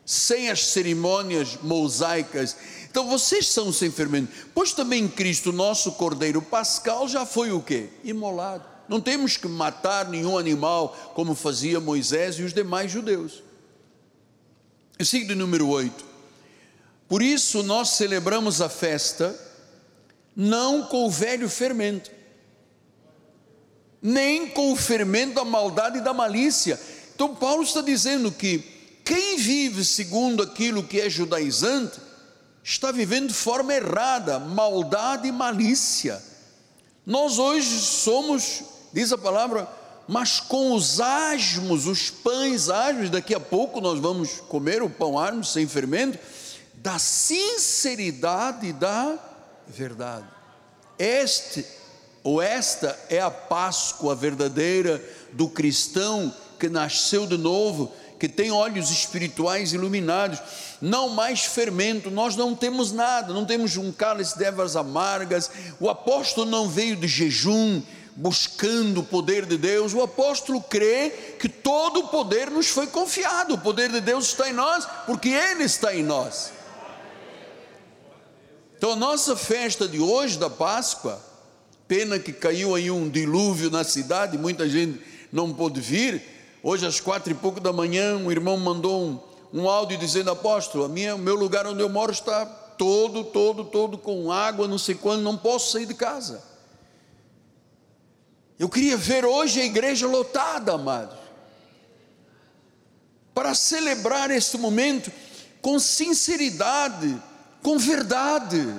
sem 0.07 0.49
as 0.49 0.67
cerimônias 0.67 1.59
mosaicas. 1.61 2.55
Então 2.89 3.09
vocês 3.09 3.45
são 3.49 3.73
sem 3.73 3.91
fermento. 3.91 4.31
Pois 4.55 4.71
também 4.71 5.05
Cristo, 5.05 5.51
nosso 5.51 5.91
Cordeiro 5.91 6.41
Pascal, 6.41 7.09
já 7.09 7.25
foi 7.25 7.51
o 7.51 7.61
quê? 7.61 7.89
Imolado. 8.05 8.63
Não 8.87 9.01
temos 9.01 9.35
que 9.35 9.49
matar 9.49 10.07
nenhum 10.07 10.37
animal 10.37 10.95
como 11.13 11.35
fazia 11.35 11.81
Moisés 11.81 12.39
e 12.39 12.43
os 12.43 12.53
demais 12.53 12.89
judeus. 12.89 13.43
Signo 15.03 15.35
número 15.35 15.67
8. 15.67 16.05
Por 17.09 17.21
isso 17.21 17.61
nós 17.61 17.89
celebramos 17.89 18.61
a 18.61 18.69
festa 18.69 19.37
não 20.33 20.83
com 20.83 21.05
o 21.05 21.11
velho 21.11 21.49
fermento, 21.49 22.09
nem 24.01 24.47
com 24.47 24.71
o 24.71 24.75
fermento 24.77 25.33
da 25.33 25.43
maldade 25.43 25.97
e 25.97 26.01
da 26.01 26.13
malícia. 26.13 26.79
Então 27.13 27.35
Paulo 27.35 27.63
está 27.63 27.81
dizendo 27.81 28.31
que 28.31 28.76
quem 29.07 29.37
vive 29.37 29.85
segundo 29.85 30.43
aquilo 30.43 30.83
que 30.83 30.99
é 30.99 31.09
judaizante, 31.09 31.97
está 32.61 32.91
vivendo 32.91 33.29
de 33.29 33.33
forma 33.33 33.73
errada, 33.73 34.37
maldade 34.37 35.29
e 35.29 35.31
malícia. 35.31 36.21
Nós 37.05 37.39
hoje 37.39 37.79
somos, 37.79 38.63
diz 38.91 39.13
a 39.13 39.17
palavra, 39.17 39.65
mas 40.09 40.41
com 40.41 40.73
os 40.73 40.99
asmos, 40.99 41.87
os 41.87 42.09
pães 42.09 42.67
asmos, 42.67 43.09
daqui 43.09 43.33
a 43.33 43.39
pouco 43.39 43.79
nós 43.79 43.97
vamos 43.97 44.41
comer 44.49 44.83
o 44.83 44.89
pão 44.89 45.17
asmo 45.17 45.41
sem 45.41 45.65
fermento, 45.65 46.19
da 46.73 46.99
sinceridade 46.99 48.67
e 48.67 48.73
da 48.73 49.17
verdade. 49.65 50.27
Este 50.99 51.65
ou 52.25 52.41
esta 52.41 52.99
é 53.09 53.21
a 53.21 53.31
Páscoa 53.31 54.13
verdadeira 54.13 55.01
do 55.31 55.47
cristão 55.47 56.33
que 56.59 56.67
nasceu 56.67 57.25
de 57.25 57.37
novo 57.37 57.93
que 58.19 58.27
tem 58.27 58.51
olhos 58.51 58.89
espirituais 58.89 59.73
iluminados, 59.73 60.39
não 60.81 61.09
mais 61.09 61.43
fermento, 61.43 62.09
nós 62.09 62.35
não 62.35 62.55
temos 62.55 62.91
nada, 62.91 63.33
não 63.33 63.45
temos 63.45 63.77
um 63.77 63.91
cálice 63.91 64.37
de 64.37 64.43
ervas 64.43 64.75
amargas, 64.75 65.51
o 65.79 65.89
apóstolo 65.89 66.49
não 66.49 66.67
veio 66.67 66.95
de 66.95 67.07
jejum, 67.07 67.81
buscando 68.15 69.01
o 69.01 69.03
poder 69.03 69.45
de 69.45 69.57
Deus, 69.57 69.93
o 69.93 70.01
apóstolo 70.01 70.59
crê 70.61 71.11
que 71.39 71.47
todo 71.47 71.99
o 71.99 72.07
poder 72.07 72.49
nos 72.49 72.67
foi 72.67 72.87
confiado, 72.87 73.53
o 73.53 73.59
poder 73.59 73.91
de 73.91 74.01
Deus 74.01 74.25
está 74.25 74.49
em 74.49 74.53
nós, 74.53 74.87
porque 75.05 75.29
Ele 75.29 75.63
está 75.63 75.95
em 75.95 76.03
nós. 76.03 76.51
Então 78.77 78.91
a 78.91 78.95
nossa 78.95 79.35
festa 79.35 79.87
de 79.87 79.99
hoje 79.99 80.37
da 80.37 80.49
Páscoa, 80.49 81.21
pena 81.87 82.17
que 82.17 82.33
caiu 82.33 82.73
aí 82.73 82.89
um 82.89 83.07
dilúvio 83.07 83.69
na 83.69 83.83
cidade, 83.83 84.37
muita 84.37 84.67
gente 84.67 84.99
não 85.31 85.53
pôde 85.53 85.79
vir. 85.79 86.36
Hoje 86.63 86.85
às 86.85 86.99
quatro 86.99 87.31
e 87.31 87.35
pouco 87.35 87.59
da 87.59 87.71
manhã, 87.71 88.17
um 88.17 88.31
irmão 88.31 88.57
mandou 88.57 89.03
um, 89.03 89.19
um 89.53 89.69
áudio 89.69 89.97
dizendo: 89.97 90.31
Apóstolo, 90.31 90.85
a 90.85 90.89
minha, 90.89 91.15
o 91.15 91.19
meu 91.19 91.35
lugar 91.35 91.65
onde 91.67 91.81
eu 91.81 91.89
moro 91.89 92.11
está 92.11 92.45
todo, 92.45 93.23
todo, 93.23 93.63
todo 93.65 93.97
com 93.97 94.31
água, 94.31 94.67
não 94.67 94.77
sei 94.77 94.95
quando, 94.95 95.21
não 95.21 95.37
posso 95.37 95.71
sair 95.71 95.85
de 95.85 95.93
casa. 95.93 96.43
Eu 98.57 98.69
queria 98.69 98.97
ver 98.97 99.23
hoje 99.23 99.61
a 99.61 99.65
igreja 99.65 100.07
lotada, 100.07 100.73
amados, 100.73 101.17
para 103.33 103.53
celebrar 103.53 104.31
este 104.31 104.57
momento 104.57 105.11
com 105.61 105.79
sinceridade 105.79 107.21
com 107.67 107.77
verdade. 107.77 108.73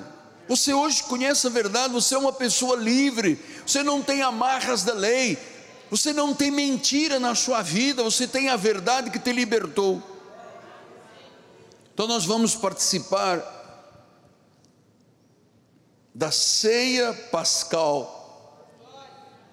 Você 0.49 0.73
hoje 0.73 1.03
conhece 1.03 1.47
a 1.47 1.51
verdade, 1.51 1.93
você 1.93 2.15
é 2.15 2.19
uma 2.19 2.33
pessoa 2.33 2.75
livre, 2.75 3.39
você 3.67 3.83
não 3.83 4.03
tem 4.03 4.23
amarras 4.23 4.83
da 4.83 4.95
lei, 4.95 5.37
você 5.91 6.13
não 6.13 6.35
tem 6.35 6.51
mentira 6.51 7.19
na 7.19 7.35
sua 7.35 7.63
vida, 7.63 8.03
você 8.03 8.27
tem 8.27 8.49
a 8.49 8.57
verdade 8.57 9.11
que 9.11 9.19
te 9.19 9.33
libertou. 9.33 10.03
Então 11.95 12.07
nós 12.07 12.25
vamos 12.25 12.55
participar 12.55 13.43
da 16.15 16.31
ceia 16.31 17.13
pascal, 17.31 18.15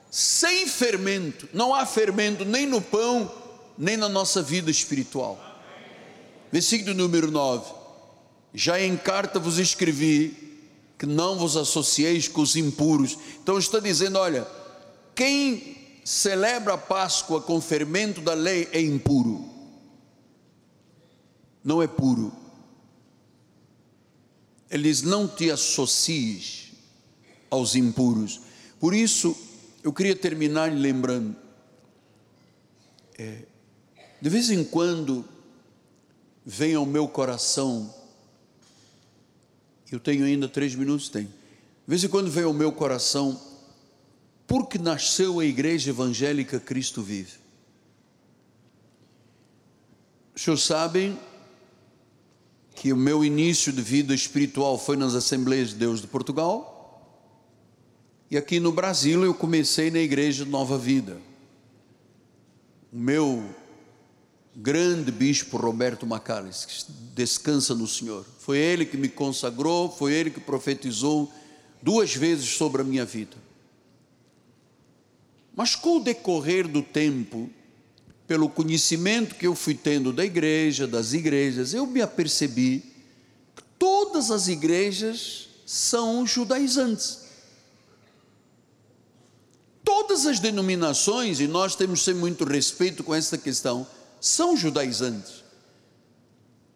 sem 0.10 0.68
fermento, 0.68 1.48
não 1.54 1.74
há 1.74 1.86
fermento 1.86 2.44
nem 2.46 2.66
no 2.66 2.82
pão, 2.82 3.32
nem 3.78 3.98
na 3.98 4.10
nossa 4.10 4.42
vida 4.42 4.72
espiritual. 4.72 5.40
Versículo 6.52 6.94
número 6.94 7.30
9. 7.30 7.74
Já 8.54 8.80
em 8.80 8.96
carta 8.96 9.40
vos 9.40 9.60
escrevi 9.60 10.46
que 10.98 11.06
não 11.06 11.38
vos 11.38 11.58
associeis 11.58 12.28
com 12.28 12.42
os 12.42 12.56
impuros. 12.56 13.18
Então 13.44 13.58
está 13.58 13.80
dizendo: 13.80 14.18
olha, 14.18 14.48
quem 15.14 15.75
celebra 16.06 16.76
a 16.76 16.78
Páscoa 16.78 17.42
com 17.42 17.60
fermento 17.60 18.22
da 18.22 18.34
lei 18.34 18.70
é 18.72 18.80
impuro, 18.80 19.50
não 21.62 21.82
é 21.82 21.88
puro. 21.88 22.32
Ele 24.70 24.84
diz: 24.84 25.02
não 25.02 25.28
te 25.28 25.52
associes 25.52 26.72
aos 27.50 27.76
impuros. 27.76 28.40
Por 28.80 28.94
isso, 28.94 29.36
eu 29.84 29.92
queria 29.92 30.16
terminar 30.16 30.72
lembrando, 30.72 31.36
é, 33.18 33.44
de 34.22 34.30
vez 34.30 34.50
em 34.50 34.64
quando 34.64 35.26
vem 36.46 36.76
ao 36.76 36.86
meu 36.86 37.08
coração 37.08 37.94
eu 39.92 40.00
tenho 40.00 40.26
ainda 40.26 40.48
três 40.48 40.76
minutos, 40.76 41.10
tem. 41.10 41.26
De 41.26 41.32
vez 41.88 42.04
em 42.04 42.08
quando 42.08 42.30
vem 42.30 42.44
ao 42.44 42.54
meu 42.54 42.72
coração, 42.72 43.40
porque 44.48 44.78
nasceu 44.78 45.40
a 45.40 45.46
igreja 45.46 45.90
evangélica 45.90 46.60
Cristo 46.60 47.02
Vive. 47.02 47.34
Os 50.36 50.42
senhores 50.42 50.64
sabem 50.64 51.18
que 52.76 52.92
o 52.92 52.98
meu 52.98 53.24
início 53.24 53.72
de 53.72 53.82
vida 53.82 54.14
espiritual 54.14 54.78
foi 54.78 54.98
nas 54.98 55.16
Assembleias 55.16 55.70
de 55.70 55.76
Deus 55.76 56.02
de 56.02 56.08
Portugal. 56.08 56.74
E 58.30 58.38
aqui 58.38 58.60
no 58.60 58.72
Brasil 58.72 59.24
eu 59.24 59.34
comecei 59.34 59.90
na 59.90 60.00
Igreja 60.00 60.44
Nova 60.44 60.78
Vida. 60.78 61.18
O 62.92 62.98
meu 62.98 63.44
grande 64.56 65.12
bispo 65.12 65.58
Roberto 65.58 66.06
Macalles, 66.06 66.66
que 66.66 66.92
descansa 67.14 67.74
no 67.74 67.88
Senhor. 67.88 68.26
Foi 68.40 68.58
ele 68.58 68.86
que 68.86 68.98
me 68.98 69.10
consagrou, 69.10 69.90
foi 69.90 70.14
ele 70.14 70.30
que 70.30 70.40
profetizou 70.40 71.32
duas 71.82 72.14
vezes 72.16 72.50
sobre 72.50 72.82
a 72.82 72.86
minha 72.86 73.06
vida. 73.06 73.45
Mas 75.56 75.76
com 75.76 75.98
o 75.98 76.04
decorrer 76.04 76.68
do 76.68 76.84
tempo, 76.84 77.50
pelo 78.28 78.50
conhecimento 78.50 79.36
que 79.36 79.48
eu 79.48 79.56
fui 79.56 79.74
tendo 79.74 80.12
da 80.12 80.26
igreja, 80.26 80.86
das 80.86 81.14
igrejas, 81.14 81.74
eu 81.74 81.86
me 81.86 82.02
apercebi 82.02 82.84
que 83.56 83.64
todas 83.80 84.32
as 84.32 84.48
igrejas 84.48 85.48
são 85.66 86.26
judaizantes. 86.26 87.26
Todas 89.84 90.26
as 90.26 90.40
denominações, 90.40 91.40
e 91.40 91.48
nós 91.48 91.76
temos 91.76 92.00
que 92.00 92.06
ter 92.06 92.16
muito 92.16 92.44
respeito 92.44 93.04
com 93.04 93.14
essa 93.14 93.38
questão, 93.38 93.88
são 94.20 94.58
judaizantes. 94.58 95.44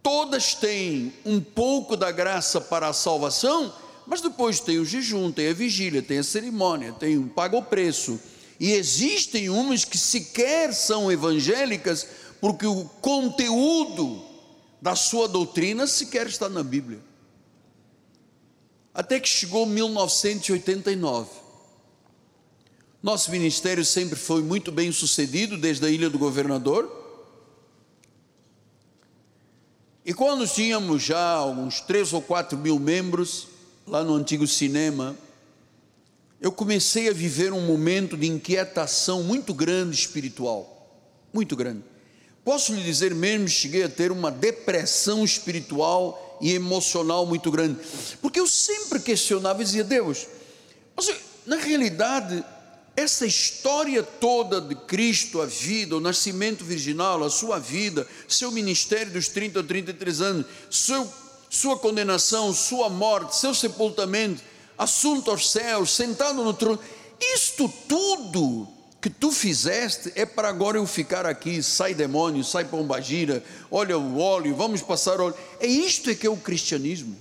Todas 0.01 0.53
têm 0.53 1.11
um 1.25 1.41
pouco 1.41 1.97
da 1.97 2.11
graça 2.11 2.61
para 2.61 2.88
a 2.88 2.93
salvação, 2.93 3.73
mas 4.05 4.21
depois 4.21 4.59
tem 4.59 4.77
o 4.77 4.86
jejum, 4.86 5.32
tem 5.32 5.49
a 5.49 5.53
vigília, 5.53 6.01
tem 6.01 6.19
a 6.19 6.23
cerimônia, 6.23 6.93
tem 6.93 7.17
o 7.17 7.27
paga 7.27 7.57
o 7.57 7.63
preço. 7.63 8.19
E 8.60 8.72
existem 8.74 9.49
umas 9.49 9.86
que 9.86 9.97
sequer 9.97 10.74
são 10.74 11.12
evangélicas, 11.12 12.07
porque 12.41 12.66
o 12.66 12.86
conteúdo 13.01 14.22
da 14.82 14.95
sua 14.95 15.28
doutrina 15.28 15.88
sequer 15.88 16.28
está 16.28 16.49
na 16.49 16.64
Bíblia. 16.64 16.99
Até 18.93 19.20
que 19.20 19.30
chegou 19.30 19.66
1989. 19.66 21.30
Nosso 23.01 23.32
ministério 23.32 23.86
sempre 23.86 24.18
foi 24.18 24.41
muito 24.41 24.72
bem 24.72 24.91
sucedido, 24.91 25.57
desde 25.57 25.86
a 25.86 25.89
Ilha 25.89 26.10
do 26.10 26.20
Governador 26.20 26.99
E 30.10 30.14
quando 30.14 30.47
tínhamos 30.47 31.03
já 31.03 31.45
uns 31.45 31.82
três 31.82 32.14
ou 32.14 32.20
quatro 32.20 32.57
mil 32.57 32.80
membros, 32.80 33.47
lá 33.86 34.03
no 34.03 34.16
antigo 34.16 34.47
cinema, 34.47 35.16
eu 36.41 36.51
comecei 36.51 37.09
a 37.09 37.13
viver 37.13 37.51
um 37.51 37.65
momento 37.65 38.15
de 38.15 38.27
inquietação 38.27 39.23
muito 39.23 39.53
grande 39.53 39.95
espiritual, 39.95 41.27
muito 41.33 41.55
grande. 41.55 41.83
Posso 42.43 42.73
lhe 42.73 42.81
dizer 42.81 43.13
mesmo, 43.13 43.47
cheguei 43.47 43.83
a 43.83 43.89
ter 43.89 44.11
uma 44.11 44.31
depressão 44.31 45.23
espiritual 45.23 46.37
e 46.41 46.53
emocional 46.53 47.25
muito 47.25 47.51
grande, 47.51 47.79
porque 48.21 48.39
eu 48.39 48.47
sempre 48.47 48.99
questionava 48.99 49.61
e 49.61 49.65
dizia, 49.65 49.83
Deus, 49.83 50.25
mas 50.95 51.13
na 51.45 51.57
realidade 51.57 52.43
essa 52.95 53.25
história 53.25 54.03
toda 54.03 54.59
de 54.59 54.75
Cristo, 54.75 55.41
a 55.41 55.45
vida, 55.45 55.95
o 55.95 56.01
nascimento 56.01 56.65
virginal, 56.65 57.23
a 57.23 57.29
sua 57.29 57.57
vida, 57.57 58.05
seu 58.27 58.51
ministério 58.51 59.13
dos 59.13 59.29
30 59.29 59.61
a 59.61 59.63
33 59.63 60.21
anos, 60.21 60.45
seu, 60.69 61.07
sua 61.49 61.77
condenação, 61.77 62.53
sua 62.53 62.89
morte, 62.89 63.37
seu 63.37 63.53
sepultamento, 63.53 64.41
assunto 64.80 65.30
aos 65.30 65.51
céus, 65.51 65.91
sentado 65.91 66.41
no 66.41 66.53
trono, 66.53 66.80
isto 67.19 67.67
tudo 67.86 68.65
que 69.01 69.09
tu 69.09 69.30
fizeste 69.30 70.11
é 70.15 70.25
para 70.25 70.47
agora 70.47 70.77
eu 70.77 70.88
ficar 70.88 71.25
aqui, 71.25 71.61
sai 71.61 71.93
demônio, 71.93 72.43
sai 72.45 72.63
pombagira, 72.63 73.43
olha 73.69 73.97
o 73.97 74.19
óleo, 74.19 74.55
vamos 74.55 74.82
passar 74.82 75.19
óleo. 75.19 75.36
É 75.59 75.67
isto 75.67 76.09
é 76.09 76.15
que 76.15 76.25
é 76.25 76.30
o 76.30 76.38
cristianismo. 76.38 77.17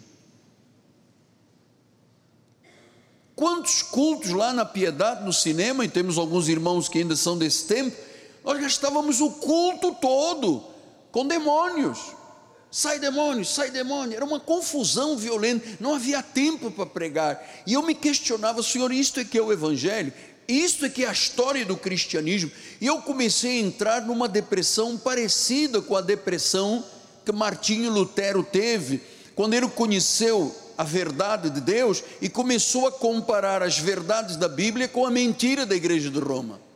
Quantos 3.34 3.82
cultos 3.82 4.30
lá 4.30 4.52
na 4.52 4.64
piedade, 4.64 5.24
no 5.24 5.32
cinema, 5.32 5.84
e 5.84 5.88
temos 5.88 6.16
alguns 6.16 6.48
irmãos 6.48 6.88
que 6.88 6.98
ainda 6.98 7.16
são 7.16 7.36
desse 7.36 7.66
tempo, 7.66 7.96
nós 8.44 8.60
gastávamos 8.60 9.20
o 9.20 9.30
culto 9.30 9.94
todo 9.94 10.64
com 11.10 11.26
demônios. 11.26 12.17
Sai 12.70 12.98
demônio, 12.98 13.44
sai 13.44 13.70
demônio. 13.70 14.16
Era 14.16 14.24
uma 14.24 14.38
confusão 14.38 15.16
violenta, 15.16 15.66
não 15.80 15.94
havia 15.94 16.22
tempo 16.22 16.70
para 16.70 16.86
pregar. 16.86 17.62
E 17.66 17.74
eu 17.74 17.82
me 17.82 17.94
questionava, 17.94 18.62
Senhor, 18.62 18.92
isto 18.92 19.20
é 19.20 19.24
que 19.24 19.38
é 19.38 19.42
o 19.42 19.52
Evangelho? 19.52 20.12
Isto 20.46 20.86
é 20.86 20.88
que 20.88 21.04
é 21.04 21.08
a 21.08 21.12
história 21.12 21.64
do 21.64 21.76
cristianismo. 21.76 22.50
E 22.80 22.86
eu 22.86 23.02
comecei 23.02 23.58
a 23.58 23.62
entrar 23.62 24.02
numa 24.02 24.28
depressão 24.28 24.96
parecida 24.96 25.80
com 25.80 25.96
a 25.96 26.00
depressão 26.00 26.84
que 27.24 27.32
Martinho 27.32 27.90
Lutero 27.90 28.42
teve, 28.42 29.02
quando 29.34 29.54
ele 29.54 29.68
conheceu 29.68 30.54
a 30.76 30.84
verdade 30.84 31.50
de 31.50 31.60
Deus 31.60 32.02
e 32.22 32.28
começou 32.28 32.86
a 32.86 32.92
comparar 32.92 33.62
as 33.62 33.78
verdades 33.78 34.36
da 34.36 34.48
Bíblia 34.48 34.88
com 34.88 35.04
a 35.04 35.10
mentira 35.10 35.66
da 35.66 35.74
igreja 35.74 36.08
de 36.08 36.18
Roma. 36.18 36.67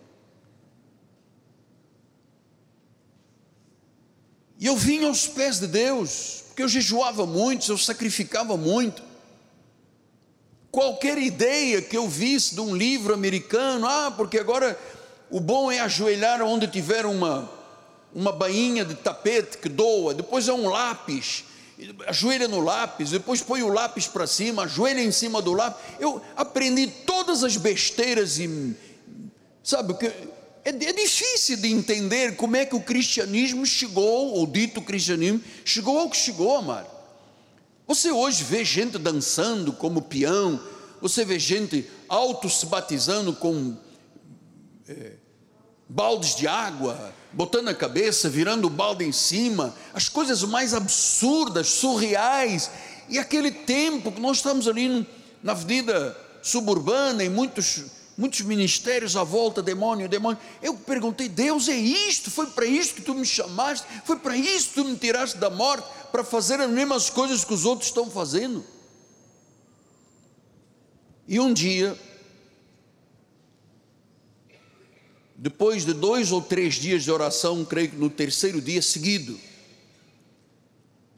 E 4.63 4.67
eu 4.67 4.77
vinha 4.77 5.09
aos 5.09 5.27
pés 5.27 5.59
de 5.59 5.67
Deus, 5.67 6.45
porque 6.47 6.63
eu 6.63 6.69
jejuava 6.69 7.27
muito, 7.27 7.69
eu 7.69 7.77
sacrificava 7.77 8.57
muito. 8.57 9.03
Qualquer 10.71 11.19
ideia 11.19 11.83
que 11.83 11.97
eu 11.97 12.09
visse 12.09 12.55
de 12.55 12.61
um 12.61 12.73
livro 12.73 13.13
americano, 13.13 13.89
ah, 13.89 14.15
porque 14.17 14.39
agora 14.39 14.79
o 15.29 15.41
bom 15.41 15.69
é 15.73 15.81
ajoelhar 15.81 16.43
onde 16.43 16.69
tiver 16.69 17.05
uma, 17.07 17.51
uma 18.15 18.31
bainha 18.31 18.85
de 18.85 18.95
tapete 18.95 19.59
que 19.59 19.69
doa, 19.69 20.15
depois 20.15 20.47
é 20.47 20.53
um 20.53 20.69
lápis, 20.69 21.43
ajoelha 22.07 22.47
no 22.47 22.61
lápis, 22.61 23.11
depois 23.11 23.43
põe 23.43 23.65
o 23.65 23.69
lápis 23.69 24.07
para 24.07 24.29
cima, 24.29 24.63
ajoelha 24.63 25.03
em 25.03 25.11
cima 25.11 25.43
do 25.43 25.55
lápis. 25.55 25.83
Eu 25.99 26.23
aprendi 26.37 26.87
todas 26.87 27.43
as 27.43 27.57
besteiras 27.57 28.39
Sabe, 29.65 29.95
que 29.95 30.13
é, 30.65 30.71
é 30.71 30.93
difícil 30.93 31.57
de 31.57 31.73
entender 31.73 32.37
como 32.37 32.57
é 32.57 32.65
que 32.65 32.75
o 32.75 32.81
cristianismo 32.81 33.67
chegou, 33.67 34.35
ou 34.35 34.47
dito 34.47 34.81
cristianismo, 34.81 35.43
chegou 35.65 35.99
ao 35.99 36.11
que 36.11 36.17
chegou, 36.17 36.57
amado. 36.57 36.89
Você 37.87 38.11
hoje 38.11 38.45
vê 38.45 38.65
gente 38.65 38.97
dançando 38.97 39.73
como 39.73 40.03
peão, 40.03 40.61
você 41.01 41.25
vê 41.25 41.39
gente 41.39 41.89
auto 42.09 42.49
se 42.49 42.65
batizando 42.67 43.33
com 43.33 43.77
é, 44.89 45.13
baldes 45.89 46.37
de 46.37 46.47
água, 46.47 47.13
botando 47.33 47.69
a 47.69 47.75
cabeça, 47.75 48.29
virando 48.29 48.67
o 48.67 48.71
balde 48.71 49.05
em 49.05 49.13
cima, 49.13 49.75
as 49.93 50.09
coisas 50.09 50.43
mais 50.45 50.75
absurdas, 50.75 51.67
surreais, 51.69 52.71
e 53.09 53.19
aquele 53.19 53.51
tempo 53.51 54.13
que 54.13 54.21
nós 54.21 54.39
estamos 54.39 54.69
ali 54.69 55.07
na 55.43 55.53
avenida 55.53 56.17
suburbana, 56.41 57.25
em 57.25 57.29
muitos, 57.29 57.85
muitos 58.17 58.41
ministérios 58.43 59.17
à 59.17 59.25
volta, 59.25 59.63
demônio, 59.63 60.09
demônio. 60.09 60.39
Eu 60.63 60.75
perguntei, 60.75 61.29
Deus, 61.29 61.69
é 61.69 61.77
isto? 61.77 62.31
Foi 62.31 62.47
para 62.47 62.67
isto 62.67 62.95
que 62.95 63.03
tu 63.03 63.15
me 63.15 63.25
chamaste? 63.25 63.87
Foi 64.05 64.17
para 64.17 64.37
isto 64.37 64.71
que 64.71 64.75
tu 64.75 64.85
me 64.85 64.97
tiraste 64.97 65.39
da 65.39 65.51
morte? 65.51 65.89
Para 66.11 66.23
fazer 66.23 66.61
as 66.61 66.71
mesmas 66.71 67.09
coisas 67.09 67.45
que 67.45 67.55
os 67.55 67.65
outros 67.65 67.89
estão 67.89 68.11
fazendo? 68.11 68.65
E 71.27 71.41
um 71.41 71.53
dia, 71.53 71.99
depois 75.37 75.85
de 75.85 75.95
dois 75.95 76.31
ou 76.31 76.43
três 76.43 76.75
dias 76.75 77.05
de 77.05 77.11
oração, 77.11 77.65
creio 77.65 77.91
que 77.91 77.97
no 77.97 78.11
terceiro 78.11 78.61
dia 78.61 78.83
seguido, 78.83 79.39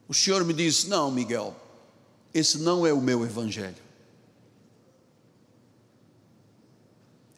o 0.07 0.15
Senhor 0.15 0.45
me 0.45 0.53
disse: 0.53 0.89
Não, 0.89 1.11
Miguel, 1.11 1.57
esse 2.33 2.59
não 2.59 2.87
é 2.87 2.93
o 2.93 3.01
meu 3.01 3.25
evangelho. 3.25 3.84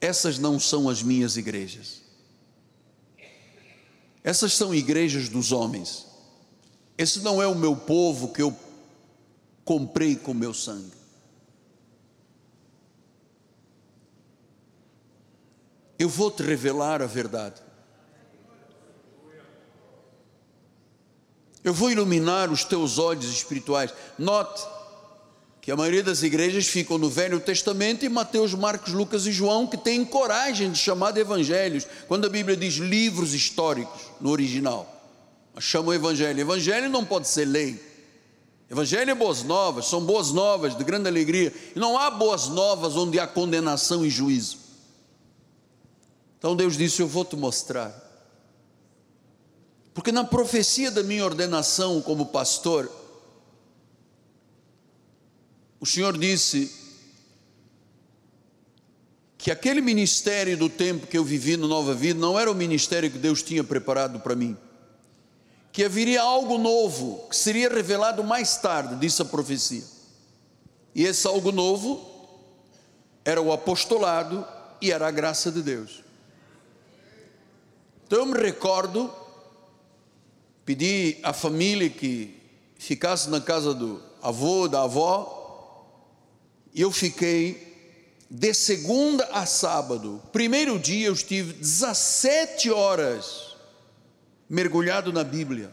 Essas 0.01 0.39
não 0.39 0.59
são 0.59 0.89
as 0.89 1.03
minhas 1.03 1.37
igrejas. 1.37 2.03
Essas 4.23 4.53
são 4.53 4.75
igrejas 4.75 5.29
dos 5.29 5.53
homens. 5.53 6.07
Esse 6.99 7.21
não 7.21 7.41
é 7.43 7.47
o 7.47 7.55
meu 7.55 7.77
povo 7.77 8.33
que 8.33 8.43
eu 8.43 8.57
comprei 9.65 10.17
com 10.17 10.35
meu 10.35 10.53
sangue. 10.53 10.97
Eu 15.99 16.09
vou 16.09 16.31
te 16.31 16.43
revelar 16.43 17.01
a 17.01 17.07
verdade. 17.07 17.63
Eu 21.65 21.73
vou 21.73 21.91
iluminar 21.91 22.51
os 22.51 22.65
teus 22.65 22.99
olhos 22.99 23.25
espirituais. 23.25 23.93
Note, 24.19 24.63
que 25.67 25.73
a 25.73 25.77
maioria 25.77 26.05
das 26.05 26.23
igrejas 26.23 26.69
ficam 26.69 26.97
no 26.97 27.11
Velho 27.11 27.41
Testamento 27.41 28.05
e 28.05 28.09
Mateus, 28.09 28.55
Marcos, 28.55 28.93
Lucas 28.93 29.27
e 29.27 29.33
João, 29.33 29.67
que 29.67 29.77
têm 29.77 30.05
coragem 30.05 30.71
de 30.71 30.79
chamar 30.79 31.11
de 31.11 31.19
evangelhos, 31.19 31.85
quando 32.07 32.25
a 32.25 32.29
Bíblia 32.29 32.57
diz 32.57 32.75
livros 32.75 33.35
históricos 33.35 34.01
no 34.21 34.31
original. 34.31 34.89
Mas 35.53 35.65
chamam 35.65 35.93
evangelho. 35.93 36.39
Evangelho 36.39 36.89
não 36.89 37.05
pode 37.05 37.27
ser 37.27 37.47
lei. 37.47 37.85
Evangelho 38.71 39.11
é 39.11 39.15
boas 39.17 39.43
novas, 39.43 39.87
são 39.87 40.01
boas 40.01 40.31
novas 40.31 40.79
de 40.79 40.85
grande 40.85 41.09
alegria. 41.09 41.53
E 41.75 41.79
não 41.81 41.99
há 41.99 42.13
boas 42.13 42.47
novas 42.47 42.95
onde 42.95 43.19
há 43.19 43.27
condenação 43.27 44.07
e 44.07 44.09
juízo. 44.09 44.59
Então 46.39 46.55
Deus 46.55 46.77
disse: 46.77 47.03
Eu 47.03 47.09
vou 47.09 47.25
te 47.25 47.35
mostrar. 47.35 47.93
Porque 49.93 50.13
na 50.13 50.23
profecia 50.23 50.93
da 50.93 51.03
minha 51.03 51.25
ordenação 51.25 52.01
como 52.01 52.27
pastor, 52.27 52.89
o 55.81 55.87
Senhor 55.87 56.17
disse 56.17 56.73
que 59.39 59.51
aquele 59.51 59.81
ministério 59.81 60.57
do 60.57 60.69
tempo 60.69 61.07
que 61.07 61.17
eu 61.17 61.25
vivi 61.25 61.57
no 61.57 61.69
Nova 61.69 61.95
Vida 61.95 62.19
não 62.19 62.39
era 62.39 62.51
o 62.51 62.55
ministério 62.55 63.11
que 63.11 63.19
Deus 63.19 63.43
tinha 63.43 63.63
preparado 63.63 64.19
para 64.21 64.35
mim. 64.35 64.57
Que 65.71 65.85
haveria 65.85 66.23
algo 66.23 66.59
novo 66.59 67.29
que 67.29 67.37
seria 67.37 67.69
revelado 67.69 68.25
mais 68.25 68.57
tarde, 68.57 68.97
disse 68.97 69.21
a 69.23 69.25
profecia. 69.25 69.85
E 70.95 71.05
esse 71.05 71.27
algo 71.27 71.53
novo 71.53 72.11
era 73.25 73.41
o 73.41 73.53
apostolado 73.53 74.47
e 74.81 74.91
era 74.91 75.07
a 75.07 75.11
graça 75.11 75.53
de 75.53 75.63
Deus. 75.63 76.03
Então 78.07 78.21
eu 78.21 78.27
me 78.27 78.41
recordo, 78.41 79.13
pedi 80.65 81.19
à 81.23 81.33
família 81.33 81.91
que 81.91 82.41
ficasse 82.79 83.29
na 83.29 83.41
casa 83.41 83.75
do 83.75 84.01
avô, 84.23 84.69
da 84.69 84.83
avó, 84.83 85.36
e 86.77 86.83
eu 86.83 86.93
fiquei 86.93 87.75
de 88.29 88.53
segunda 88.53 89.25
a 89.33 89.47
sábado. 89.47 90.23
Primeiro 90.31 90.79
dia 90.79 91.07
eu 91.07 91.15
estive 91.15 91.55
17 91.55 92.71
horas 92.71 93.57
mergulhado 94.47 95.11
na 95.11 95.25
Bíblia. 95.25 95.73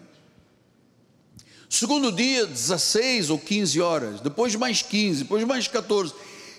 Segundo 1.69 2.09
dia, 2.09 2.45
16 2.45 3.31
ou 3.31 3.37
15 3.37 3.81
horas, 3.81 4.21
depois 4.21 4.55
mais 4.55 4.81
15, 4.81 5.23
depois 5.23 5.43
mais 5.43 5.67
14. 5.67 6.13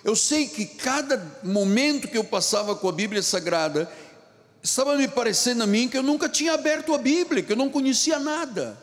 Eu 0.04 0.14
sei 0.14 0.46
que 0.46 0.66
cada 0.66 1.40
momento 1.42 2.06
que 2.06 2.18
eu 2.18 2.24
passava 2.24 2.76
com 2.76 2.86
a 2.86 2.92
Bíblia 2.92 3.22
Sagrada, 3.22 3.90
estava 4.62 4.94
me 4.98 5.08
parecendo 5.08 5.62
a 5.62 5.66
mim 5.66 5.88
que 5.88 5.96
eu 5.96 6.02
nunca 6.02 6.28
tinha 6.28 6.52
aberto 6.52 6.92
a 6.92 6.98
Bíblia, 6.98 7.42
que 7.42 7.52
eu 7.52 7.56
não 7.56 7.70
conhecia 7.70 8.18
nada. 8.18 8.78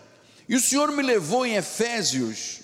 E 0.49 0.55
o 0.55 0.59
Senhor 0.59 0.91
me 0.91 1.03
levou 1.03 1.45
em 1.45 1.55
Efésios, 1.55 2.60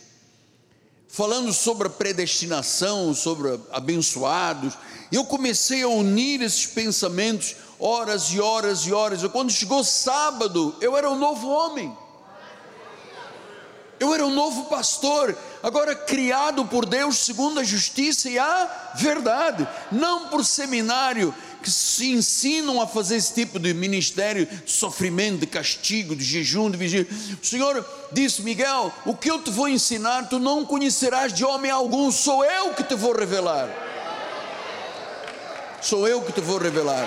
falando 1.18 1.52
sobre 1.52 1.88
a 1.88 1.90
predestinação, 1.90 3.12
sobre 3.12 3.60
abençoados, 3.72 4.78
e 5.12 5.16
eu 5.16 5.26
comecei 5.26 5.82
a 5.82 5.88
unir 5.88 6.44
esses 6.44 6.68
pensamentos, 6.68 7.56
horas 7.80 8.26
e 8.26 8.40
horas 8.40 8.82
e 8.82 8.94
horas. 8.94 9.24
E 9.24 9.30
quando 9.30 9.50
chegou 9.50 9.84
sábado, 9.84 10.76
eu 10.80 10.96
era 10.96 11.10
um 11.10 11.18
novo 11.18 11.50
homem. 11.50 11.92
Eu 14.00 14.14
era 14.14 14.24
um 14.28 14.30
novo 14.30 14.66
pastor, 14.66 15.36
agora 15.64 15.96
criado 15.96 16.64
por 16.66 16.86
Deus 16.86 17.18
segundo 17.18 17.60
a 17.60 17.64
justiça 17.64 18.30
e 18.30 18.38
a 18.38 18.92
verdade, 18.94 19.68
não 19.92 20.28
por 20.28 20.46
seminário, 20.46 21.34
que 21.68 21.72
se 21.72 22.14
ensinam 22.14 22.82
a 22.82 22.88
fazer 22.88 23.18
esse 23.18 23.34
tipo 23.34 23.60
de 23.60 23.74
ministério 23.74 24.46
de 24.46 24.72
sofrimento, 24.72 25.40
de 25.40 25.48
castigo, 25.48 26.16
de 26.16 26.24
jejum, 26.24 26.72
de 26.72 26.78
vigília. 26.78 27.06
O 27.44 27.46
Senhor 27.46 27.86
disse, 28.10 28.42
Miguel, 28.42 28.90
o 29.06 29.14
que 29.14 29.30
eu 29.30 29.44
te 29.44 29.52
vou 29.52 29.68
ensinar, 29.68 30.30
tu 30.30 30.40
não 30.40 30.66
conhecerás 30.66 31.34
de 31.34 31.44
homem 31.44 31.70
algum, 31.70 32.10
sou 32.10 32.46
eu 32.46 32.74
que 32.74 32.84
te 32.84 32.96
vou 32.96 33.14
revelar. 33.14 33.68
Sou 35.82 36.08
eu 36.08 36.22
que 36.22 36.32
te 36.32 36.40
vou 36.40 36.58
revelar. 36.58 37.06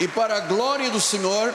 E 0.00 0.08
para 0.08 0.38
a 0.38 0.40
glória 0.40 0.90
do 0.90 1.00
Senhor, 1.00 1.54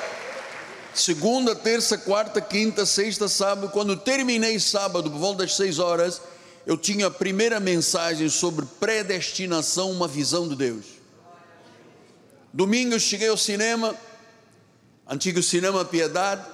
segunda, 0.94 1.54
terça, 1.54 1.98
quarta, 1.98 2.40
quinta, 2.40 2.86
sexta, 2.86 3.28
sábado, 3.28 3.68
quando 3.74 3.98
terminei 3.98 4.58
sábado, 4.58 5.12
por 5.12 5.20
volta 5.20 5.44
das 5.44 5.58
seis 5.58 5.80
horas, 5.80 6.22
eu 6.70 6.78
tinha 6.78 7.08
a 7.08 7.10
primeira 7.12 7.60
mensagem 7.60 8.30
sobre 8.30 8.64
predestinação, 8.80 9.90
uma 9.90 10.08
visão 10.08 10.48
de 10.48 10.56
Deus. 10.56 10.86
Domingo 12.54 12.94
eu 12.94 13.00
cheguei 13.00 13.28
ao 13.28 13.36
cinema, 13.36 13.96
antigo 15.08 15.42
cinema 15.42 15.84
Piedade, 15.84 16.46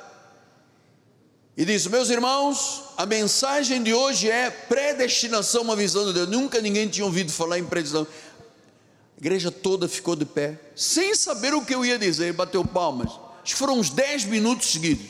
e 1.58 1.66
disse: 1.66 1.90
Meus 1.90 2.10
irmãos, 2.10 2.84
a 2.96 3.06
mensagem 3.06 3.84
de 3.84 3.94
hoje 3.94 4.32
é 4.32 4.50
predestinação, 4.50 5.64
uma 5.64 5.76
visão 5.76 6.06
de 6.06 6.14
Deus. 6.14 6.30
Nunca 6.30 6.62
ninguém 6.62 6.88
tinha 6.88 7.06
ouvido 7.06 7.30
falar 7.30 7.60
em 7.60 7.66
predestinação. 7.66 8.08
A 9.18 9.20
igreja 9.20 9.52
toda 9.52 9.86
ficou 9.86 10.16
de 10.16 10.24
pé, 10.24 10.58
sem 10.78 11.14
saber 11.14 11.54
o 11.54 11.66
que 11.66 11.76
eu 11.76 11.84
ia 11.84 12.00
dizer, 12.00 12.32
bateu 12.32 12.64
palmas. 12.64 13.12
Foram 13.44 13.80
uns 13.80 13.90
10 13.90 14.24
minutos 14.24 14.72
seguidos. 14.72 15.08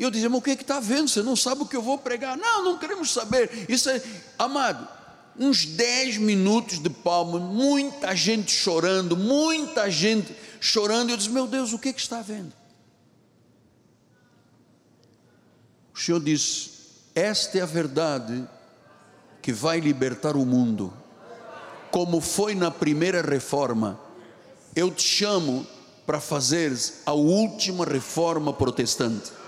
E 0.00 0.02
eu 0.02 0.10
dizia, 0.10 0.30
mas 0.30 0.38
o 0.38 0.42
que 0.42 0.52
é 0.52 0.54
está 0.54 0.80
vendo? 0.80 1.10
Você 1.10 1.22
não 1.22 1.36
sabe 1.36 1.60
o 1.60 1.66
que 1.66 1.76
eu 1.76 1.82
vou 1.82 1.98
pregar? 1.98 2.34
Não, 2.34 2.64
não 2.64 2.78
queremos 2.78 3.12
saber. 3.12 3.66
Isso 3.68 3.90
é, 3.90 4.02
amado, 4.38 4.88
uns 5.38 5.66
10 5.66 6.16
minutos 6.16 6.78
de 6.78 6.88
palma, 6.88 7.38
muita 7.38 8.16
gente 8.16 8.50
chorando, 8.50 9.14
muita 9.14 9.90
gente 9.90 10.34
chorando. 10.58 11.10
Eu 11.10 11.18
disse, 11.18 11.28
meu 11.28 11.46
Deus, 11.46 11.74
o 11.74 11.78
que 11.78 11.90
é 11.90 11.92
que 11.92 12.00
está 12.00 12.22
vendo? 12.22 12.54
O 15.94 15.98
Senhor 15.98 16.20
disse: 16.20 16.70
Esta 17.14 17.58
é 17.58 17.60
a 17.60 17.66
verdade 17.66 18.48
que 19.42 19.52
vai 19.52 19.80
libertar 19.80 20.34
o 20.34 20.46
mundo. 20.46 20.94
Como 21.90 22.22
foi 22.22 22.54
na 22.54 22.70
primeira 22.70 23.20
reforma, 23.20 24.00
eu 24.74 24.90
te 24.90 25.02
chamo 25.02 25.66
para 26.06 26.20
fazeres 26.20 27.02
a 27.04 27.12
última 27.12 27.84
reforma 27.84 28.50
protestante. 28.50 29.39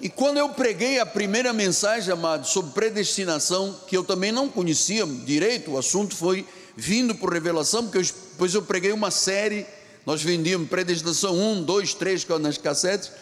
E 0.00 0.08
quando 0.08 0.38
eu 0.38 0.48
preguei 0.48 0.98
a 0.98 1.04
primeira 1.04 1.52
mensagem, 1.52 2.10
amado, 2.10 2.46
sobre 2.46 2.72
predestinação, 2.72 3.78
que 3.86 3.94
eu 3.94 4.02
também 4.02 4.32
não 4.32 4.48
conhecia 4.48 5.04
direito, 5.04 5.72
o 5.72 5.78
assunto 5.78 6.16
foi 6.16 6.46
vindo 6.74 7.14
por 7.14 7.30
revelação, 7.30 7.82
porque 7.82 7.98
eu, 7.98 8.02
depois 8.02 8.54
eu 8.54 8.62
preguei 8.62 8.92
uma 8.92 9.10
série, 9.10 9.66
nós 10.06 10.22
vendíamos 10.22 10.70
predestinação 10.70 11.34
1, 11.34 11.64
2, 11.64 11.94
3 11.94 12.26
nas 12.40 12.56
cassetes, 12.56 13.12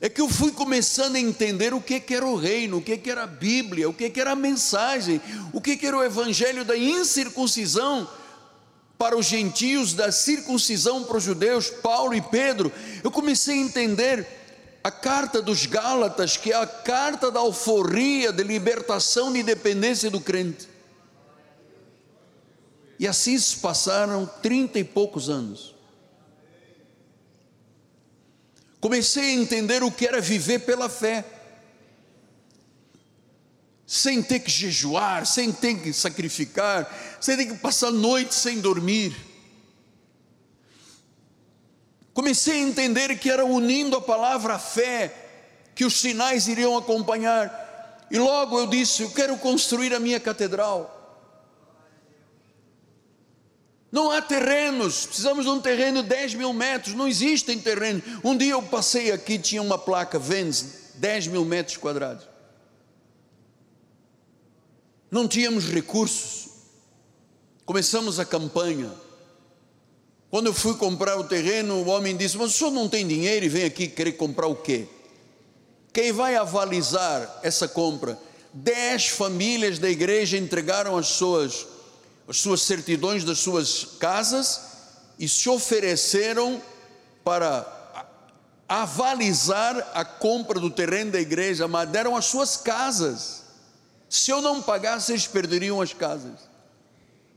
é 0.00 0.08
que 0.08 0.20
eu 0.20 0.28
fui 0.28 0.50
começando 0.50 1.14
a 1.14 1.20
entender 1.20 1.72
o 1.72 1.80
que, 1.80 2.00
que 2.00 2.14
era 2.14 2.26
o 2.26 2.34
reino, 2.34 2.78
o 2.78 2.82
que, 2.82 2.96
que 2.96 3.10
era 3.10 3.22
a 3.22 3.26
Bíblia, 3.26 3.88
o 3.88 3.94
que, 3.94 4.10
que 4.10 4.20
era 4.20 4.32
a 4.32 4.36
mensagem, 4.36 5.20
o 5.52 5.60
que, 5.60 5.76
que 5.76 5.86
era 5.86 5.96
o 5.96 6.02
evangelho 6.02 6.64
da 6.64 6.76
incircuncisão 6.76 8.08
para 8.98 9.16
os 9.16 9.26
gentios, 9.26 9.94
da 9.94 10.10
circuncisão 10.10 11.04
para 11.04 11.18
os 11.18 11.22
judeus, 11.22 11.70
Paulo 11.70 12.12
e 12.14 12.20
Pedro. 12.20 12.72
Eu 13.04 13.10
comecei 13.12 13.54
a 13.54 13.62
entender 13.62 14.37
a 14.82 14.90
carta 14.90 15.42
dos 15.42 15.66
Gálatas, 15.66 16.36
que 16.36 16.52
é 16.52 16.56
a 16.56 16.66
carta 16.66 17.30
da 17.30 17.40
alforria, 17.40 18.32
de 18.32 18.42
libertação 18.42 19.32
de 19.32 19.40
independência 19.40 20.10
do 20.10 20.20
crente. 20.20 20.68
E 22.98 23.06
assim 23.06 23.38
se 23.38 23.56
passaram 23.56 24.26
trinta 24.42 24.78
e 24.78 24.84
poucos 24.84 25.28
anos. 25.28 25.74
Comecei 28.80 29.30
a 29.30 29.34
entender 29.34 29.82
o 29.82 29.90
que 29.90 30.06
era 30.06 30.20
viver 30.20 30.60
pela 30.60 30.88
fé, 30.88 31.24
sem 33.86 34.22
ter 34.22 34.40
que 34.40 34.50
jejuar, 34.50 35.26
sem 35.26 35.50
ter 35.50 35.80
que 35.80 35.92
sacrificar, 35.92 37.18
sem 37.20 37.36
ter 37.36 37.46
que 37.46 37.54
passar 37.54 37.90
noite 37.90 38.34
sem 38.34 38.60
dormir. 38.60 39.27
Comecei 42.18 42.54
a 42.54 42.68
entender 42.68 43.16
que 43.16 43.30
era 43.30 43.44
unindo 43.44 43.96
a 43.96 44.00
palavra 44.00 44.54
à 44.54 44.58
fé 44.58 45.14
que 45.72 45.84
os 45.84 46.00
sinais 46.00 46.48
iriam 46.48 46.76
acompanhar. 46.76 48.08
E 48.10 48.18
logo 48.18 48.58
eu 48.58 48.66
disse: 48.66 49.04
Eu 49.04 49.10
quero 49.12 49.38
construir 49.38 49.94
a 49.94 50.00
minha 50.00 50.18
catedral. 50.18 50.96
Não 53.92 54.10
há 54.10 54.20
terrenos, 54.20 55.06
precisamos 55.06 55.44
de 55.44 55.50
um 55.52 55.60
terreno 55.60 56.02
de 56.02 56.08
10 56.08 56.34
mil 56.34 56.52
metros, 56.52 56.92
não 56.92 57.06
existem 57.06 57.56
terrenos. 57.56 58.02
Um 58.24 58.36
dia 58.36 58.50
eu 58.50 58.62
passei 58.62 59.12
aqui, 59.12 59.38
tinha 59.38 59.62
uma 59.62 59.78
placa, 59.78 60.18
vende 60.18 60.64
10 60.96 61.28
mil 61.28 61.44
metros 61.44 61.76
quadrados. 61.76 62.26
Não 65.08 65.28
tínhamos 65.28 65.66
recursos, 65.66 66.48
começamos 67.64 68.18
a 68.18 68.24
campanha. 68.24 68.90
Quando 70.30 70.46
eu 70.46 70.54
fui 70.54 70.74
comprar 70.74 71.18
o 71.18 71.24
terreno, 71.24 71.76
o 71.76 71.88
homem 71.88 72.16
disse: 72.16 72.36
Mas 72.36 72.54
o 72.54 72.58
senhor 72.58 72.70
não 72.70 72.88
tem 72.88 73.06
dinheiro 73.06 73.46
e 73.46 73.48
vem 73.48 73.64
aqui 73.64 73.88
querer 73.88 74.12
comprar 74.12 74.46
o 74.46 74.54
quê? 74.54 74.86
Quem 75.92 76.12
vai 76.12 76.36
avalizar 76.36 77.40
essa 77.42 77.66
compra? 77.66 78.18
Dez 78.52 79.08
famílias 79.08 79.78
da 79.78 79.88
igreja 79.88 80.36
entregaram 80.36 80.96
as 80.96 81.08
suas 81.08 81.66
as 82.28 82.36
suas 82.38 82.60
certidões 82.60 83.24
das 83.24 83.38
suas 83.38 83.86
casas 83.98 84.60
e 85.18 85.26
se 85.26 85.48
ofereceram 85.48 86.62
para 87.24 87.66
avalizar 88.68 89.92
a 89.94 90.04
compra 90.04 90.60
do 90.60 90.68
terreno 90.68 91.12
da 91.12 91.20
igreja, 91.20 91.66
mas 91.66 91.88
deram 91.88 92.14
as 92.14 92.26
suas 92.26 92.54
casas. 92.54 93.44
Se 94.10 94.30
eu 94.30 94.42
não 94.42 94.60
pagasse, 94.60 95.12
eles 95.12 95.26
perderiam 95.26 95.80
as 95.80 95.94
casas. 95.94 96.47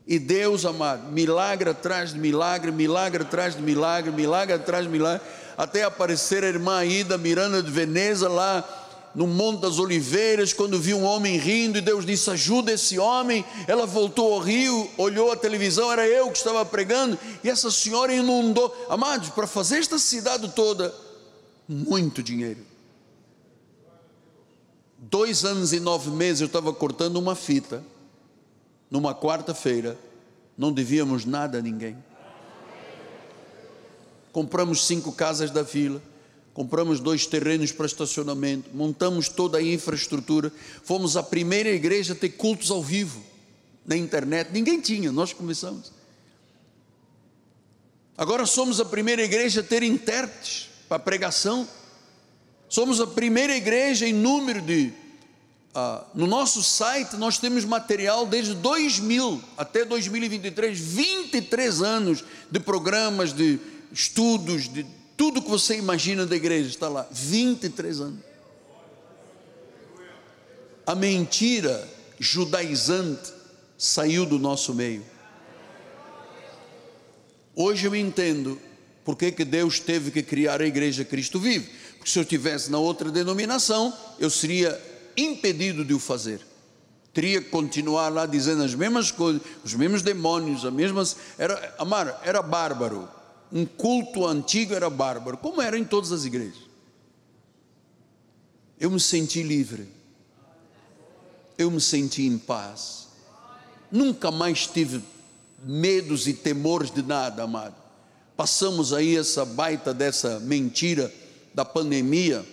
E 0.05 0.17
Deus, 0.17 0.65
amado, 0.65 1.11
milagre 1.11 1.69
atrás 1.69 2.13
de 2.13 2.19
milagre, 2.19 2.71
milagre 2.71 3.23
atrás 3.23 3.55
de 3.55 3.61
milagre, 3.61 4.11
milagre 4.11 4.55
atrás 4.55 4.85
de 4.85 4.91
milagre, 4.91 5.21
até 5.57 5.83
aparecer 5.83 6.43
a 6.43 6.47
irmã 6.47 6.83
Ida 6.83 7.17
Miranda 7.17 7.61
de 7.61 7.69
Veneza 7.69 8.27
lá 8.27 8.67
no 9.13 9.27
Monte 9.27 9.61
das 9.61 9.77
Oliveiras, 9.77 10.53
quando 10.53 10.79
viu 10.79 10.97
um 10.97 11.03
homem 11.03 11.37
rindo 11.37 11.77
e 11.77 11.81
Deus 11.81 12.05
disse: 12.05 12.29
ajuda 12.29 12.71
esse 12.71 12.97
homem. 12.97 13.45
Ela 13.67 13.85
voltou 13.85 14.33
ao 14.33 14.39
rio, 14.39 14.89
olhou 14.97 15.31
a 15.31 15.35
televisão, 15.35 15.91
era 15.91 16.07
eu 16.07 16.31
que 16.31 16.37
estava 16.37 16.65
pregando, 16.65 17.17
e 17.43 17.49
essa 17.49 17.69
senhora 17.69 18.13
inundou. 18.13 18.73
Amados, 18.89 19.29
para 19.29 19.45
fazer 19.45 19.77
esta 19.77 19.99
cidade 19.99 20.49
toda, 20.49 20.93
muito 21.67 22.23
dinheiro. 22.23 22.65
Dois 24.97 25.43
anos 25.43 25.73
e 25.73 25.79
nove 25.79 26.09
meses 26.11 26.41
eu 26.41 26.47
estava 26.47 26.71
cortando 26.71 27.17
uma 27.17 27.35
fita, 27.35 27.83
numa 28.91 29.15
quarta-feira, 29.15 29.97
não 30.55 30.71
devíamos 30.71 31.25
nada 31.25 31.57
a 31.57 31.61
ninguém. 31.61 31.97
Compramos 34.31 34.85
cinco 34.85 35.11
casas 35.11 35.49
da 35.49 35.63
vila 35.63 35.99
compramos 36.53 36.99
dois 36.99 37.25
terrenos 37.25 37.71
para 37.71 37.85
estacionamento, 37.85 38.69
montamos 38.73 39.29
toda 39.29 39.57
a 39.57 39.61
infraestrutura, 39.61 40.51
fomos 40.83 41.15
a 41.15 41.23
primeira 41.23 41.69
igreja 41.69 42.13
a 42.13 42.15
ter 42.15 42.29
cultos 42.29 42.71
ao 42.71 42.81
vivo 42.81 43.23
na 43.85 43.95
internet, 43.95 44.49
ninguém 44.51 44.79
tinha, 44.79 45.11
nós 45.11 45.33
começamos. 45.33 45.91
Agora 48.17 48.45
somos 48.45 48.79
a 48.79 48.85
primeira 48.85 49.23
igreja 49.23 49.61
a 49.61 49.63
ter 49.63 49.81
intérpretes 49.81 50.69
para 50.87 50.99
pregação, 50.99 51.67
somos 52.67 52.99
a 52.99 53.07
primeira 53.07 53.55
igreja 53.55 54.07
em 54.07 54.13
número 54.13 54.61
de. 54.61 54.93
Uh, 55.73 56.03
no 56.13 56.27
nosso 56.27 56.61
site 56.61 57.15
nós 57.15 57.37
temos 57.37 57.63
material 57.63 58.25
desde 58.25 58.53
2000 58.55 59.41
até 59.57 59.85
2023, 59.85 60.77
23 60.77 61.81
anos 61.81 62.25
de 62.49 62.59
programas, 62.59 63.31
de 63.31 63.57
estudos, 63.89 64.67
de 64.67 64.85
tudo 65.15 65.41
que 65.41 65.49
você 65.49 65.77
imagina 65.77 66.25
da 66.25 66.35
igreja 66.35 66.67
está 66.67 66.89
lá. 66.89 67.07
23 67.09 68.01
anos. 68.01 68.19
A 70.85 70.93
mentira 70.93 71.87
judaizante 72.19 73.31
saiu 73.77 74.25
do 74.25 74.37
nosso 74.37 74.73
meio. 74.73 75.05
Hoje 77.55 77.85
eu 77.87 77.95
entendo 77.95 78.59
porque 79.05 79.31
que 79.31 79.45
Deus 79.45 79.79
teve 79.79 80.11
que 80.11 80.21
criar 80.21 80.61
a 80.61 80.65
igreja 80.65 81.05
Cristo 81.05 81.39
Vive. 81.39 81.69
Porque 81.97 82.09
se 82.09 82.19
eu 82.19 82.23
estivesse 82.23 82.69
na 82.69 82.77
outra 82.77 83.09
denominação, 83.09 83.95
eu 84.19 84.29
seria 84.29 84.90
impedido 85.17 85.83
de 85.83 85.93
o 85.93 85.99
fazer. 85.99 86.41
Teria 87.13 87.41
que 87.41 87.49
continuar 87.49 88.09
lá 88.09 88.25
dizendo 88.25 88.63
as 88.63 88.73
mesmas 88.73 89.11
coisas, 89.11 89.41
os 89.63 89.73
mesmos 89.73 90.01
demônios, 90.01 90.65
as 90.65 90.73
mesmas. 90.73 91.15
Era, 91.37 91.75
amar, 91.77 92.21
era 92.23 92.41
bárbaro 92.41 93.09
um 93.51 93.65
culto 93.65 94.25
antigo 94.25 94.73
era 94.73 94.89
bárbaro, 94.89 95.37
como 95.37 95.61
era 95.61 95.77
em 95.77 95.83
todas 95.83 96.11
as 96.11 96.23
igrejas. 96.23 96.61
Eu 98.79 98.89
me 98.89 98.99
senti 98.99 99.43
livre, 99.43 99.87
eu 101.57 101.69
me 101.69 101.81
senti 101.81 102.25
em 102.25 102.37
paz, 102.37 103.09
nunca 103.91 104.31
mais 104.31 104.65
tive 104.65 105.03
medos 105.63 106.27
e 106.27 106.33
temores 106.33 106.89
de 106.89 107.03
nada, 107.03 107.43
amado. 107.43 107.75
Passamos 108.35 108.93
aí 108.93 109.17
essa 109.17 109.45
baita 109.45 109.93
dessa 109.93 110.39
mentira 110.39 111.13
da 111.53 111.65
pandemia, 111.65 112.43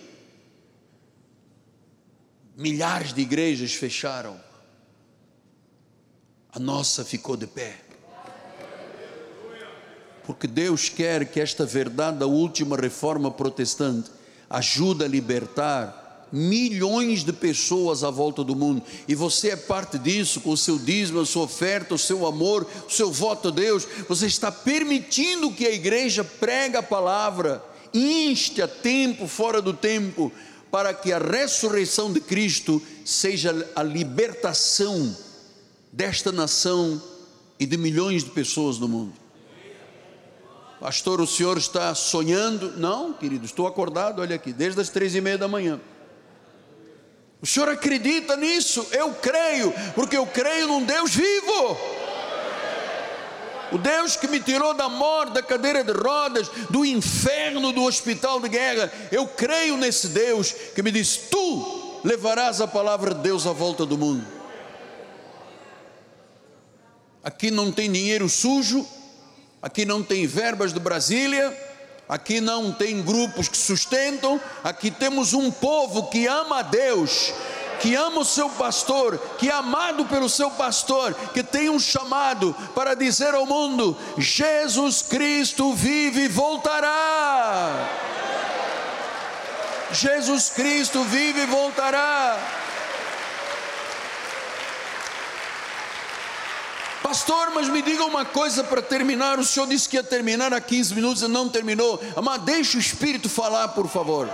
milhares 2.59 3.13
de 3.13 3.21
igrejas 3.21 3.73
fecharam, 3.73 4.37
a 6.51 6.59
nossa 6.59 7.05
ficou 7.05 7.37
de 7.37 7.47
pé. 7.47 7.77
Porque 10.25 10.45
Deus 10.45 10.89
quer 10.89 11.25
que 11.31 11.39
esta 11.39 11.65
verdade 11.65 12.17
da 12.17 12.27
última 12.27 12.75
reforma 12.75 13.31
protestante 13.31 14.11
ajude 14.49 15.05
a 15.05 15.07
libertar 15.07 16.27
milhões 16.33 17.23
de 17.23 17.31
pessoas 17.31 18.03
à 18.03 18.09
volta 18.09 18.43
do 18.43 18.57
mundo, 18.57 18.83
e 19.07 19.15
você 19.15 19.51
é 19.51 19.55
parte 19.55 19.97
disso, 19.97 20.41
com 20.41 20.51
o 20.51 20.57
seu 20.57 20.77
dízimo, 20.77 21.21
a 21.21 21.25
sua 21.25 21.43
oferta, 21.43 21.95
o 21.95 21.97
seu 21.97 22.27
amor, 22.27 22.67
o 22.85 22.91
seu 22.91 23.09
voto 23.09 23.47
a 23.47 23.51
Deus, 23.51 23.87
você 24.07 24.27
está 24.27 24.51
permitindo 24.51 25.53
que 25.53 25.65
a 25.65 25.71
igreja 25.71 26.25
pregue 26.25 26.75
a 26.75 26.83
palavra, 26.83 27.63
inste 27.93 28.61
a 28.61 28.67
tempo, 28.67 29.27
fora 29.27 29.61
do 29.61 29.73
tempo, 29.73 30.31
para 30.71 30.93
que 30.93 31.11
a 31.11 31.17
ressurreição 31.17 32.11
de 32.13 32.19
Cristo 32.19 32.81
seja 33.03 33.69
a 33.75 33.81
libertação 33.81 35.15
desta 35.91 36.31
nação 36.31 37.01
e 37.59 37.65
de 37.65 37.77
milhões 37.77 38.23
de 38.23 38.29
pessoas 38.29 38.77
no 38.77 38.87
mundo. 38.87 39.13
Pastor, 40.79 41.19
o 41.19 41.27
senhor 41.27 41.57
está 41.57 41.93
sonhando? 41.93 42.77
Não, 42.77 43.11
querido, 43.11 43.45
estou 43.45 43.67
acordado, 43.67 44.21
olha 44.21 44.35
aqui, 44.35 44.53
desde 44.53 44.79
as 44.79 44.89
três 44.89 45.13
e 45.13 45.19
meia 45.19 45.37
da 45.37 45.47
manhã. 45.47 45.79
O 47.41 47.45
senhor 47.45 47.67
acredita 47.69 48.37
nisso? 48.37 48.85
Eu 48.91 49.13
creio, 49.13 49.73
porque 49.95 50.15
eu 50.15 50.25
creio 50.25 50.67
num 50.67 50.83
Deus 50.83 51.13
vivo. 51.13 51.98
O 53.71 53.77
Deus 53.77 54.15
que 54.15 54.27
me 54.27 54.39
tirou 54.39 54.73
da 54.73 54.89
morte, 54.89 55.33
da 55.33 55.43
cadeira 55.43 55.83
de 55.83 55.91
rodas, 55.91 56.49
do 56.69 56.83
inferno, 56.83 57.71
do 57.71 57.83
hospital 57.83 58.39
de 58.39 58.49
guerra. 58.49 58.91
Eu 59.11 59.27
creio 59.27 59.77
nesse 59.77 60.07
Deus 60.07 60.53
que 60.73 60.81
me 60.81 60.91
diz: 60.91 61.17
Tu 61.29 62.01
levarás 62.03 62.61
a 62.61 62.67
palavra 62.67 63.13
de 63.13 63.21
Deus 63.21 63.45
à 63.45 63.51
volta 63.51 63.85
do 63.85 63.97
mundo. 63.97 64.25
Aqui 67.23 67.51
não 67.51 67.71
tem 67.71 67.91
dinheiro 67.91 68.29
sujo, 68.29 68.87
aqui 69.61 69.85
não 69.85 70.01
tem 70.01 70.25
verbas 70.25 70.73
de 70.73 70.79
Brasília, 70.79 71.55
aqui 72.07 72.39
não 72.39 72.71
tem 72.71 73.03
grupos 73.03 73.47
que 73.47 73.57
sustentam, 73.57 74.39
aqui 74.63 74.89
temos 74.89 75.33
um 75.33 75.51
povo 75.51 76.09
que 76.09 76.25
ama 76.25 76.59
a 76.59 76.61
Deus, 76.61 77.33
que 77.79 77.95
ama 77.95 78.21
o 78.21 78.25
seu 78.25 78.49
pastor, 78.49 79.17
que 79.37 79.49
é 79.49 79.53
amado 79.53 80.05
pelo 80.05 80.29
seu 80.29 80.51
pastor, 80.51 81.13
que 81.33 81.43
tem 81.43 81.69
um 81.69 81.79
chamado 81.79 82.55
para 82.75 82.95
dizer 82.95 83.33
ao 83.33 83.45
mundo: 83.45 83.97
Jesus 84.17 85.01
Cristo 85.01 85.73
vive 85.73 86.23
e 86.23 86.27
voltará. 86.27 87.87
Jesus 89.91 90.49
Cristo 90.49 91.03
vive 91.03 91.41
e 91.41 91.45
voltará. 91.45 92.37
Pastor, 97.01 97.49
mas 97.55 97.67
me 97.67 97.81
diga 97.81 98.05
uma 98.05 98.23
coisa 98.23 98.63
para 98.63 98.83
terminar. 98.83 99.39
O 99.39 99.43
senhor 99.43 99.65
disse 99.65 99.89
que 99.89 99.95
ia 99.95 100.03
terminar 100.03 100.53
há 100.53 100.61
15 100.61 100.93
minutos 100.93 101.23
e 101.23 101.27
não 101.27 101.49
terminou. 101.49 101.99
Amado, 102.15 102.45
deixe 102.45 102.77
o 102.77 102.79
Espírito 102.79 103.27
falar, 103.27 103.69
por 103.69 103.87
favor. 103.87 104.29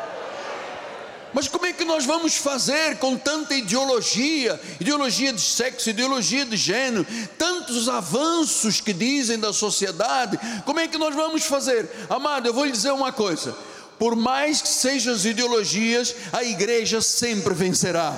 Mas 1.36 1.50
como 1.50 1.66
é 1.66 1.74
que 1.74 1.84
nós 1.84 2.06
vamos 2.06 2.38
fazer 2.38 2.96
com 2.96 3.18
tanta 3.18 3.54
ideologia, 3.54 4.58
ideologia 4.80 5.34
de 5.34 5.42
sexo, 5.42 5.90
ideologia 5.90 6.46
de 6.46 6.56
gênero, 6.56 7.06
tantos 7.38 7.90
avanços 7.90 8.80
que 8.80 8.94
dizem 8.94 9.38
da 9.38 9.52
sociedade? 9.52 10.40
Como 10.64 10.80
é 10.80 10.88
que 10.88 10.98
nós 10.98 11.14
vamos 11.14 11.44
fazer? 11.44 11.90
Amado, 12.10 12.48
eu 12.48 12.54
vou 12.54 12.64
lhe 12.64 12.72
dizer 12.72 12.92
uma 12.92 13.12
coisa: 13.12 13.54
por 14.00 14.16
mais 14.16 14.62
que 14.62 14.70
sejam 14.70 15.14
as 15.14 15.26
ideologias, 15.26 16.16
a 16.32 16.42
igreja 16.42 17.02
sempre 17.02 17.54
vencerá, 17.54 18.14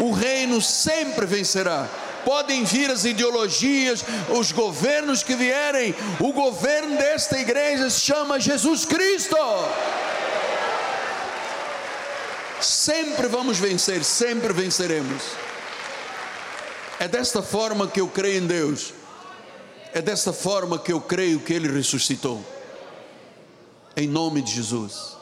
o 0.00 0.10
reino 0.10 0.60
sempre 0.60 1.24
vencerá 1.24 1.88
podem 2.24 2.62
vir 2.64 2.88
as 2.88 3.04
ideologias, 3.04 4.04
os 4.30 4.52
governos 4.52 5.24
que 5.24 5.34
vierem, 5.34 5.92
o 6.20 6.32
governo 6.32 6.96
desta 6.96 7.36
igreja 7.36 7.90
se 7.90 8.00
chama 8.00 8.38
Jesus 8.38 8.84
Cristo. 8.84 9.36
Sempre 12.62 13.26
vamos 13.26 13.58
vencer, 13.58 14.04
sempre 14.04 14.52
venceremos. 14.52 15.22
É 16.98 17.08
desta 17.08 17.42
forma 17.42 17.88
que 17.88 18.00
eu 18.00 18.08
creio 18.08 18.42
em 18.42 18.46
Deus. 18.46 18.94
É 19.92 20.00
desta 20.00 20.32
forma 20.32 20.78
que 20.78 20.92
eu 20.92 21.00
creio 21.00 21.40
que 21.40 21.52
Ele 21.52 21.68
ressuscitou. 21.68 22.42
Em 23.96 24.06
nome 24.06 24.40
de 24.40 24.52
Jesus. 24.52 25.16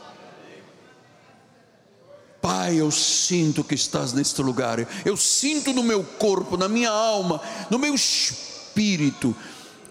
Pai, 2.40 2.76
eu 2.76 2.90
sinto 2.90 3.64
que 3.64 3.74
estás 3.74 4.12
neste 4.12 4.42
lugar. 4.42 4.86
Eu 5.04 5.16
sinto 5.16 5.72
no 5.72 5.82
meu 5.82 6.04
corpo, 6.04 6.56
na 6.56 6.68
minha 6.68 6.90
alma, 6.90 7.40
no 7.70 7.78
meu 7.78 7.94
espírito. 7.94 9.34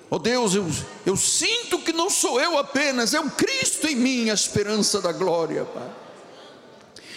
Oh 0.09 0.19
Deus, 0.19 0.55
eu, 0.55 0.65
eu 1.05 1.15
sinto 1.15 1.79
que 1.79 1.93
não 1.93 2.09
sou 2.09 2.39
eu 2.39 2.57
apenas, 2.57 3.13
é 3.13 3.19
o 3.19 3.29
Cristo 3.29 3.87
em 3.87 3.95
mim, 3.95 4.29
a 4.29 4.33
esperança 4.33 4.99
da 4.99 5.11
glória, 5.11 5.65
Pai. 5.65 5.89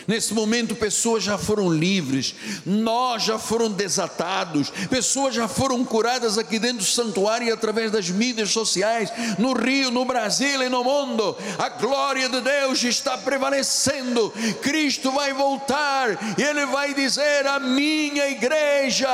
Nesse 0.06 0.34
momento, 0.34 0.74
pessoas 0.74 1.22
já 1.22 1.38
foram 1.38 1.72
livres, 1.72 2.34
nós 2.66 3.22
já 3.22 3.38
foram 3.38 3.70
desatados, 3.70 4.70
pessoas 4.90 5.34
já 5.34 5.46
foram 5.46 5.84
curadas 5.84 6.38
aqui 6.38 6.58
dentro 6.58 6.78
do 6.78 6.84
santuário 6.84 7.46
e 7.46 7.52
através 7.52 7.90
das 7.90 8.10
mídias 8.10 8.50
sociais, 8.50 9.12
no 9.38 9.52
Rio, 9.52 9.90
no 9.90 10.04
Brasil 10.04 10.62
e 10.62 10.68
no 10.68 10.82
mundo. 10.82 11.36
A 11.58 11.68
glória 11.68 12.28
de 12.28 12.40
Deus 12.40 12.82
está 12.82 13.16
prevalecendo. 13.16 14.32
Cristo 14.60 15.12
vai 15.12 15.32
voltar 15.32 16.10
e 16.38 16.42
Ele 16.42 16.66
vai 16.66 16.94
dizer: 16.94 17.46
A 17.46 17.60
minha 17.60 18.28
igreja, 18.28 19.08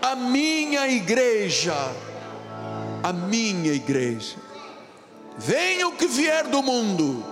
a 0.00 0.16
minha 0.16 0.88
igreja, 0.88 1.74
a 3.02 3.12
minha 3.12 3.72
igreja. 3.72 4.36
Venha 5.38 5.88
o 5.88 5.92
que 5.92 6.06
vier 6.06 6.46
do 6.48 6.62
mundo 6.62 7.31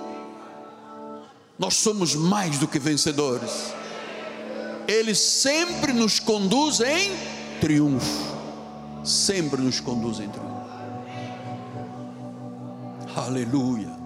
nós 1.60 1.74
somos 1.74 2.14
mais 2.14 2.56
do 2.58 2.66
que 2.66 2.78
vencedores. 2.78 3.74
Ele 4.88 5.14
sempre 5.14 5.92
nos 5.92 6.18
conduz 6.18 6.80
em 6.80 7.12
triunfo. 7.60 8.34
Sempre 9.04 9.60
nos 9.60 9.78
conduz 9.78 10.20
em 10.20 10.28
triunfo. 10.30 10.70
Aleluia. 13.14 13.99